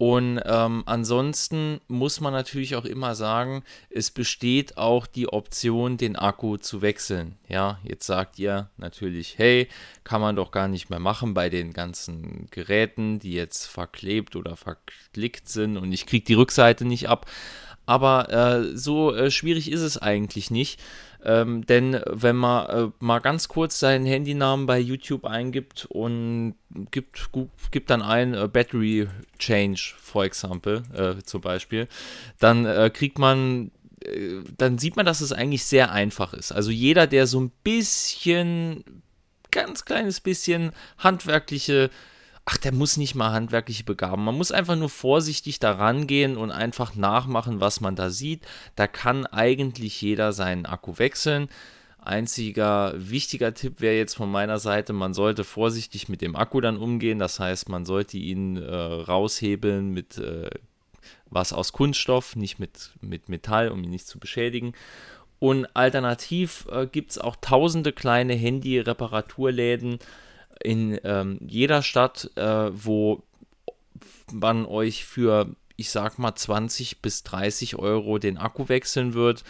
Und 0.00 0.40
ähm, 0.44 0.84
ansonsten 0.86 1.80
muss 1.88 2.20
man 2.20 2.32
natürlich 2.32 2.76
auch 2.76 2.84
immer 2.84 3.16
sagen, 3.16 3.64
es 3.90 4.12
besteht 4.12 4.78
auch 4.78 5.08
die 5.08 5.28
Option, 5.28 5.96
den 5.96 6.14
Akku 6.14 6.56
zu 6.56 6.82
wechseln. 6.82 7.36
Ja, 7.48 7.80
jetzt 7.82 8.06
sagt 8.06 8.38
ihr 8.38 8.70
natürlich, 8.76 9.38
hey, 9.38 9.66
kann 10.04 10.20
man 10.20 10.36
doch 10.36 10.52
gar 10.52 10.68
nicht 10.68 10.88
mehr 10.88 11.00
machen 11.00 11.34
bei 11.34 11.50
den 11.50 11.72
ganzen 11.72 12.46
Geräten, 12.52 13.18
die 13.18 13.32
jetzt 13.32 13.66
verklebt 13.66 14.36
oder 14.36 14.56
verklickt 14.56 15.48
sind 15.48 15.76
und 15.76 15.92
ich 15.92 16.06
kriege 16.06 16.24
die 16.24 16.34
Rückseite 16.34 16.84
nicht 16.84 17.08
ab. 17.08 17.26
Aber 17.84 18.30
äh, 18.30 18.76
so 18.76 19.12
äh, 19.12 19.32
schwierig 19.32 19.68
ist 19.68 19.80
es 19.80 19.98
eigentlich 19.98 20.52
nicht. 20.52 20.78
Ähm, 21.24 21.66
denn 21.66 22.00
wenn 22.06 22.36
man 22.36 22.66
äh, 22.68 22.90
mal 23.00 23.18
ganz 23.18 23.48
kurz 23.48 23.80
seinen 23.80 24.06
Handynamen 24.06 24.66
bei 24.66 24.78
YouTube 24.78 25.24
eingibt 25.24 25.86
und 25.86 26.54
gibt, 26.90 27.30
gibt 27.70 27.90
dann 27.90 28.02
ein 28.02 28.34
äh, 28.34 28.48
Battery 28.48 29.08
Change, 29.38 29.94
for 29.98 30.24
example, 30.24 30.82
äh, 30.94 31.22
zum 31.24 31.40
Beispiel, 31.40 31.88
dann 32.38 32.66
äh, 32.66 32.90
kriegt 32.92 33.18
man, 33.18 33.72
äh, 34.04 34.42
dann 34.56 34.78
sieht 34.78 34.96
man, 34.96 35.06
dass 35.06 35.20
es 35.20 35.32
eigentlich 35.32 35.64
sehr 35.64 35.90
einfach 35.90 36.34
ist. 36.34 36.52
Also 36.52 36.70
jeder, 36.70 37.06
der 37.06 37.26
so 37.26 37.40
ein 37.40 37.50
bisschen 37.64 38.84
ganz 39.50 39.84
kleines 39.84 40.20
bisschen 40.20 40.72
handwerkliche 40.98 41.90
ach, 42.50 42.56
der 42.56 42.72
muss 42.72 42.96
nicht 42.96 43.14
mal 43.14 43.32
handwerkliche 43.32 43.84
Begaben. 43.84 44.24
Man 44.24 44.34
muss 44.34 44.52
einfach 44.52 44.74
nur 44.74 44.88
vorsichtig 44.88 45.58
daran 45.58 46.06
gehen 46.06 46.38
und 46.38 46.50
einfach 46.50 46.94
nachmachen, 46.94 47.60
was 47.60 47.82
man 47.82 47.94
da 47.94 48.08
sieht. 48.08 48.40
Da 48.74 48.86
kann 48.86 49.26
eigentlich 49.26 50.00
jeder 50.00 50.32
seinen 50.32 50.64
Akku 50.64 50.96
wechseln. 50.96 51.50
Einziger 52.00 52.94
wichtiger 52.96 53.52
Tipp 53.52 53.82
wäre 53.82 53.98
jetzt 53.98 54.14
von 54.14 54.30
meiner 54.30 54.58
Seite, 54.58 54.94
man 54.94 55.12
sollte 55.12 55.44
vorsichtig 55.44 56.08
mit 56.08 56.22
dem 56.22 56.36
Akku 56.36 56.62
dann 56.62 56.78
umgehen. 56.78 57.18
Das 57.18 57.38
heißt, 57.38 57.68
man 57.68 57.84
sollte 57.84 58.16
ihn 58.16 58.56
äh, 58.56 58.74
raushebeln 58.74 59.90
mit 59.90 60.16
äh, 60.16 60.48
was 61.28 61.52
aus 61.52 61.74
Kunststoff, 61.74 62.34
nicht 62.34 62.58
mit, 62.58 62.92
mit 63.02 63.28
Metall, 63.28 63.68
um 63.68 63.84
ihn 63.84 63.90
nicht 63.90 64.06
zu 64.06 64.18
beschädigen. 64.18 64.72
Und 65.38 65.66
alternativ 65.76 66.66
äh, 66.70 66.86
gibt 66.86 67.10
es 67.10 67.18
auch 67.18 67.36
tausende 67.42 67.92
kleine 67.92 68.32
Handy-Reparaturläden 68.32 69.98
in 70.62 70.98
ähm, 71.04 71.38
jeder 71.46 71.82
Stadt, 71.82 72.30
äh, 72.36 72.70
wo 72.72 73.22
man 74.32 74.66
euch 74.66 75.04
für, 75.04 75.54
ich 75.76 75.90
sag 75.90 76.18
mal, 76.18 76.34
20 76.34 77.00
bis 77.00 77.22
30 77.22 77.76
Euro 77.76 78.18
den 78.18 78.38
Akku 78.38 78.68
wechseln 78.68 79.14
wird. 79.14 79.44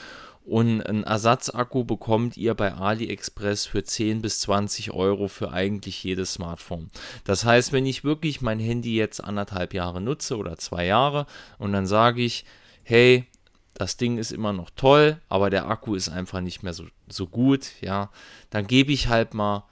Und 0.45 0.81
einen 0.81 1.05
Ersatzakku 1.05 1.85
bekommt 1.85 2.39
ihr 2.39 2.55
bei 2.55 2.73
AliExpress 2.73 3.67
für 3.67 3.85
10 3.85 4.23
bis 4.23 4.41
20 4.41 4.93
Euro 4.93 5.29
für 5.29 5.53
eigentlich 5.53 6.03
jedes 6.03 6.35
Smartphone. 6.35 6.91
Das 7.25 7.45
heißt, 7.45 7.73
wenn 7.73 7.85
ich 7.85 8.03
wirklich 8.03 8.41
mein 8.41 8.59
Handy 8.59 8.97
jetzt 8.97 9.23
anderthalb 9.23 9.75
Jahre 9.75 10.01
nutze 10.01 10.39
oder 10.39 10.57
zwei 10.57 10.87
Jahre 10.87 11.27
und 11.59 11.75
dann 11.75 11.87
sage 11.87 12.23
ich, 12.23 12.47
hey, 12.83 13.27
das 13.75 13.99
Ding 13.99 14.17
ist 14.17 14.33
immer 14.33 14.55
noch 14.55 14.71
toll, 14.71 15.21
aber 15.29 15.51
der 15.51 15.69
Akku 15.69 15.95
ist 15.95 16.09
einfach 16.09 16.41
nicht 16.41 16.63
mehr 16.63 16.73
so, 16.73 16.85
so 17.09 17.27
gut, 17.27 17.73
ja, 17.83 18.11
dann 18.49 18.67
gebe 18.67 18.91
ich 18.91 19.09
halt 19.09 19.35
mal, 19.35 19.65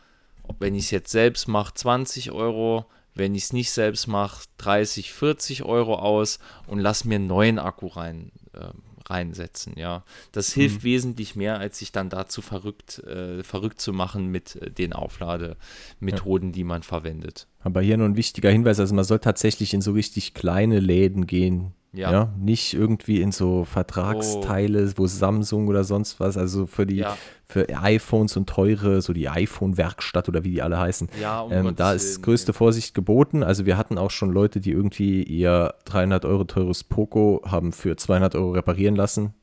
wenn 0.58 0.74
ich 0.74 0.84
es 0.84 0.90
jetzt 0.90 1.10
selbst 1.10 1.48
mache, 1.48 1.74
20 1.74 2.32
Euro, 2.32 2.86
wenn 3.14 3.34
ich 3.34 3.44
es 3.44 3.52
nicht 3.52 3.70
selbst 3.70 4.06
mache, 4.06 4.44
30, 4.58 5.12
40 5.12 5.64
Euro 5.64 5.96
aus 5.96 6.38
und 6.66 6.78
lass 6.78 7.04
mir 7.04 7.16
einen 7.16 7.26
neuen 7.26 7.58
Akku 7.58 7.86
rein, 7.86 8.32
äh, 8.52 8.68
reinsetzen, 9.08 9.74
ja. 9.76 10.04
Das 10.32 10.52
hilft 10.52 10.78
mhm. 10.78 10.84
wesentlich 10.84 11.36
mehr, 11.36 11.58
als 11.58 11.78
sich 11.78 11.92
dann 11.92 12.10
dazu 12.10 12.42
verrückt, 12.42 12.98
äh, 13.00 13.42
verrückt 13.42 13.80
zu 13.80 13.92
machen 13.92 14.26
mit 14.26 14.56
äh, 14.56 14.70
den 14.70 14.92
Auflademethoden, 14.92 16.50
ja. 16.50 16.54
die 16.54 16.64
man 16.64 16.82
verwendet. 16.82 17.46
Aber 17.60 17.80
hier 17.80 17.96
nur 17.96 18.08
ein 18.08 18.16
wichtiger 18.16 18.50
Hinweis, 18.50 18.80
also 18.80 18.94
man 18.94 19.04
soll 19.04 19.18
tatsächlich 19.18 19.74
in 19.74 19.80
so 19.80 19.92
richtig 19.92 20.34
kleine 20.34 20.80
Läden 20.80 21.26
gehen, 21.26 21.72
ja. 21.96 22.12
ja. 22.12 22.32
nicht 22.38 22.74
irgendwie 22.74 23.20
in 23.20 23.32
so 23.32 23.64
Vertragsteile, 23.64 24.86
oh. 24.86 24.92
wo 24.96 25.06
Samsung 25.06 25.68
oder 25.68 25.84
sonst 25.84 26.20
was, 26.20 26.36
also 26.36 26.66
für 26.66 26.86
die 26.86 26.96
ja. 26.96 27.16
für 27.44 27.66
iPhones 27.68 28.36
und 28.36 28.48
teure, 28.48 29.00
so 29.00 29.12
die 29.12 29.28
iPhone-Werkstatt 29.28 30.28
oder 30.28 30.44
wie 30.44 30.50
die 30.50 30.62
alle 30.62 30.78
heißen. 30.78 31.08
Ja, 31.20 31.40
um 31.40 31.52
ähm, 31.52 31.76
da 31.76 31.92
ist 31.92 32.22
größte 32.22 32.52
Vorsicht 32.52 32.94
geboten. 32.94 33.42
Also 33.42 33.66
wir 33.66 33.76
hatten 33.76 33.98
auch 33.98 34.10
schon 34.10 34.30
Leute, 34.30 34.60
die 34.60 34.72
irgendwie 34.72 35.22
ihr 35.22 35.74
300 35.86 36.24
Euro 36.24 36.44
teures 36.44 36.84
Poco 36.84 37.42
haben 37.46 37.72
für 37.72 37.96
200 37.96 38.34
Euro 38.34 38.52
reparieren 38.52 38.96
lassen. 38.96 39.34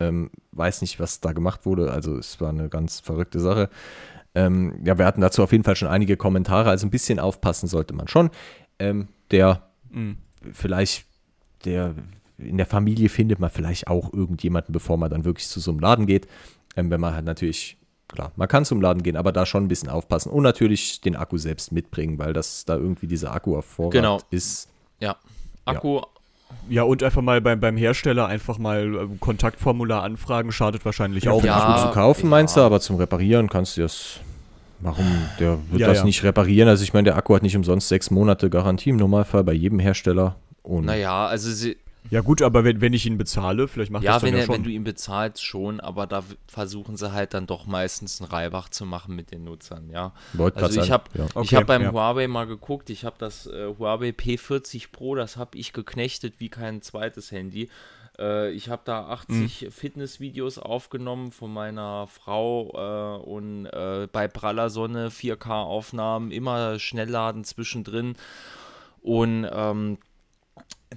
Ähm, 0.00 0.30
weiß 0.52 0.80
nicht, 0.80 1.00
was 1.00 1.20
da 1.20 1.32
gemacht 1.32 1.66
wurde. 1.66 1.90
Also 1.90 2.16
es 2.16 2.40
war 2.40 2.50
eine 2.50 2.68
ganz 2.68 3.00
verrückte 3.00 3.40
Sache. 3.40 3.68
Ähm, 4.34 4.80
ja, 4.84 4.98
wir 4.98 5.04
hatten 5.04 5.20
dazu 5.20 5.42
auf 5.42 5.52
jeden 5.52 5.64
Fall 5.64 5.76
schon 5.76 5.88
einige 5.88 6.16
Kommentare. 6.16 6.70
Also 6.70 6.86
ein 6.86 6.90
bisschen 6.90 7.18
aufpassen 7.18 7.66
sollte 7.66 7.94
man 7.94 8.08
schon. 8.08 8.30
Ähm, 8.78 9.08
der 9.30 9.62
mhm. 9.90 10.18
vielleicht 10.52 11.07
der 11.64 11.94
in 12.38 12.56
der 12.56 12.66
Familie 12.66 13.08
findet 13.08 13.40
man 13.40 13.50
vielleicht 13.50 13.88
auch 13.88 14.12
irgendjemanden, 14.12 14.72
bevor 14.72 14.96
man 14.96 15.10
dann 15.10 15.24
wirklich 15.24 15.48
zu 15.48 15.60
so 15.60 15.72
einem 15.72 15.80
Laden 15.80 16.06
geht. 16.06 16.28
Ähm, 16.76 16.90
wenn 16.90 17.00
man 17.00 17.14
halt 17.14 17.24
natürlich, 17.24 17.76
klar, 18.06 18.32
man 18.36 18.46
kann 18.46 18.64
zum 18.64 18.80
Laden 18.80 19.02
gehen, 19.02 19.16
aber 19.16 19.32
da 19.32 19.44
schon 19.44 19.64
ein 19.64 19.68
bisschen 19.68 19.88
aufpassen 19.88 20.30
und 20.30 20.44
natürlich 20.44 21.00
den 21.00 21.16
Akku 21.16 21.36
selbst 21.36 21.72
mitbringen, 21.72 22.18
weil 22.18 22.32
das 22.32 22.64
da 22.64 22.76
irgendwie 22.76 23.08
dieser 23.08 23.34
Akku 23.34 23.56
auf 23.56 23.64
Vorrat 23.64 23.92
genau. 23.92 24.20
ist. 24.30 24.68
Ja, 25.00 25.16
Akku. 25.64 25.96
Ja. 25.96 26.06
Ja, 26.70 26.82
und 26.84 27.02
einfach 27.02 27.20
mal 27.20 27.42
beim, 27.42 27.60
beim 27.60 27.76
Hersteller 27.76 28.26
einfach 28.26 28.56
mal 28.56 28.82
ähm, 28.82 29.20
Kontaktformular 29.20 30.02
anfragen, 30.02 30.50
schadet 30.50 30.82
wahrscheinlich 30.82 31.28
auch. 31.28 31.44
Ja, 31.44 31.58
Akku 31.58 31.88
zu 31.88 31.92
kaufen, 31.92 32.22
ja. 32.22 32.30
meinst 32.30 32.56
du, 32.56 32.60
aber 32.60 32.80
zum 32.80 32.96
Reparieren 32.96 33.50
kannst 33.50 33.76
du 33.76 33.82
das 33.82 34.20
Warum? 34.80 35.06
Der 35.40 35.58
wird 35.70 35.80
ja, 35.80 35.88
das 35.88 35.98
ja. 35.98 36.04
nicht 36.04 36.22
reparieren. 36.22 36.68
Also 36.68 36.84
ich 36.84 36.94
meine, 36.94 37.06
der 37.06 37.16
Akku 37.16 37.34
hat 37.34 37.42
nicht 37.42 37.56
umsonst 37.56 37.88
sechs 37.88 38.10
Monate 38.10 38.48
Garantie 38.48 38.90
im 38.90 38.96
Normalfall 38.96 39.44
bei 39.44 39.52
jedem 39.52 39.80
Hersteller. 39.80 40.36
Und 40.68 40.84
naja, 40.84 41.26
also 41.26 41.50
sie. 41.50 41.78
Ja 42.10 42.20
gut, 42.20 42.40
aber 42.42 42.64
wenn, 42.64 42.80
wenn 42.80 42.92
ich 42.92 43.06
ihn 43.06 43.18
bezahle, 43.18 43.68
vielleicht 43.68 43.90
macht 43.90 44.02
ja, 44.02 44.14
das 44.14 44.22
dann 44.22 44.32
wenn 44.32 44.38
ja 44.38 44.46
schon. 44.46 44.54
wenn 44.54 44.62
du 44.64 44.70
ihn 44.70 44.84
bezahlst, 44.84 45.44
schon, 45.44 45.80
aber 45.80 46.06
da 46.06 46.22
versuchen 46.46 46.96
sie 46.96 47.12
halt 47.12 47.34
dann 47.34 47.46
doch 47.46 47.66
meistens 47.66 48.20
einen 48.20 48.30
Reibach 48.30 48.68
zu 48.68 48.86
machen 48.86 49.14
mit 49.14 49.30
den 49.30 49.44
Nutzern, 49.44 49.90
ja. 49.90 50.12
Wollt 50.34 50.56
also 50.56 50.80
ich 50.80 50.90
habe 50.90 51.04
ja. 51.14 51.26
okay, 51.34 51.56
hab 51.56 51.66
beim 51.66 51.82
ja. 51.82 51.92
Huawei 51.92 52.28
mal 52.28 52.46
geguckt, 52.46 52.88
ich 52.88 53.04
habe 53.04 53.16
das 53.18 53.46
äh, 53.46 53.74
Huawei 53.78 54.10
P40 54.10 54.90
Pro, 54.90 55.16
das 55.16 55.36
habe 55.36 55.58
ich 55.58 55.72
geknechtet 55.72 56.34
wie 56.38 56.48
kein 56.48 56.80
zweites 56.80 57.30
Handy. 57.30 57.68
Äh, 58.18 58.52
ich 58.52 58.70
habe 58.70 58.82
da 58.84 59.08
80 59.08 59.62
mhm. 59.62 59.70
Fitnessvideos 59.70 60.58
aufgenommen 60.58 61.32
von 61.32 61.52
meiner 61.52 62.06
Frau 62.06 63.18
äh, 63.20 63.22
und 63.22 63.66
äh, 63.66 64.06
bei 64.10 64.28
praller 64.28 64.70
Sonne 64.70 65.08
4K-Aufnahmen, 65.08 66.30
immer 66.30 66.78
Schnellladen 66.78 67.44
zwischendrin. 67.44 68.16
Und 69.02 69.48
ähm, 69.50 69.98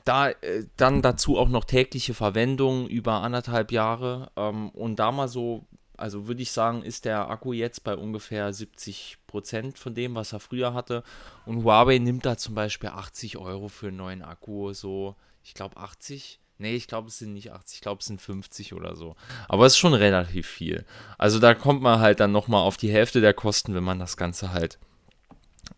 da 0.06 0.30
äh, 0.30 0.66
dann 0.78 1.02
dazu 1.02 1.38
auch 1.38 1.50
noch 1.50 1.66
tägliche 1.66 2.14
Verwendung 2.14 2.88
über 2.88 3.22
anderthalb 3.22 3.72
Jahre 3.72 4.32
ähm, 4.36 4.70
und 4.70 4.98
da 4.98 5.12
mal 5.12 5.28
so, 5.28 5.66
also 5.98 6.28
würde 6.28 6.42
ich 6.42 6.52
sagen, 6.52 6.84
ist 6.84 7.06
der 7.06 7.30
Akku 7.30 7.54
jetzt 7.54 7.84
bei 7.84 7.96
ungefähr 7.96 8.52
70 8.54 9.18
Prozent 9.28 9.78
von 9.78 9.94
dem, 9.94 10.16
was 10.16 10.34
er 10.34 10.40
früher 10.40 10.74
hatte. 10.74 11.04
Und 11.46 11.64
Huawei 11.64 11.98
nimmt 12.00 12.26
da 12.26 12.38
zum 12.38 12.56
Beispiel 12.56 12.90
80 12.90 13.38
Euro 13.38 13.68
für 13.68 13.88
einen 13.88 13.98
neuen 13.98 14.22
Akku, 14.22 14.74
so, 14.74 15.16
ich 15.44 15.54
glaube 15.54 15.78
80. 15.78 16.40
Nee, 16.58 16.76
ich 16.76 16.88
glaube, 16.88 17.08
es 17.08 17.18
sind 17.18 17.34
nicht 17.34 17.52
80, 17.52 17.78
ich 17.78 17.82
glaube, 17.82 18.02
es 18.02 18.06
sind 18.06 18.22
50 18.22 18.74
oder 18.74 18.96
so. 18.96 19.16
Aber 19.50 19.66
es 19.66 19.74
ist 19.74 19.80
schon 19.80 19.96
relativ 19.96 20.48
viel. 20.48 20.86
Also 21.18 21.40
da 21.40 21.56
kommt 21.56 21.82
man 21.82 22.00
halt 22.00 22.20
dann 22.20 22.32
nochmal 22.32 22.62
auf 22.62 22.78
die 22.78 22.92
Hälfte 22.92 23.20
der 23.20 23.34
Kosten, 23.34 23.74
wenn 23.74 23.84
man 23.84 23.98
das 23.98 24.16
Ganze 24.16 24.54
halt 24.54 24.78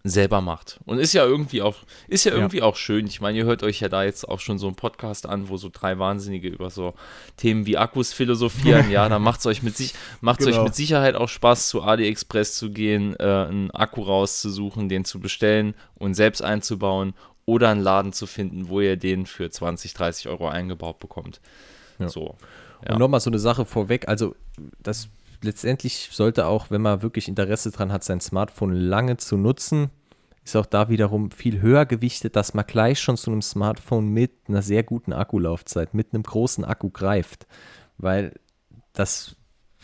selber 0.04 0.42
macht. 0.42 0.80
Und 0.86 1.00
ist 1.00 1.14
ja 1.14 1.26
irgendwie 1.26 1.62
auch, 1.62 1.78
ist 2.08 2.26
ja 2.26 2.34
irgendwie 2.34 2.58
ja. 2.58 2.64
auch 2.64 2.76
schön. 2.76 3.08
Ich 3.08 3.22
meine, 3.22 3.38
ihr 3.38 3.46
hört 3.46 3.64
euch 3.64 3.80
ja 3.80 3.90
da 3.90 4.04
jetzt 4.04 4.28
auch 4.28 4.40
schon 4.40 4.58
so 4.58 4.68
einen 4.68 4.76
Podcast 4.76 5.28
an, 5.28 5.50
wo 5.50 5.58
so 5.58 5.70
drei 5.72 6.00
Wahnsinnige 6.00 6.50
über 6.50 6.70
so 6.70 6.94
Themen 7.38 7.66
wie 7.66 7.78
Akkus 7.78 8.14
philosophieren. 8.14 8.90
ja, 8.92 9.08
da 9.08 9.20
macht 9.20 9.40
es 9.40 9.46
euch 9.46 9.64
mit 9.64 9.78
sich, 9.78 9.94
macht's 10.22 10.46
genau. 10.46 10.58
euch 10.58 10.64
mit 10.64 10.76
Sicherheit 10.76 11.16
auch 11.16 11.30
Spaß, 11.30 11.70
zu 11.70 11.82
AliExpress 11.82 12.56
zu 12.56 12.72
gehen, 12.72 13.16
äh, 13.20 13.24
einen 13.24 13.72
Akku 13.72 14.02
rauszusuchen, 14.02 14.90
den 14.90 15.06
zu 15.06 15.20
bestellen 15.20 15.74
und 15.96 16.16
selbst 16.16 16.42
einzubauen 16.42 17.14
oder 17.46 17.70
einen 17.70 17.82
Laden 17.82 18.14
zu 18.14 18.26
finden, 18.26 18.70
wo 18.70 18.82
ihr 18.82 18.98
den 18.98 19.26
für 19.26 19.50
20, 19.50 19.94
30 19.94 20.28
Euro 20.28 20.48
eingebaut 20.48 21.00
bekommt. 21.00 21.42
Ja. 22.00 22.10
So. 22.10 22.36
Ja. 22.86 22.94
Und 22.94 23.00
nochmal 23.00 23.20
so 23.20 23.30
eine 23.30 23.40
Sache 23.40 23.66
vorweg, 23.66 24.08
also 24.08 24.36
das 24.82 25.08
letztendlich 25.44 26.10
sollte 26.12 26.48
auch, 26.48 26.72
wenn 26.72 26.82
man 26.82 27.02
wirklich 27.02 27.28
Interesse 27.28 27.72
daran 27.72 27.92
hat, 27.92 28.04
sein 28.04 28.22
Smartphone 28.22 28.74
lange 28.74 29.18
zu 29.18 29.38
nutzen, 29.38 29.90
ist 30.44 30.56
auch 30.56 30.66
da 30.66 30.90
wiederum 30.90 31.32
viel 31.32 31.62
höher 31.62 31.86
gewichtet, 31.86 32.36
dass 32.36 32.54
man 32.54 32.66
gleich 32.66 33.00
schon 33.00 33.18
zu 33.18 33.32
einem 33.32 33.42
Smartphone 33.42 34.10
mit 34.10 34.32
einer 34.48 34.62
sehr 34.62 34.84
guten 34.84 35.14
Akkulaufzeit, 35.14 35.94
mit 35.94 36.14
einem 36.14 36.24
großen 36.24 36.66
Akku 36.66 36.90
greift. 36.90 37.48
Weil 37.98 38.34
das 38.92 39.38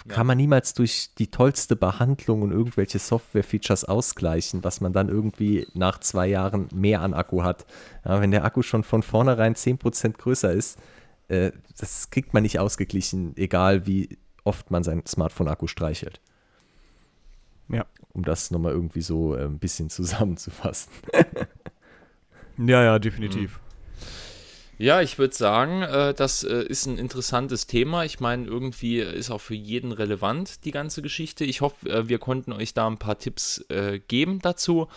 ja. 0.06 0.14
kann 0.14 0.28
man 0.28 0.38
niemals 0.38 0.74
durch 0.74 1.12
die 1.18 1.32
tollste 1.32 1.78
Behandlung 1.78 2.42
und 2.42 2.52
irgendwelche 2.52 3.00
Software-Features 3.00 3.86
ausgleichen, 3.86 4.64
was 4.64 4.82
man 4.82 4.92
dann 4.92 5.08
irgendwie 5.08 5.66
nach 5.74 6.00
zwei 6.00 6.28
Jahren 6.28 6.68
mehr 6.74 7.02
an 7.02 7.14
Akku 7.14 7.44
hat. 7.44 7.66
Ja, 8.04 8.20
wenn 8.20 8.32
der 8.32 8.44
Akku 8.44 8.62
schon 8.62 8.84
von 8.84 9.02
vornherein 9.02 9.56
10% 9.56 10.18
größer 10.18 10.52
ist, 10.52 10.78
äh, 11.30 11.52
das 11.78 12.10
kriegt 12.10 12.34
man 12.34 12.44
nicht 12.44 12.60
ausgeglichen, 12.60 13.38
egal 13.38 13.88
wie 13.88 14.18
oft 14.50 14.72
man 14.72 14.84
sein 14.84 15.04
Smartphone-Akku 15.08 15.68
streichelt. 15.68 16.20
Ja. 17.70 17.86
Um 18.14 18.24
das 18.24 18.52
nochmal 18.52 18.74
irgendwie 18.74 19.02
so 19.02 19.36
äh, 19.36 19.46
ein 19.46 19.60
bisschen 19.60 19.90
zusammenzufassen. 19.90 20.92
ja, 22.58 22.84
ja, 22.84 23.00
definitiv. 23.00 23.54
Mhm. 23.54 23.70
Ja, 24.80 25.02
ich 25.02 25.20
würde 25.20 25.36
sagen, 25.36 25.84
äh, 25.84 26.14
das 26.14 26.44
äh, 26.44 26.64
ist 26.64 26.86
ein 26.86 26.98
interessantes 26.98 27.68
Thema. 27.68 28.06
Ich 28.06 28.20
meine, 28.20 28.48
irgendwie 28.48 29.00
ist 29.00 29.30
auch 29.30 29.42
für 29.42 29.54
jeden 29.56 29.92
relevant 29.92 30.66
die 30.66 30.72
ganze 30.72 31.02
Geschichte. 31.02 31.44
Ich 31.46 31.62
hoffe, 31.62 32.08
wir 32.08 32.18
konnten 32.18 32.54
euch 32.54 32.74
da 32.74 32.88
ein 32.88 32.98
paar 32.98 33.18
Tipps 33.18 33.66
geben 34.08 34.40
dazu. 34.42 34.88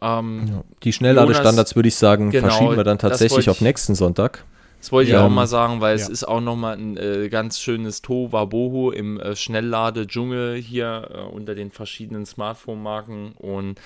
Ähm. 0.00 0.62
Die 0.82 0.92
Schnellladestandards 0.92 1.76
würde 1.76 1.88
ich 1.88 1.96
sagen, 1.96 2.30
genau, 2.30 2.48
verschieben 2.48 2.76
wir 2.76 2.84
dann 2.84 2.98
tatsächlich 2.98 3.50
auf 3.50 3.60
nächsten 3.60 3.94
Sonntag. 3.94 4.44
Das 4.84 4.92
wollte 4.92 5.12
ich 5.12 5.16
auch 5.16 5.30
mal 5.30 5.46
sagen, 5.46 5.80
weil 5.80 5.96
ja. 5.96 6.02
es 6.02 6.10
ist 6.10 6.24
auch 6.24 6.42
nochmal 6.42 6.76
ein 6.76 6.98
äh, 6.98 7.30
ganz 7.30 7.58
schönes 7.58 8.02
Tohuwabohu 8.02 8.90
im 8.90 9.18
äh, 9.18 9.34
Schnelllade-Dschungel 9.34 10.56
hier 10.56 11.08
äh, 11.10 11.20
unter 11.22 11.54
den 11.54 11.70
verschiedenen 11.70 12.26
Smartphone-Marken 12.26 13.32
und 13.32 13.80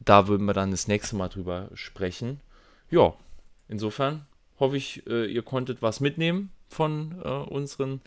da 0.00 0.26
würden 0.26 0.46
wir 0.46 0.52
dann 0.52 0.72
das 0.72 0.88
nächste 0.88 1.14
Mal 1.14 1.28
drüber 1.28 1.68
sprechen. 1.74 2.40
Ja, 2.90 3.14
insofern 3.68 4.22
hoffe 4.58 4.76
ich, 4.76 5.06
äh, 5.06 5.26
ihr 5.26 5.42
konntet 5.42 5.82
was 5.82 6.00
mitnehmen 6.00 6.50
von 6.68 7.14
äh, 7.24 7.28
unseren 7.28 8.00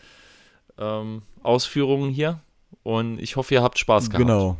ähm, 0.76 1.22
Ausführungen 1.42 2.10
hier 2.10 2.40
und 2.82 3.22
ich 3.22 3.36
hoffe, 3.36 3.54
ihr 3.54 3.62
habt 3.62 3.78
Spaß 3.78 4.10
gehabt. 4.10 4.22
Genau. 4.22 4.58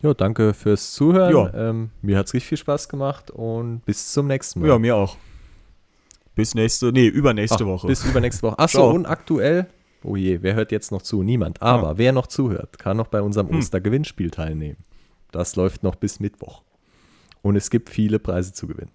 Ja, 0.00 0.14
danke 0.14 0.54
fürs 0.54 0.92
Zuhören. 0.92 1.50
Ähm, 1.56 1.90
mir 2.02 2.18
hat 2.18 2.26
es 2.26 2.34
richtig 2.34 2.50
viel 2.50 2.58
Spaß 2.58 2.88
gemacht 2.88 3.32
und 3.32 3.84
bis 3.84 4.12
zum 4.12 4.28
nächsten 4.28 4.60
Mal. 4.60 4.68
Ja, 4.68 4.78
mir 4.78 4.94
auch. 4.94 5.16
Bis 6.34 6.54
nächste, 6.54 6.92
nee, 6.92 7.06
übernächste 7.06 7.64
Ach, 7.64 7.68
Woche. 7.68 7.86
Bis 7.86 8.04
übernächste 8.04 8.42
Woche. 8.42 8.58
Achso, 8.58 8.78
Ciao. 8.78 8.90
und 8.90 9.06
aktuell, 9.06 9.66
oh 10.04 10.16
je, 10.16 10.42
wer 10.42 10.54
hört 10.54 10.72
jetzt 10.72 10.92
noch 10.92 11.02
zu? 11.02 11.22
Niemand. 11.22 11.60
Aber 11.60 11.98
wer 11.98 12.12
noch 12.12 12.26
zuhört, 12.26 12.78
kann 12.78 12.96
noch 12.96 13.08
bei 13.08 13.20
unserem 13.20 13.48
Hm. 13.48 13.58
Ostergewinnspiel 13.58 14.30
teilnehmen. 14.30 14.78
Das 15.32 15.56
läuft 15.56 15.82
noch 15.82 15.96
bis 15.96 16.20
Mittwoch. 16.20 16.62
Und 17.42 17.56
es 17.56 17.70
gibt 17.70 17.90
viele 17.90 18.18
Preise 18.18 18.52
zu 18.52 18.66
gewinnen. 18.66 18.90